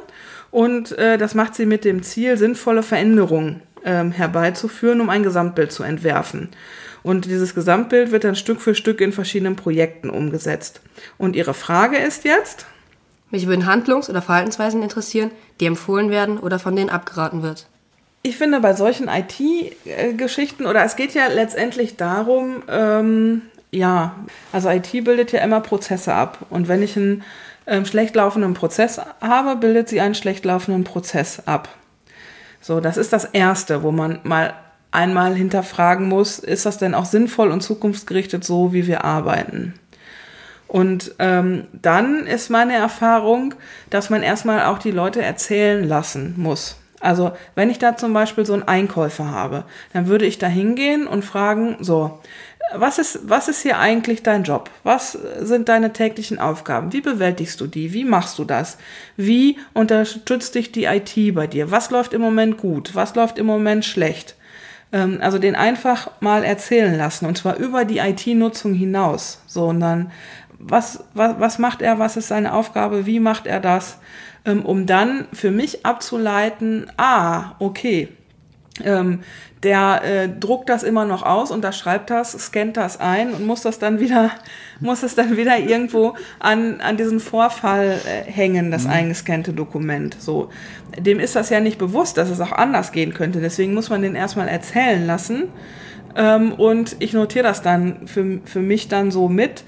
und 0.55 0.97
äh, 0.99 1.19
das 1.19 1.35
macht 1.35 1.57
sie 1.57 1.67
mit 1.67 1.85
dem 1.85 2.05
Ziel, 2.05 2.37
sinnvolle 2.37 2.85
Veränderungen 2.85 3.61
ähm, 3.85 4.13
herbeizuführen, 4.13 5.01
um 5.01 5.11
ein 5.11 5.25
Gesamtbild 5.25 5.73
zu 5.73 5.83
entwerfen. 5.83 6.51
Und 7.03 7.25
dieses 7.25 7.57
Gesamtbild 7.57 8.13
wird 8.13 8.23
dann 8.23 8.37
Stück 8.37 8.61
für 8.61 8.77
Stück 8.77 9.01
in 9.01 9.11
verschiedenen 9.11 9.57
Projekten 9.57 10.11
umgesetzt. 10.11 10.81
Und 11.19 11.35
ihre 11.35 11.55
Frage 11.55 11.97
ist 11.97 12.23
jetzt? 12.23 12.67
Mich 13.33 13.49
würden 13.49 13.67
Handlungs- 13.67 14.09
oder 14.09 14.23
Verhaltensweisen 14.23 14.81
interessieren, 14.81 15.33
die 15.59 15.67
empfohlen 15.67 16.11
werden 16.11 16.39
oder 16.39 16.61
von 16.61 16.77
denen 16.77 16.89
abgeraten 16.89 17.43
wird. 17.43 17.67
Ich 18.23 18.37
finde 18.37 18.61
bei 18.61 18.75
solchen 18.75 19.09
IT-Geschichten, 19.09 20.67
oder 20.67 20.85
es 20.85 20.95
geht 20.95 21.15
ja 21.15 21.27
letztendlich 21.27 21.97
darum, 21.97 22.63
ähm, 22.69 23.43
ja, 23.73 24.15
also 24.53 24.71
IT 24.71 24.93
bildet 25.03 25.33
ja 25.33 25.41
immer 25.41 25.59
Prozesse 25.59 26.15
ab. 26.15 26.47
Und 26.49 26.69
wenn 26.69 26.81
ich 26.81 26.97
einen 26.97 27.25
ähm, 27.67 27.87
schlecht 27.87 28.15
laufenden 28.15 28.55
Prozess 28.55 29.01
habe, 29.21 29.57
bildet 29.57 29.89
sie 29.89 30.01
einen 30.01 30.15
schlecht 30.15 30.45
laufenden 30.45 30.85
Prozess 30.85 31.43
ab. 31.47 31.69
So, 32.61 32.81
das 32.81 32.97
ist 32.97 33.13
das 33.13 33.25
Erste, 33.27 33.83
wo 33.83 33.93
man 33.93 34.21
mal 34.23 34.55
einmal 34.91 35.35
hinterfragen 35.35 36.09
muss, 36.09 36.39
ist 36.39 36.67
das 36.67 36.79
denn 36.79 36.95
auch 36.95 37.05
sinnvoll 37.05 37.51
und 37.51 37.63
zukunftsgerichtet 37.63 38.45
so, 38.45 38.73
wie 38.73 38.87
wir 38.87 39.05
arbeiten? 39.05 39.75
Und 40.69 41.15
ähm, 41.19 41.67
dann 41.73 42.27
ist 42.27 42.51
meine 42.51 42.75
Erfahrung, 42.75 43.55
dass 43.91 44.09
man 44.09 44.23
erstmal 44.23 44.65
auch 44.65 44.79
die 44.79 44.93
Leute 44.93 45.23
erzählen 45.23 45.87
lassen 45.87 46.35
muss. 46.37 46.77
Also 47.01 47.33
wenn 47.55 47.69
ich 47.69 47.79
da 47.79 47.97
zum 47.97 48.15
Beispiel 48.15 48.47
so 48.47 48.55
einen 48.55 48.63
Einkäufer 48.63 49.31
habe, 49.31 49.65
dann 49.93 50.07
würde 50.07 50.25
ich 50.25 50.39
da 50.39 50.47
hingehen 50.47 51.07
und 51.07 51.25
fragen, 51.25 51.77
so, 51.81 52.21
was 52.73 52.99
ist, 52.99 53.29
was 53.29 53.49
ist 53.49 53.63
hier 53.63 53.79
eigentlich 53.79 54.23
dein 54.23 54.43
Job? 54.43 54.71
Was 54.83 55.13
sind 55.41 55.69
deine 55.69 55.93
täglichen 55.93 56.39
Aufgaben? 56.39 56.93
Wie 56.93 57.01
bewältigst 57.01 57.61
du 57.61 57.67
die? 57.67 57.93
Wie 57.93 58.05
machst 58.05 58.39
du 58.39 58.45
das? 58.45 58.79
Wie 59.17 59.59
unterstützt 59.73 60.55
dich 60.55 60.73
die 60.73 60.85
IT 60.85 61.35
bei 61.35 61.47
dir? 61.47 61.71
Was 61.71 61.91
läuft 61.91 62.13
im 62.13 62.21
Moment 62.21 62.59
gut? 62.59 62.95
Was 62.95 63.15
läuft 63.15 63.39
im 63.39 63.47
Moment 63.47 63.85
schlecht? 63.85 64.37
Ähm, 64.93 65.19
also 65.21 65.39
den 65.39 65.55
einfach 65.57 66.11
mal 66.21 66.45
erzählen 66.45 66.97
lassen 66.97 67.27
und 67.27 67.37
zwar 67.37 67.57
über 67.57 67.85
die 67.85 67.99
IT-Nutzung 67.99 68.75
hinaus. 68.75 69.43
So 69.47 69.67
und 69.67 69.81
dann, 69.81 70.11
was, 70.59 71.05
was, 71.15 71.39
was 71.39 71.59
macht 71.59 71.83
er? 71.83 71.99
Was 71.99 72.17
ist 72.17 72.29
seine 72.29 72.55
Aufgabe? 72.55 73.07
Wie 73.07 73.21
macht 73.21 73.47
er 73.47 73.61
das? 73.61 73.99
Ähm, 74.45 74.65
um 74.65 74.87
dann 74.87 75.27
für 75.33 75.51
mich 75.51 75.85
abzuleiten, 75.87 76.91
ah, 76.97 77.53
okay, 77.59 78.09
ähm, 78.83 79.21
der 79.63 80.03
äh, 80.05 80.29
druckt 80.29 80.69
das 80.69 80.83
immer 80.83 81.05
noch 81.05 81.23
aus, 81.23 81.51
unterschreibt 81.51 82.11
das, 82.11 82.33
scannt 82.33 82.77
das 82.77 83.01
ein 83.01 83.33
und 83.33 83.47
muss 83.47 83.63
das 83.63 83.79
dann 83.79 84.01
wieder, 84.01 84.31
muss 84.81 85.03
es 85.03 85.15
dann 85.15 85.37
wieder 85.37 85.59
irgendwo 85.59 86.15
an, 86.39 86.81
an 86.81 86.97
diesen 86.97 87.21
Vorfall 87.21 88.01
äh, 88.05 88.31
hängen, 88.31 88.71
das 88.71 88.85
mhm. 88.85 88.91
eingescannte 88.91 89.53
Dokument. 89.53 90.17
So. 90.19 90.51
Dem 90.99 91.21
ist 91.21 91.37
das 91.37 91.51
ja 91.51 91.61
nicht 91.61 91.79
bewusst, 91.79 92.19
dass 92.19 92.31
es 92.31 92.41
auch 92.41 92.53
anders 92.53 92.93
gehen 92.93 93.15
könnte. 93.15 93.41
Deswegen 93.41 93.75
muss 93.75 93.91
man 93.91 94.03
den 94.03 94.17
erstmal 94.17 94.49
erzählen 94.49 95.07
lassen. 95.07 95.45
Ähm, 96.17 96.53
und 96.53 96.97
ich 96.99 97.13
notiere 97.13 97.45
das 97.45 97.63
dann 97.63 98.07
für, 98.07 98.41
für 98.45 98.61
mich 98.61 98.89
dann 98.89 99.11
so 99.11 99.29
mit, 99.29 99.65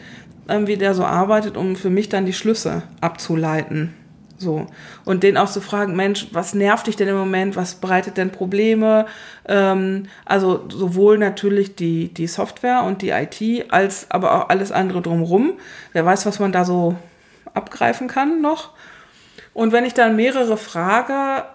ähm, 0.49 0.67
wie 0.67 0.77
der 0.77 0.95
so 0.95 1.05
arbeitet, 1.05 1.57
um 1.57 1.77
für 1.77 1.91
mich 1.91 2.09
dann 2.09 2.27
die 2.27 2.33
Schlüsse 2.33 2.83
abzuleiten. 3.01 3.95
So. 4.39 4.67
Und 5.05 5.23
den 5.23 5.37
auch 5.37 5.51
zu 5.51 5.61
fragen, 5.61 5.97
Mensch, 5.97 6.29
was 6.33 6.55
nervt 6.55 6.87
dich 6.87 6.97
denn 6.97 7.09
im 7.09 7.17
Moment? 7.17 7.57
Was 7.57 7.77
bereitet 7.77 8.17
denn 8.17 8.31
Probleme? 8.31 9.07
Ähm, 9.47 10.07
also 10.25 10.65
sowohl 10.69 11.19
natürlich 11.19 11.75
die, 11.75 12.13
die 12.13 12.27
Software 12.27 12.83
und 12.83 13.03
die 13.03 13.11
IT, 13.11 13.73
als 13.73 14.11
aber 14.11 14.35
auch 14.35 14.49
alles 14.49 14.73
andere 14.73 15.03
drumherum. 15.03 15.55
Wer 15.93 16.05
weiß, 16.05 16.27
was 16.27 16.39
man 16.39 16.53
da 16.53 16.65
so 16.65 16.97
abgreifen 17.55 18.09
kann 18.09 18.41
noch. 18.41 18.71
Und 19.55 19.73
wenn 19.73 19.85
ich 19.85 19.95
dann 19.95 20.17
mehrere 20.17 20.57
frage, 20.57 21.47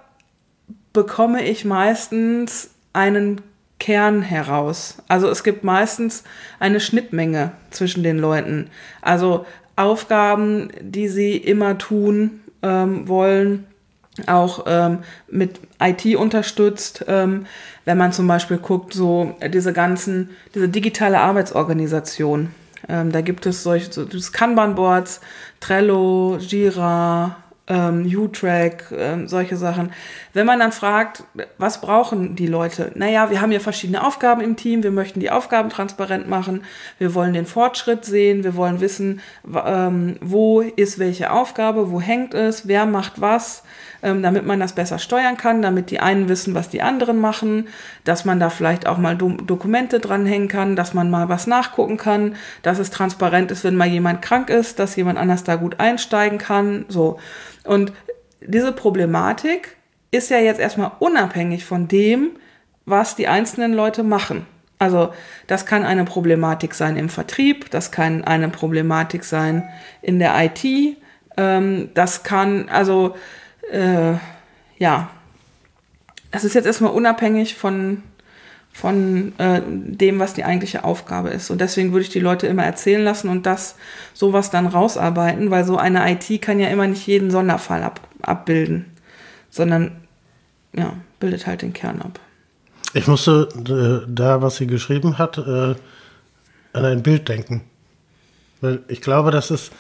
bekomme 0.94 1.44
ich 1.44 1.66
meistens 1.66 2.72
einen 2.94 3.42
Kern 3.80 4.22
heraus. 4.22 4.98
Also 5.08 5.30
es 5.30 5.44
gibt 5.44 5.64
meistens 5.64 6.24
eine 6.60 6.80
Schnittmenge 6.80 7.52
zwischen 7.72 8.04
den 8.04 8.18
Leuten. 8.18 8.70
Also 9.02 9.46
Aufgaben, 9.76 10.70
die 10.82 11.08
sie 11.08 11.38
immer 11.38 11.78
tun, 11.78 12.41
ähm, 12.64 13.08
wollen, 13.08 13.66
auch 14.28 14.66
ähm, 14.68 15.00
mit 15.30 15.60
IT 15.82 16.16
unterstützt. 16.16 17.06
Ähm, 17.08 17.46
wenn 17.86 17.98
man 17.98 18.14
zum 18.14 18.28
Beispiel 18.28 18.58
guckt, 18.58 18.94
so 18.94 19.36
diese 19.54 19.74
ganzen, 19.74 20.30
diese 20.54 20.70
digitale 20.70 21.20
Arbeitsorganisation. 21.20 22.52
Ähm, 22.88 23.12
da 23.12 23.22
gibt 23.22 23.46
es 23.46 23.64
solche 23.64 23.92
so, 23.92 24.06
Kanban-Boards, 24.32 25.22
Trello, 25.60 26.38
Jira, 26.40 27.38
ähm, 27.72 28.06
U-Track, 28.06 28.94
ähm, 28.96 29.28
solche 29.28 29.56
Sachen. 29.56 29.94
Wenn 30.34 30.46
man 30.46 30.60
dann 30.60 30.74
fragt, 30.74 31.24
was 31.58 31.80
brauchen 31.80 32.36
die 32.36 32.48
Leute? 32.48 32.92
Naja, 32.96 33.30
wir 33.30 33.40
haben 33.40 33.54
ja 33.54 33.60
verschiedene 33.60 34.06
Aufgaben 34.06 34.42
im 34.42 34.58
Team, 34.58 34.84
wir 34.84 34.92
möchten 34.92 35.22
die 35.22 35.32
Aufgaben 35.32 35.70
transparent 35.70 36.28
machen, 36.28 36.64
wir 37.00 37.16
wollen 37.16 37.34
den 37.34 37.46
Fortschritt 37.46 38.04
sehen, 38.04 38.44
wir 38.44 38.56
wollen 38.56 38.82
wissen, 38.82 39.22
ähm, 39.66 40.18
wo 40.20 40.60
ist 40.62 41.00
welche 41.00 41.32
Aufgabe, 41.32 41.92
wo 41.92 42.02
hängt 42.02 42.34
es, 42.34 42.68
wer 42.68 42.86
macht 42.86 43.22
was, 43.22 43.64
ähm, 44.04 44.22
damit 44.24 44.46
man 44.46 44.60
das 44.60 44.74
besser 44.74 45.00
steuern 45.00 45.38
kann, 45.38 45.62
damit 45.62 45.92
die 45.92 46.00
einen 46.00 46.30
wissen, 46.30 46.54
was 46.54 46.70
die 46.70 46.82
anderen 46.82 47.20
machen, 47.20 47.68
dass 48.04 48.26
man 48.26 48.40
da 48.40 48.50
vielleicht 48.50 48.88
auch 48.88 48.98
mal 48.98 49.16
Do 49.16 49.30
Dokumente 49.30 50.00
dranhängen 50.00 50.48
kann, 50.48 50.76
dass 50.76 50.94
man 50.94 51.10
mal 51.10 51.30
was 51.30 51.48
nachgucken 51.48 51.98
kann, 51.98 52.36
dass 52.62 52.80
es 52.80 52.90
transparent 52.90 53.52
ist, 53.52 53.64
wenn 53.64 53.76
mal 53.76 53.88
jemand 53.88 54.22
krank 54.22 54.50
ist, 54.50 54.80
dass 54.80 54.96
jemand 54.96 55.18
anders 55.18 55.44
da 55.44 55.56
gut 55.56 55.80
einsteigen 55.80 56.38
kann, 56.38 56.86
so. 56.88 57.20
Und 57.64 57.94
diese 58.42 58.72
Problematik 58.72 59.78
ist 60.12 60.30
ja 60.30 60.40
jetzt 60.40 60.60
erstmal 60.60 60.92
unabhängig 61.00 61.66
von 61.66 61.88
dem, 61.88 62.32
was 62.86 63.16
die 63.16 63.28
einzelnen 63.28 63.74
Leute 63.74 64.04
machen. 64.04 64.46
Also 64.80 65.14
das 65.46 65.68
kann 65.68 65.86
eine 65.86 66.06
Problematik 66.06 66.74
sein 66.74 66.98
im 66.98 67.08
Vertrieb, 67.08 67.70
das 67.70 67.92
kann 67.92 68.24
eine 68.24 68.50
Problematik 68.50 69.24
sein 69.24 69.70
in 70.02 70.18
der 70.18 70.34
IT, 70.44 70.98
ähm, 71.38 71.90
das 71.94 72.24
kann, 72.24 72.68
also 72.68 73.16
äh, 73.72 74.18
ja, 74.78 75.10
das 76.32 76.44
ist 76.44 76.56
jetzt 76.56 76.66
erstmal 76.66 76.92
unabhängig 76.92 77.56
von, 77.56 78.04
von 78.72 79.38
äh, 79.38 79.62
dem, 79.68 80.20
was 80.20 80.34
die 80.34 80.44
eigentliche 80.44 80.84
Aufgabe 80.84 81.30
ist. 81.30 81.50
Und 81.50 81.60
deswegen 81.62 81.92
würde 81.92 82.04
ich 82.04 82.10
die 82.10 82.20
Leute 82.20 82.48
immer 82.48 82.64
erzählen 82.64 83.04
lassen 83.04 83.30
und 83.30 83.46
das 83.46 83.76
sowas 84.14 84.50
dann 84.50 84.68
rausarbeiten, 84.68 85.52
weil 85.52 85.66
so 85.66 85.78
eine 85.78 86.12
IT 86.12 86.42
kann 86.42 86.60
ja 86.60 86.70
immer 86.70 86.88
nicht 86.88 87.06
jeden 87.06 87.32
Sonderfall 87.32 87.84
ab, 87.84 88.00
abbilden, 88.22 88.86
sondern 89.50 89.92
ja, 90.74 90.94
bildet 91.20 91.48
halt 91.48 91.62
den 91.62 91.74
Kern 91.74 92.02
ab. 92.02 92.20
Ich 92.94 93.08
musste 93.08 93.48
äh, 93.56 94.10
da, 94.10 94.42
was 94.42 94.58
sie 94.58 94.68
geschrieben 94.68 95.18
hat, 95.18 95.38
äh, 95.38 95.76
an 96.74 96.86
ein 96.86 97.04
Bild 97.04 97.28
denken. 97.30 97.64
Weil 98.62 98.84
ich 98.88 99.02
glaube, 99.02 99.32
dass 99.32 99.50
es 99.50 99.72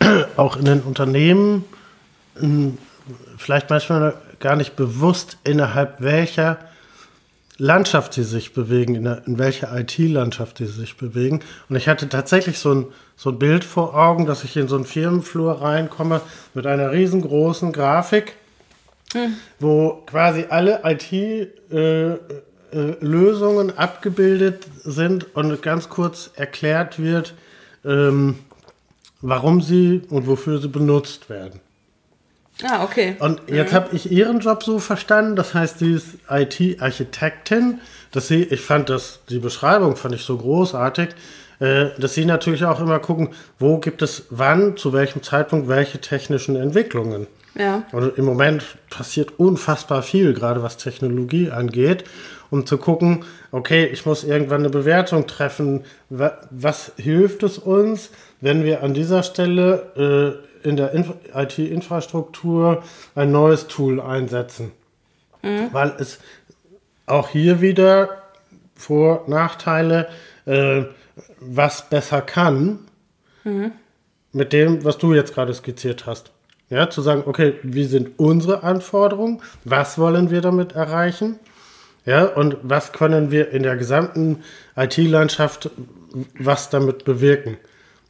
äh, 0.00 0.24
auch 0.36 0.56
in 0.56 0.64
den 0.64 0.80
Unternehmen 0.80 1.64
äh, 2.40 2.70
vielleicht 3.36 3.70
manchmal 3.70 4.14
gar 4.40 4.56
nicht 4.56 4.76
bewusst, 4.76 5.38
innerhalb 5.44 6.00
welcher 6.00 6.58
Landschaft 7.58 8.14
sie 8.14 8.24
sich 8.24 8.54
bewegen, 8.54 8.94
in, 8.94 9.04
der, 9.04 9.26
in 9.26 9.38
welcher 9.38 9.78
IT-Landschaft 9.78 10.58
sie 10.58 10.66
sich 10.66 10.96
bewegen. 10.96 11.40
Und 11.68 11.76
ich 11.76 11.88
hatte 11.88 12.08
tatsächlich 12.08 12.58
so 12.58 12.74
ein, 12.74 12.86
so 13.16 13.30
ein 13.30 13.38
Bild 13.38 13.64
vor 13.64 13.94
Augen, 13.94 14.26
dass 14.26 14.44
ich 14.44 14.56
in 14.56 14.68
so 14.68 14.76
einen 14.76 14.84
Firmenflur 14.84 15.60
reinkomme 15.60 16.20
mit 16.54 16.66
einer 16.66 16.92
riesengroßen 16.92 17.72
Grafik 17.72 18.34
hm. 19.12 19.36
wo 19.60 20.02
quasi 20.06 20.46
alle 20.48 20.80
IT-Lösungen 20.84 23.68
äh, 23.68 23.72
äh, 23.72 23.76
abgebildet 23.76 24.66
sind 24.84 25.36
und 25.36 25.62
ganz 25.62 25.88
kurz 25.88 26.30
erklärt 26.34 26.98
wird, 26.98 27.34
ähm, 27.84 28.40
warum 29.20 29.60
sie 29.60 30.02
und 30.08 30.26
wofür 30.26 30.58
sie 30.58 30.66
benutzt 30.68 31.28
werden. 31.28 31.60
Ah, 32.64 32.84
okay. 32.84 33.16
Und 33.18 33.40
jetzt 33.48 33.72
mhm. 33.72 33.76
habe 33.76 33.96
ich 33.96 34.10
ihren 34.10 34.40
Job 34.40 34.62
so 34.62 34.78
verstanden, 34.78 35.36
das 35.36 35.54
heißt, 35.54 35.78
sie 35.78 35.94
ist 35.94 36.18
IT-Architektin, 36.28 37.80
dass 38.10 38.28
sie, 38.28 38.42
ich 38.44 38.60
fand 38.60 38.88
das, 38.88 39.20
die 39.28 39.38
Beschreibung 39.38 39.96
fand 39.96 40.14
ich 40.14 40.22
so 40.22 40.36
großartig, 40.36 41.10
äh, 41.60 41.86
dass 41.98 42.14
sie 42.14 42.24
natürlich 42.24 42.64
auch 42.64 42.80
immer 42.80 42.98
gucken, 42.98 43.30
wo 43.58 43.78
gibt 43.78 44.02
es 44.02 44.26
wann, 44.30 44.76
zu 44.76 44.92
welchem 44.92 45.22
Zeitpunkt 45.22 45.68
welche 45.68 46.00
technischen 46.00 46.56
Entwicklungen. 46.56 47.26
Ja. 47.54 47.84
Und 47.92 48.16
im 48.16 48.24
Moment 48.24 48.64
passiert 48.90 49.38
unfassbar 49.38 50.02
viel, 50.02 50.32
gerade 50.32 50.62
was 50.62 50.76
Technologie 50.76 51.50
angeht, 51.50 52.04
um 52.52 52.66
zu 52.66 52.76
gucken, 52.76 53.24
okay, 53.50 53.86
ich 53.86 54.04
muss 54.04 54.24
irgendwann 54.24 54.60
eine 54.60 54.68
Bewertung 54.68 55.26
treffen. 55.26 55.84
Was 56.10 56.92
hilft 56.96 57.42
es 57.42 57.56
uns, 57.56 58.10
wenn 58.42 58.62
wir 58.62 58.82
an 58.82 58.92
dieser 58.92 59.22
Stelle 59.22 60.44
äh, 60.62 60.68
in 60.68 60.76
der 60.76 60.92
IT-Infrastruktur 61.34 62.82
ein 63.14 63.32
neues 63.32 63.68
Tool 63.68 64.02
einsetzen? 64.02 64.72
Mhm. 65.42 65.70
Weil 65.72 65.94
es 65.98 66.18
auch 67.06 67.30
hier 67.30 67.62
wieder 67.62 68.22
Vor-, 68.74 69.24
Nachteile, 69.28 70.08
äh, 70.44 70.82
was 71.40 71.88
besser 71.88 72.20
kann, 72.20 72.80
mhm. 73.44 73.72
mit 74.32 74.52
dem, 74.52 74.84
was 74.84 74.98
du 74.98 75.14
jetzt 75.14 75.32
gerade 75.32 75.54
skizziert 75.54 76.04
hast. 76.04 76.32
Ja, 76.68 76.90
zu 76.90 77.00
sagen, 77.00 77.22
okay, 77.24 77.54
wie 77.62 77.84
sind 77.84 78.18
unsere 78.18 78.62
Anforderungen? 78.62 79.40
Was 79.64 79.96
wollen 79.96 80.30
wir 80.30 80.42
damit 80.42 80.72
erreichen? 80.72 81.38
Ja, 82.04 82.24
und 82.24 82.56
was 82.62 82.92
können 82.92 83.30
wir 83.30 83.50
in 83.50 83.62
der 83.62 83.76
gesamten 83.76 84.42
IT-Landschaft 84.76 85.70
was 86.38 86.70
damit 86.70 87.04
bewirken? 87.04 87.56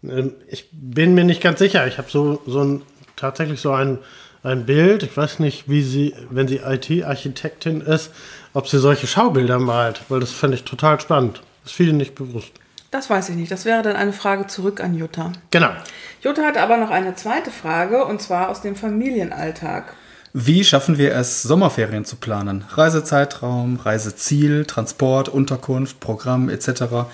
Ähm, 0.02 0.34
ich 0.48 0.68
bin 0.72 1.14
mir 1.14 1.24
nicht 1.24 1.42
ganz 1.42 1.58
sicher. 1.58 1.86
Ich 1.86 1.98
habe 1.98 2.10
so, 2.10 2.40
so 2.46 2.62
ein, 2.62 2.82
tatsächlich 3.16 3.60
so 3.60 3.72
ein, 3.72 3.98
ein 4.42 4.66
Bild. 4.66 5.02
Ich 5.02 5.16
weiß 5.16 5.38
nicht, 5.38 5.68
wie 5.68 5.82
sie, 5.82 6.14
wenn 6.30 6.48
sie 6.48 6.58
IT-Architektin 6.58 7.80
ist, 7.80 8.10
ob 8.54 8.68
sie 8.68 8.78
solche 8.78 9.06
Schaubilder 9.06 9.58
malt, 9.58 10.02
weil 10.08 10.20
das 10.20 10.32
fände 10.32 10.56
ich 10.56 10.64
total 10.64 11.00
spannend. 11.00 11.42
Das 11.62 11.72
ist 11.72 11.76
vielen 11.76 11.96
nicht 11.96 12.14
bewusst. 12.14 12.52
Das 12.90 13.08
weiß 13.08 13.30
ich 13.30 13.36
nicht. 13.36 13.50
Das 13.50 13.64
wäre 13.64 13.82
dann 13.82 13.96
eine 13.96 14.12
Frage 14.12 14.46
zurück 14.48 14.82
an 14.82 14.94
Jutta. 14.94 15.32
Genau. 15.50 15.70
Jutta 16.20 16.42
hat 16.42 16.58
aber 16.58 16.76
noch 16.76 16.90
eine 16.90 17.14
zweite 17.14 17.50
Frage 17.50 18.04
und 18.04 18.20
zwar 18.20 18.50
aus 18.50 18.60
dem 18.60 18.76
Familienalltag. 18.76 19.94
Wie 20.34 20.64
schaffen 20.64 20.96
wir 20.96 21.14
es, 21.14 21.42
Sommerferien 21.42 22.06
zu 22.06 22.16
planen? 22.16 22.64
Reisezeitraum, 22.70 23.76
Reiseziel, 23.76 24.64
Transport, 24.64 25.28
Unterkunft, 25.28 26.00
Programm 26.00 26.48
etc. 26.48 27.06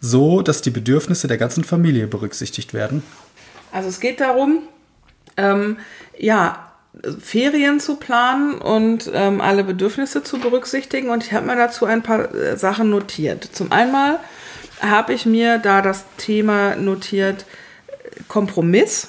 So, 0.00 0.42
dass 0.42 0.60
die 0.60 0.70
Bedürfnisse 0.70 1.28
der 1.28 1.38
ganzen 1.38 1.64
Familie 1.64 2.06
berücksichtigt 2.06 2.74
werden? 2.74 3.02
Also 3.72 3.88
es 3.88 4.00
geht 4.00 4.20
darum, 4.20 4.64
ähm, 5.38 5.78
ja, 6.18 6.64
Ferien 7.20 7.80
zu 7.80 7.96
planen 7.96 8.58
und 8.60 9.10
ähm, 9.14 9.40
alle 9.40 9.64
Bedürfnisse 9.64 10.22
zu 10.22 10.38
berücksichtigen. 10.38 11.10
Und 11.10 11.24
ich 11.24 11.32
habe 11.32 11.46
mir 11.46 11.56
dazu 11.56 11.86
ein 11.86 12.02
paar 12.02 12.34
äh, 12.34 12.56
Sachen 12.56 12.90
notiert. 12.90 13.48
Zum 13.52 13.72
einen 13.72 14.16
habe 14.80 15.12
ich 15.12 15.24
mir 15.24 15.58
da 15.58 15.80
das 15.80 16.04
Thema 16.18 16.76
notiert 16.76 17.46
Kompromiss. 18.26 19.08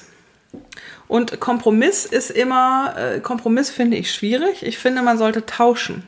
Und 1.10 1.40
Kompromiss 1.40 2.06
ist 2.06 2.30
immer, 2.30 2.94
äh, 2.96 3.18
Kompromiss 3.18 3.68
finde 3.68 3.96
ich 3.96 4.14
schwierig. 4.14 4.64
Ich 4.64 4.78
finde, 4.78 5.02
man 5.02 5.18
sollte 5.18 5.44
tauschen. 5.44 6.06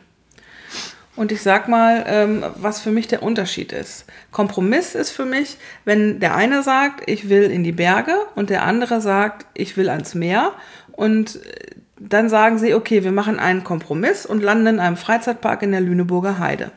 Und 1.17 1.33
ich 1.33 1.43
sag 1.43 1.67
mal, 1.67 2.05
ähm, 2.07 2.45
was 2.55 2.81
für 2.81 2.93
mich 2.93 3.09
der 3.09 3.25
Unterschied 3.25 3.73
ist. 3.73 4.05
Kompromiss 4.31 4.95
ist 4.95 5.11
für 5.11 5.25
mich, 5.25 5.57
wenn 5.85 6.21
der 6.21 6.37
eine 6.37 6.63
sagt, 6.63 7.11
ich 7.11 7.29
will 7.29 7.51
in 7.51 7.65
die 7.65 7.73
Berge 7.73 8.15
und 8.37 8.49
der 8.49 8.63
andere 8.63 9.01
sagt, 9.01 9.45
ich 9.55 9.77
will 9.77 9.89
ans 9.89 10.15
Meer. 10.15 10.53
Und 10.93 11.45
äh, 11.45 11.75
dann 11.99 12.29
sagen 12.29 12.59
sie, 12.59 12.73
okay, 12.73 13.03
wir 13.03 13.11
machen 13.11 13.41
einen 13.41 13.65
Kompromiss 13.65 14.25
und 14.25 14.41
landen 14.41 14.69
in 14.69 14.79
einem 14.79 14.97
Freizeitpark 14.97 15.63
in 15.63 15.73
der 15.73 15.81
Lüneburger 15.81 16.39
Heide. 16.39 16.71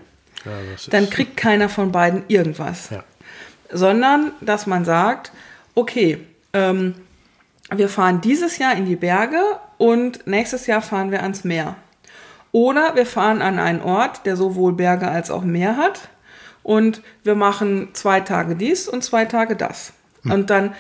Ja, 0.46 0.52
dann 0.90 1.12
kriegt 1.12 1.38
keiner 1.38 1.70
von 1.70 1.92
beiden 1.92 2.24
irgendwas. 2.28 2.90
Ja. 2.90 3.04
Sondern, 3.72 4.32
dass 4.42 4.66
man 4.66 4.84
sagt, 4.84 5.32
okay, 5.76 6.18
ähm, 6.54 6.96
wir 7.74 7.90
fahren 7.90 8.22
dieses 8.22 8.58
Jahr 8.58 8.76
in 8.76 8.86
die 8.86 8.96
Berge 8.96 9.42
und 9.78 10.28
nächstes 10.28 10.68
Jahr 10.68 10.82
fahren 10.82 11.12
wir 11.12 11.24
ans 11.24 11.44
Meer. 11.44 11.76
Oder 12.52 12.96
wir 12.96 13.06
fahren 13.06 13.42
an 13.42 13.60
einen 13.60 13.82
Ort, 13.82 14.26
der 14.26 14.38
sowohl 14.38 14.74
Berge 14.74 15.08
als 15.10 15.30
auch 15.32 15.44
Meer 15.44 15.78
hat 15.78 16.10
und 16.64 17.02
wir 17.24 17.36
machen 17.36 17.90
zwei 17.94 18.22
Tage 18.22 18.56
dies 18.56 18.88
und 18.88 19.04
zwei 19.04 19.26
Tage 19.26 19.56
das. 19.56 19.94
Hm. 20.24 20.32
Und 20.32 20.50
dann 20.50 20.74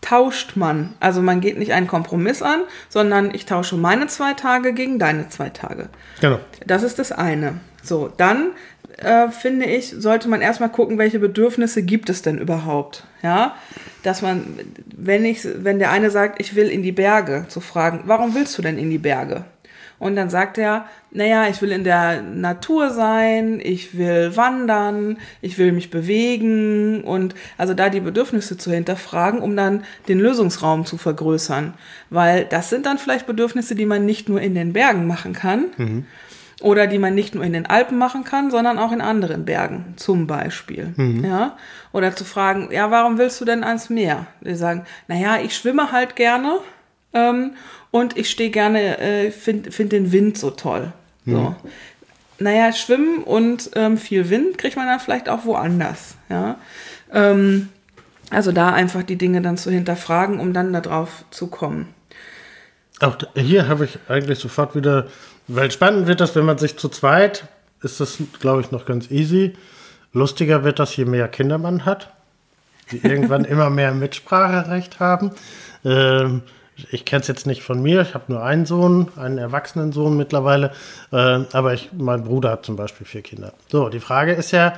tauscht 0.00 0.56
man. 0.56 0.94
Also 1.00 1.22
man 1.22 1.40
geht 1.40 1.58
nicht 1.58 1.72
einen 1.72 1.86
Kompromiss 1.86 2.42
an, 2.42 2.60
sondern 2.88 3.34
ich 3.34 3.46
tausche 3.46 3.76
meine 3.76 4.06
zwei 4.06 4.34
Tage 4.34 4.72
gegen 4.72 4.98
deine 4.98 5.28
zwei 5.28 5.50
Tage. 5.50 5.88
Genau. 6.20 6.38
Das 6.66 6.82
ist 6.82 6.98
das 6.98 7.12
eine. 7.12 7.60
So, 7.82 8.12
dann 8.16 8.52
äh, 8.98 9.30
finde 9.30 9.66
ich, 9.66 9.90
sollte 9.90 10.28
man 10.28 10.40
erstmal 10.40 10.70
gucken, 10.70 10.98
welche 10.98 11.18
Bedürfnisse 11.18 11.82
gibt 11.82 12.10
es 12.10 12.22
denn 12.22 12.38
überhaupt. 12.38 13.04
Ja, 13.22 13.54
dass 14.02 14.22
man, 14.22 14.58
wenn 14.96 15.24
ich, 15.24 15.40
wenn 15.44 15.78
der 15.78 15.90
eine 15.90 16.10
sagt, 16.10 16.40
ich 16.40 16.54
will 16.54 16.68
in 16.68 16.82
die 16.82 16.92
Berge, 16.92 17.46
zu 17.48 17.60
fragen, 17.60 18.02
warum 18.06 18.34
willst 18.34 18.56
du 18.58 18.62
denn 18.62 18.78
in 18.78 18.90
die 18.90 18.98
Berge? 18.98 19.44
Und 19.98 20.14
dann 20.14 20.30
sagt 20.30 20.58
er, 20.58 20.86
naja, 21.10 21.48
ich 21.48 21.60
will 21.60 21.72
in 21.72 21.82
der 21.82 22.22
Natur 22.22 22.90
sein, 22.90 23.60
ich 23.60 23.98
will 23.98 24.36
wandern, 24.36 25.18
ich 25.40 25.58
will 25.58 25.72
mich 25.72 25.90
bewegen 25.90 27.02
und 27.02 27.34
also 27.56 27.74
da 27.74 27.88
die 27.88 27.98
Bedürfnisse 27.98 28.56
zu 28.56 28.70
hinterfragen, 28.70 29.40
um 29.40 29.56
dann 29.56 29.82
den 30.06 30.20
Lösungsraum 30.20 30.84
zu 30.84 30.98
vergrößern. 30.98 31.74
Weil 32.10 32.44
das 32.44 32.70
sind 32.70 32.86
dann 32.86 32.98
vielleicht 32.98 33.26
Bedürfnisse, 33.26 33.74
die 33.74 33.86
man 33.86 34.06
nicht 34.06 34.28
nur 34.28 34.40
in 34.40 34.54
den 34.54 34.72
Bergen 34.72 35.08
machen 35.08 35.32
kann, 35.32 35.66
mhm 35.76 36.06
oder 36.60 36.86
die 36.86 36.98
man 36.98 37.14
nicht 37.14 37.34
nur 37.34 37.44
in 37.44 37.52
den 37.52 37.66
Alpen 37.66 37.98
machen 37.98 38.24
kann, 38.24 38.50
sondern 38.50 38.78
auch 38.78 38.92
in 38.92 39.00
anderen 39.00 39.44
Bergen, 39.44 39.94
zum 39.96 40.26
Beispiel. 40.26 40.92
Mhm. 40.96 41.24
Ja? 41.24 41.56
Oder 41.92 42.16
zu 42.16 42.24
fragen, 42.24 42.70
ja, 42.72 42.90
warum 42.90 43.18
willst 43.18 43.40
du 43.40 43.44
denn 43.44 43.62
ans 43.62 43.90
Meer? 43.90 44.26
Die 44.40 44.54
sagen, 44.54 44.84
naja, 45.06 45.38
ich 45.42 45.56
schwimme 45.56 45.92
halt 45.92 46.16
gerne 46.16 46.58
Ähm, 47.12 47.52
und 47.90 48.18
ich 48.18 48.28
stehe 48.30 48.50
gerne, 48.50 48.98
äh, 48.98 49.30
finde 49.30 49.72
find 49.72 49.92
den 49.92 50.12
Wind 50.12 50.36
so 50.36 50.50
toll. 50.50 50.92
So. 51.24 51.56
Naja, 52.38 52.72
Schwimmen 52.72 53.22
und 53.24 53.70
ähm, 53.74 53.98
viel 53.98 54.30
Wind 54.30 54.58
kriegt 54.58 54.76
man 54.76 54.86
dann 54.86 55.00
vielleicht 55.00 55.28
auch 55.28 55.44
woanders. 55.44 56.16
Ja? 56.28 56.56
Ähm, 57.12 57.68
also 58.30 58.52
da 58.52 58.72
einfach 58.72 59.02
die 59.02 59.16
Dinge 59.16 59.42
dann 59.42 59.56
zu 59.56 59.70
hinterfragen, 59.70 60.38
um 60.38 60.52
dann 60.52 60.72
darauf 60.72 61.24
zu 61.30 61.48
kommen. 61.48 61.88
Auch 63.00 63.16
hier 63.34 63.68
habe 63.68 63.86
ich 63.86 63.98
eigentlich 64.08 64.38
sofort 64.38 64.74
wieder, 64.74 65.08
weil 65.48 65.70
spannend 65.70 66.06
wird 66.06 66.20
das, 66.20 66.36
wenn 66.36 66.44
man 66.44 66.58
sich 66.58 66.76
zu 66.76 66.88
zweit, 66.88 67.48
ist 67.82 68.00
das, 68.00 68.18
glaube 68.40 68.60
ich, 68.60 68.70
noch 68.70 68.86
ganz 68.86 69.10
easy. 69.10 69.54
Lustiger 70.12 70.64
wird 70.64 70.78
das, 70.78 70.96
je 70.96 71.04
mehr 71.04 71.28
Kinder 71.28 71.58
man 71.58 71.84
hat, 71.84 72.12
die 72.92 72.98
irgendwann 73.02 73.44
immer 73.44 73.70
mehr 73.70 73.92
Mitspracherecht 73.92 75.00
haben. 75.00 75.32
Ähm, 75.84 76.42
ich 76.90 77.04
kenne 77.04 77.22
es 77.22 77.28
jetzt 77.28 77.46
nicht 77.46 77.62
von 77.62 77.82
mir, 77.82 78.02
ich 78.02 78.14
habe 78.14 78.24
nur 78.28 78.42
einen 78.42 78.64
Sohn, 78.64 79.10
einen 79.16 79.38
erwachsenen 79.38 79.92
Sohn 79.92 80.16
mittlerweile, 80.16 80.72
äh, 81.10 81.16
aber 81.52 81.74
ich, 81.74 81.90
mein 81.92 82.22
Bruder 82.22 82.52
hat 82.52 82.64
zum 82.64 82.76
Beispiel 82.76 83.06
vier 83.06 83.22
Kinder. 83.22 83.52
So, 83.68 83.88
die 83.88 84.00
Frage 84.00 84.32
ist 84.32 84.52
ja, 84.52 84.74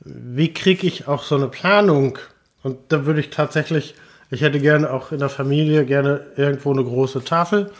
wie 0.00 0.52
kriege 0.52 0.86
ich 0.86 1.08
auch 1.08 1.22
so 1.22 1.34
eine 1.36 1.48
Planung? 1.48 2.18
Und 2.62 2.78
da 2.88 3.06
würde 3.06 3.20
ich 3.20 3.30
tatsächlich, 3.30 3.94
ich 4.32 4.40
hätte 4.40 4.60
gerne 4.60 4.90
auch 4.90 5.12
in 5.12 5.18
der 5.18 5.28
Familie 5.28 5.84
gerne 5.84 6.22
irgendwo 6.36 6.72
eine 6.72 6.82
große 6.82 7.22
Tafel, 7.22 7.70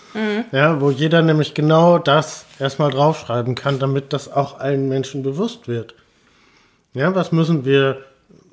ja, 0.52 0.82
wo 0.82 0.90
jeder 0.90 1.22
nämlich 1.22 1.54
genau 1.54 1.96
das 1.96 2.44
erstmal 2.58 2.90
draufschreiben 2.90 3.54
kann, 3.54 3.78
damit 3.78 4.12
das 4.12 4.30
auch 4.30 4.60
allen 4.60 4.86
Menschen 4.86 5.22
bewusst 5.22 5.66
wird. 5.66 5.94
Ja, 6.92 7.14
was 7.14 7.32
müssen 7.32 7.64
wir, 7.64 8.04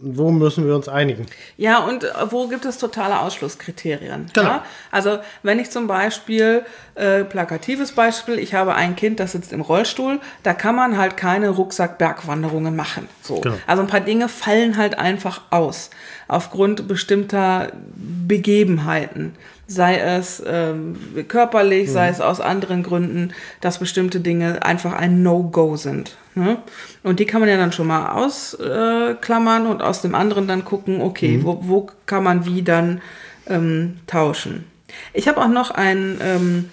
wo 0.02 0.32
müssen 0.32 0.66
wir 0.66 0.76
uns 0.76 0.88
einigen? 0.88 1.26
Ja, 1.58 1.80
und 1.80 2.04
äh, 2.04 2.10
wo 2.30 2.48
gibt 2.48 2.66
es 2.66 2.78
totale 2.78 3.20
Ausschlusskriterien? 3.20 4.28
Genau. 4.34 4.48
Ja? 4.48 4.66
Also 4.92 5.20
wenn 5.44 5.60
ich 5.60 5.72
zum 5.72 5.88
Beispiel, 5.88 6.64
äh, 6.96 7.24
plakatives 7.24 7.92
Beispiel, 7.92 8.40
ich 8.40 8.54
habe 8.54 8.76
ein 8.76 8.96
Kind, 8.96 9.20
das 9.20 9.34
sitzt 9.34 9.52
im 9.52 9.62
Rollstuhl, 9.62 10.20
da 10.44 10.54
kann 10.54 10.76
man 10.76 10.98
halt 10.98 11.18
keine 11.18 11.50
Rucksack-Bergwanderungen 11.50 12.76
machen. 12.76 13.10
So. 13.22 13.42
Genau. 13.42 13.56
Also 13.68 13.82
ein 13.84 13.88
paar 13.88 14.00
Dinge 14.00 14.30
fallen 14.30 14.78
halt 14.78 14.98
einfach 14.98 15.42
aus, 15.50 15.90
aufgrund 16.28 16.88
bestimmter 16.88 17.72
Begebenheiten. 17.96 19.36
Sei 19.68 20.00
es 20.00 20.42
ähm, 20.48 20.98
körperlich, 21.28 21.92
sei 21.92 22.10
es 22.10 22.22
aus 22.22 22.42
anderen 22.42 22.82
Gründen, 22.82 23.34
dass 23.62 23.78
bestimmte 23.78 24.20
Dinge 24.20 24.64
einfach 24.64 24.94
ein 24.94 25.22
No-Go 25.22 25.76
sind. 25.76 26.18
Ne? 26.40 26.58
Und 27.04 27.20
die 27.20 27.26
kann 27.26 27.42
man 27.42 27.50
ja 27.50 27.58
dann 27.58 27.72
schon 27.72 27.88
mal 27.88 28.12
ausklammern 28.12 29.68
und 29.68 29.82
aus 29.82 30.02
dem 30.02 30.16
anderen 30.16 30.48
dann 30.48 30.66
gucken, 30.66 31.02
okay, 31.02 31.40
wo, 31.44 31.60
wo 31.64 31.90
kann 32.06 32.24
man 32.24 32.46
wie 32.46 32.62
dann 32.62 33.02
ähm, 33.48 33.98
tauschen. 34.08 34.66
Ich 35.14 35.28
habe 35.28 35.42
auch 35.42 35.48
noch 35.48 35.72
ein, 35.72 36.20
ähm, 36.22 36.70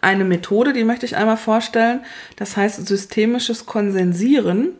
eine 0.00 0.24
Methode, 0.24 0.72
die 0.72 0.84
möchte 0.84 1.06
ich 1.06 1.16
einmal 1.16 1.36
vorstellen. 1.36 2.00
Das 2.36 2.56
heißt 2.56 2.86
systemisches 2.86 3.66
Konsensieren. 3.66 4.72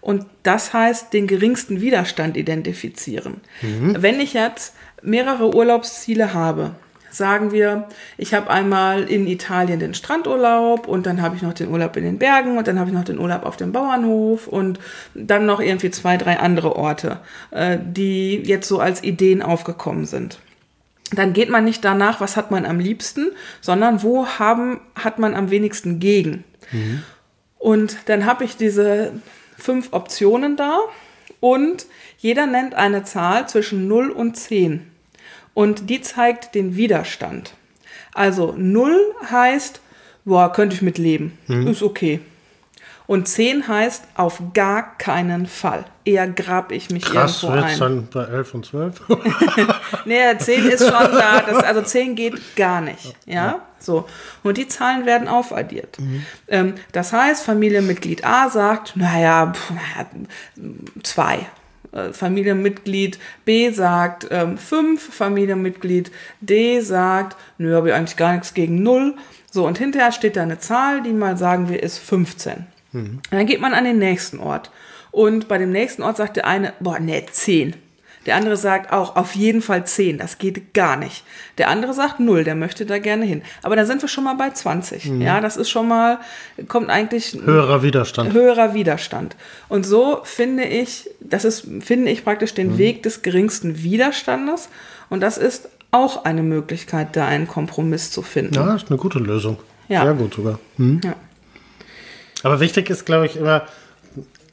Und 0.00 0.26
das 0.44 0.72
heißt 0.72 1.12
den 1.12 1.26
geringsten 1.26 1.80
Widerstand 1.80 2.36
identifizieren. 2.36 3.40
Wenn 3.60 4.20
ich 4.20 4.32
jetzt 4.32 4.74
mehrere 5.02 5.54
Urlaubsziele 5.54 6.34
habe, 6.34 6.76
sagen 7.10 7.52
wir, 7.52 7.88
ich 8.16 8.34
habe 8.34 8.50
einmal 8.50 9.04
in 9.04 9.26
Italien 9.26 9.80
den 9.80 9.94
Strandurlaub 9.94 10.86
und 10.86 11.06
dann 11.06 11.22
habe 11.22 11.36
ich 11.36 11.42
noch 11.42 11.54
den 11.54 11.70
Urlaub 11.70 11.96
in 11.96 12.04
den 12.04 12.18
Bergen 12.18 12.58
und 12.58 12.66
dann 12.66 12.78
habe 12.78 12.90
ich 12.90 12.96
noch 12.96 13.04
den 13.04 13.18
Urlaub 13.18 13.44
auf 13.44 13.56
dem 13.56 13.72
Bauernhof 13.72 14.46
und 14.46 14.78
dann 15.14 15.46
noch 15.46 15.60
irgendwie 15.60 15.90
zwei, 15.90 16.16
drei 16.16 16.38
andere 16.38 16.76
Orte, 16.76 17.20
äh, 17.50 17.78
die 17.82 18.36
jetzt 18.36 18.68
so 18.68 18.80
als 18.80 19.02
Ideen 19.02 19.42
aufgekommen 19.42 20.06
sind 20.06 20.38
dann 21.12 21.32
geht 21.32 21.48
man 21.48 21.64
nicht 21.64 21.84
danach, 21.86 22.20
was 22.20 22.36
hat 22.36 22.50
man 22.50 22.66
am 22.66 22.80
liebsten, 22.80 23.30
sondern 23.62 24.02
wo 24.02 24.26
haben, 24.26 24.80
hat 24.94 25.18
man 25.18 25.34
am 25.34 25.50
wenigsten 25.50 26.00
gegen. 26.00 26.44
Und 27.58 27.96
dann 28.06 28.26
habe 28.26 28.44
ich 28.44 28.56
diese 28.56 29.12
fünf 29.56 29.92
Optionen 29.92 30.56
da 30.56 30.78
und 31.40 31.86
jeder 32.18 32.46
nennt 32.46 32.74
eine 32.74 33.04
Zahl 33.04 33.48
zwischen 33.48 33.88
0 33.88 34.10
und 34.10 34.36
10. 34.36 34.87
Und 35.58 35.90
die 35.90 36.00
zeigt 36.00 36.54
den 36.54 36.76
Widerstand. 36.76 37.54
Also 38.14 38.54
0 38.56 38.96
heißt, 39.28 39.80
boah, 40.24 40.52
könnte 40.52 40.76
ich 40.76 40.82
mit 40.82 40.98
leben, 40.98 41.36
ist 41.48 41.82
okay. 41.82 42.20
Und 43.08 43.26
10 43.26 43.66
heißt 43.66 44.04
auf 44.14 44.40
gar 44.54 44.96
keinen 44.98 45.48
Fall. 45.48 45.84
Eher 46.04 46.28
grab 46.28 46.70
ich 46.70 46.90
mich 46.90 47.04
Krass, 47.04 47.42
irgendwo 47.42 47.64
ein. 47.64 47.76
dann 47.76 48.06
bei 48.06 48.24
11 48.26 48.54
und 48.54 48.66
12? 48.66 49.02
Nee, 50.04 50.38
10 50.38 50.66
ist 50.68 50.84
schon 50.84 50.92
da. 50.92 51.40
Das, 51.40 51.56
also 51.64 51.82
10 51.82 52.14
geht 52.14 52.54
gar 52.54 52.80
nicht. 52.80 53.16
Ja? 53.26 53.62
So. 53.80 54.06
Und 54.44 54.58
die 54.58 54.68
Zahlen 54.68 55.06
werden 55.06 55.26
aufaddiert. 55.26 55.98
Ähm, 56.46 56.74
das 56.92 57.12
heißt, 57.12 57.44
Familienmitglied 57.44 58.24
A 58.24 58.48
sagt, 58.48 58.94
naja, 58.94 59.52
pf, 59.52 59.70
naja 59.70 60.06
zwei. 61.02 61.34
Äh, 61.36 61.57
Familienmitglied 62.12 63.18
B 63.44 63.70
sagt 63.70 64.28
ähm, 64.30 64.58
fünf. 64.58 65.14
Familienmitglied 65.14 66.10
D 66.40 66.80
sagt, 66.80 67.36
nö, 67.58 67.74
habe 67.74 67.88
ich 67.88 67.94
eigentlich 67.94 68.16
gar 68.16 68.32
nichts 68.32 68.54
gegen 68.54 68.82
null. 68.82 69.14
So, 69.50 69.66
und 69.66 69.78
hinterher 69.78 70.12
steht 70.12 70.36
da 70.36 70.42
eine 70.42 70.58
Zahl, 70.58 71.02
die 71.02 71.12
mal 71.12 71.36
sagen 71.36 71.68
wir 71.68 71.82
ist 71.82 71.98
15. 71.98 72.66
Dann 73.30 73.46
geht 73.46 73.60
man 73.60 73.74
an 73.74 73.84
den 73.84 73.98
nächsten 73.98 74.38
Ort. 74.38 74.70
Und 75.10 75.48
bei 75.48 75.58
dem 75.58 75.72
nächsten 75.72 76.02
Ort 76.02 76.16
sagt 76.16 76.36
der 76.36 76.46
eine, 76.46 76.74
boah, 76.80 76.98
nee, 76.98 77.24
10. 77.30 77.74
Der 78.26 78.36
andere 78.36 78.56
sagt 78.56 78.92
auch 78.92 79.16
auf 79.16 79.34
jeden 79.34 79.62
Fall 79.62 79.86
10, 79.86 80.18
das 80.18 80.38
geht 80.38 80.74
gar 80.74 80.96
nicht. 80.96 81.24
Der 81.56 81.68
andere 81.68 81.94
sagt 81.94 82.20
0, 82.20 82.44
der 82.44 82.54
möchte 82.54 82.84
da 82.84 82.98
gerne 82.98 83.24
hin. 83.24 83.42
Aber 83.62 83.76
da 83.76 83.86
sind 83.86 84.02
wir 84.02 84.08
schon 84.08 84.24
mal 84.24 84.34
bei 84.34 84.50
20. 84.50 85.06
Ja, 85.20 85.40
das 85.40 85.56
ist 85.56 85.70
schon 85.70 85.88
mal, 85.88 86.18
kommt 86.66 86.90
eigentlich 86.90 87.36
Höherer 87.44 87.82
Widerstand. 87.82 88.32
höherer 88.32 88.74
Widerstand. 88.74 89.36
Und 89.68 89.86
so 89.86 90.20
finde 90.24 90.64
ich, 90.64 91.08
das 91.20 91.44
ist, 91.44 91.66
finde 91.80 92.10
ich 92.10 92.24
praktisch 92.24 92.54
den 92.54 92.78
Weg 92.78 93.02
des 93.02 93.22
geringsten 93.22 93.82
Widerstandes. 93.82 94.68
Und 95.10 95.20
das 95.20 95.38
ist 95.38 95.68
auch 95.90 96.24
eine 96.24 96.42
Möglichkeit, 96.42 97.16
da 97.16 97.26
einen 97.26 97.48
Kompromiss 97.48 98.10
zu 98.10 98.22
finden. 98.22 98.54
Ja, 98.54 98.74
ist 98.74 98.90
eine 98.90 98.98
gute 98.98 99.18
Lösung. 99.18 99.58
Ja. 99.88 100.04
Sehr 100.04 100.14
gut 100.14 100.34
sogar. 100.34 100.58
Hm. 100.76 101.00
Ja. 101.02 101.14
Aber 102.42 102.60
wichtig 102.60 102.90
ist, 102.90 103.06
glaube 103.06 103.26
ich, 103.26 103.36
immer 103.36 103.66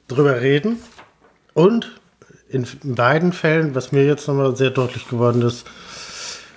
drüber 0.08 0.42
reden 0.42 0.80
und 1.54 2.00
in 2.50 2.66
beiden 2.84 3.34
Fällen, 3.34 3.76
was 3.76 3.92
mir 3.92 4.06
jetzt 4.06 4.28
nochmal 4.28 4.56
sehr 4.56 4.70
deutlich 4.70 5.08
geworden 5.08 5.42
ist, 5.42 5.66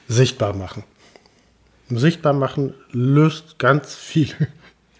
sichtbar 0.06 0.54
machen. 0.54 0.84
Sichtbar 1.90 2.32
machen 2.34 2.74
löst 2.92 3.58
ganz 3.58 3.94
viel. 3.94 4.28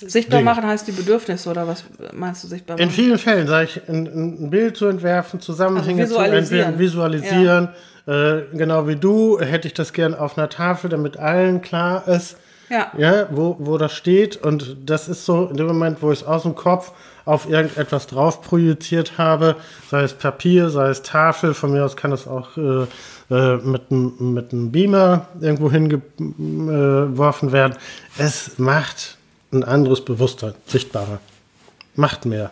Sichtbar 0.01 0.39
Dinge. 0.39 0.51
machen 0.51 0.65
heißt 0.65 0.87
die 0.87 0.93
Bedürfnisse 0.93 1.51
oder 1.51 1.67
was 1.67 1.83
meinst 2.13 2.45
du 2.45 2.49
sichtbar 2.49 2.79
In 2.79 2.87
machen? 2.87 2.95
vielen 2.95 3.19
Fällen 3.19 3.49
sage 3.49 3.65
ich, 3.65 3.89
ein, 3.89 4.07
ein 4.45 4.49
Bild 4.51 4.77
zu 4.77 4.87
entwerfen, 4.87 5.41
Zusammenhänge 5.41 6.03
Also 6.03 6.15
zu 6.15 6.21
visualisieren. 6.23 6.69
entwickeln, 6.75 6.79
visualisieren. 6.79 7.69
Äh, 8.07 8.57
genau 8.57 8.87
wie 8.87 8.95
du, 8.95 9.41
hätte 9.41 9.67
ich 9.67 9.75
das 9.75 9.93
gern 9.93 10.15
auf 10.15 10.39
einer 10.39 10.49
Tafel, 10.49 10.89
damit 10.89 11.17
allen 11.17 11.63
klar 11.63 12.07
ist, 12.07 12.37
Ja. 12.71 12.93
ja, 12.97 13.29
wo, 13.31 13.57
wo 13.59 13.79
das 13.79 13.93
steht. 13.95 14.37
Und 14.37 14.77
das 14.85 15.09
ist 15.09 15.25
so 15.25 15.47
in 15.47 15.57
dem 15.57 15.67
Moment, 15.67 16.03
wo 16.03 16.13
ich 16.13 16.21
es 16.21 16.27
aus 16.27 16.43
dem 16.43 16.55
Kopf 16.55 16.93
auf 17.25 17.49
irgendetwas 17.49 18.07
drauf 18.07 18.41
projiziert 18.43 19.19
habe, 19.19 19.57
sei 19.91 20.03
es 20.03 20.15
Papier, 20.15 20.71
sei 20.71 20.89
es 20.89 21.03
Tafel, 21.03 21.53
von 21.53 21.73
mir 21.73 21.85
aus 21.85 21.97
kann 21.97 22.13
es 22.13 22.27
auch 22.27 22.57
äh, 22.57 22.87
äh, 23.31 23.57
mit 23.59 23.91
mit 23.91 24.53
einem 24.53 24.73
Beamer 24.73 25.27
irgendwo 25.41 25.71
hingeworfen 25.71 27.53
werden. 27.53 27.77
Es 28.17 28.59
macht 28.59 29.19
ein 29.53 29.65
anderes 29.65 30.03
Bewusstsein, 30.03 30.55
sichtbarer. 30.67 31.21
Macht 31.95 32.25
mehr. 32.25 32.51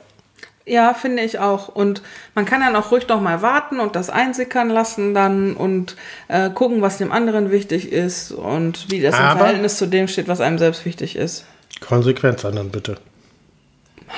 Ja, 0.69 0.95
finde 0.95 1.23
ich 1.23 1.39
auch. 1.39 1.69
Und 1.69 2.03
man 2.35 2.45
kann 2.45 2.61
dann 2.61 2.75
auch 2.75 2.91
ruhig 2.91 3.07
noch 3.07 3.21
mal 3.21 3.41
warten 3.41 3.79
und 3.79 3.95
das 3.95 4.11
einsickern 4.11 4.69
lassen 4.69 5.15
dann 5.15 5.55
und 5.55 5.95
äh, 6.27 6.51
gucken, 6.51 6.83
was 6.83 6.99
dem 6.99 7.13
anderen 7.13 7.53
wichtig 7.53 7.93
ist 7.93 8.33
und 8.33 8.91
wie 8.91 9.01
das 9.01 9.15
im 9.17 9.25
Aber- 9.25 9.39
Verhältnis 9.39 9.79
zu 9.79 9.87
dem 9.87 10.09
steht, 10.09 10.27
was 10.27 10.41
einem 10.41 10.59
selbst 10.59 10.85
wichtig 10.85 11.15
ist. 11.15 11.45
Konsequenz 11.81 12.43
dann 12.43 12.71
bitte. 12.71 12.97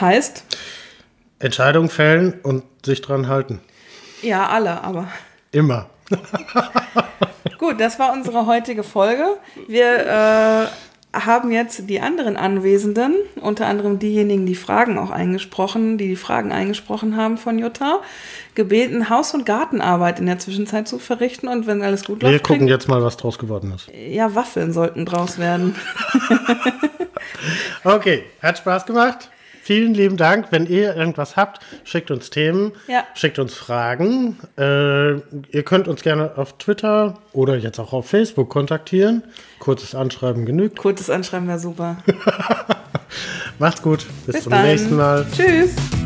Heißt, 0.00 0.44
Entscheidung 1.38 1.90
fällen 1.90 2.34
und 2.42 2.64
sich 2.84 3.02
dran 3.02 3.28
halten. 3.28 3.60
ja, 4.22 4.48
alle, 4.48 4.82
aber. 4.82 5.08
Immer. 5.52 5.90
Gut, 7.58 7.80
das 7.80 7.98
war 7.98 8.12
unsere 8.12 8.46
heutige 8.46 8.82
Folge. 8.82 9.36
Wir 9.66 10.66
äh, 10.66 10.66
haben 11.14 11.50
jetzt 11.50 11.88
die 11.88 12.00
anderen 12.00 12.36
Anwesenden, 12.36 13.14
unter 13.40 13.66
anderem 13.66 13.98
diejenigen, 13.98 14.44
die 14.46 14.54
Fragen 14.54 14.98
auch 14.98 15.10
eingesprochen, 15.10 15.96
die 15.98 16.08
die 16.08 16.16
Fragen 16.16 16.52
eingesprochen 16.52 17.16
haben 17.16 17.38
von 17.38 17.58
Jutta, 17.58 18.00
gebeten, 18.54 19.08
Haus- 19.08 19.32
und 19.34 19.46
Gartenarbeit 19.46 20.20
in 20.20 20.26
der 20.26 20.38
Zwischenzeit 20.38 20.86
zu 20.86 20.98
verrichten 20.98 21.48
und 21.48 21.66
wenn 21.66 21.82
alles 21.82 22.04
gut 22.04 22.20
Wir 22.22 22.30
läuft, 22.30 22.44
gucken 22.44 22.58
kriegen- 22.60 22.68
jetzt 22.68 22.88
mal, 22.88 23.02
was 23.02 23.16
draus 23.16 23.38
geworden 23.38 23.72
ist. 23.74 23.88
ja, 24.10 24.34
Waffeln 24.34 24.72
sollten 24.72 25.06
draus 25.06 25.38
werden. 25.38 25.74
Okay, 27.84 28.24
hat 28.42 28.58
Spaß 28.58 28.86
gemacht. 28.86 29.30
Vielen 29.68 29.92
lieben 29.92 30.16
Dank. 30.16 30.46
Wenn 30.50 30.64
ihr 30.66 30.96
irgendwas 30.96 31.36
habt, 31.36 31.60
schickt 31.84 32.10
uns 32.10 32.30
Themen, 32.30 32.72
Ja. 32.86 33.04
schickt 33.14 33.38
uns 33.38 33.52
Fragen. 33.54 34.38
Äh, 34.56 35.16
ihr 35.16 35.62
könnt 35.62 35.88
uns 35.88 36.00
gerne 36.02 36.32
auf 36.38 36.56
Twitter 36.56 37.18
oder 37.34 37.54
jetzt 37.56 37.78
auch 37.78 37.92
auf 37.92 38.08
Facebook 38.08 38.48
kontaktieren. 38.48 39.22
Kurzes 39.58 39.94
Anschreiben 39.94 40.46
genügt. 40.46 40.78
Kurzes 40.78 41.10
Anschreiben 41.10 41.46
wäre 41.48 41.58
super. 41.58 41.98
Macht's 43.58 43.82
gut. 43.82 44.06
Bis, 44.24 44.36
Bis 44.36 44.44
zum 44.44 44.52
dann. 44.52 44.62
nächsten 44.62 44.96
Mal. 44.96 45.26
Tschüss. 45.36 45.97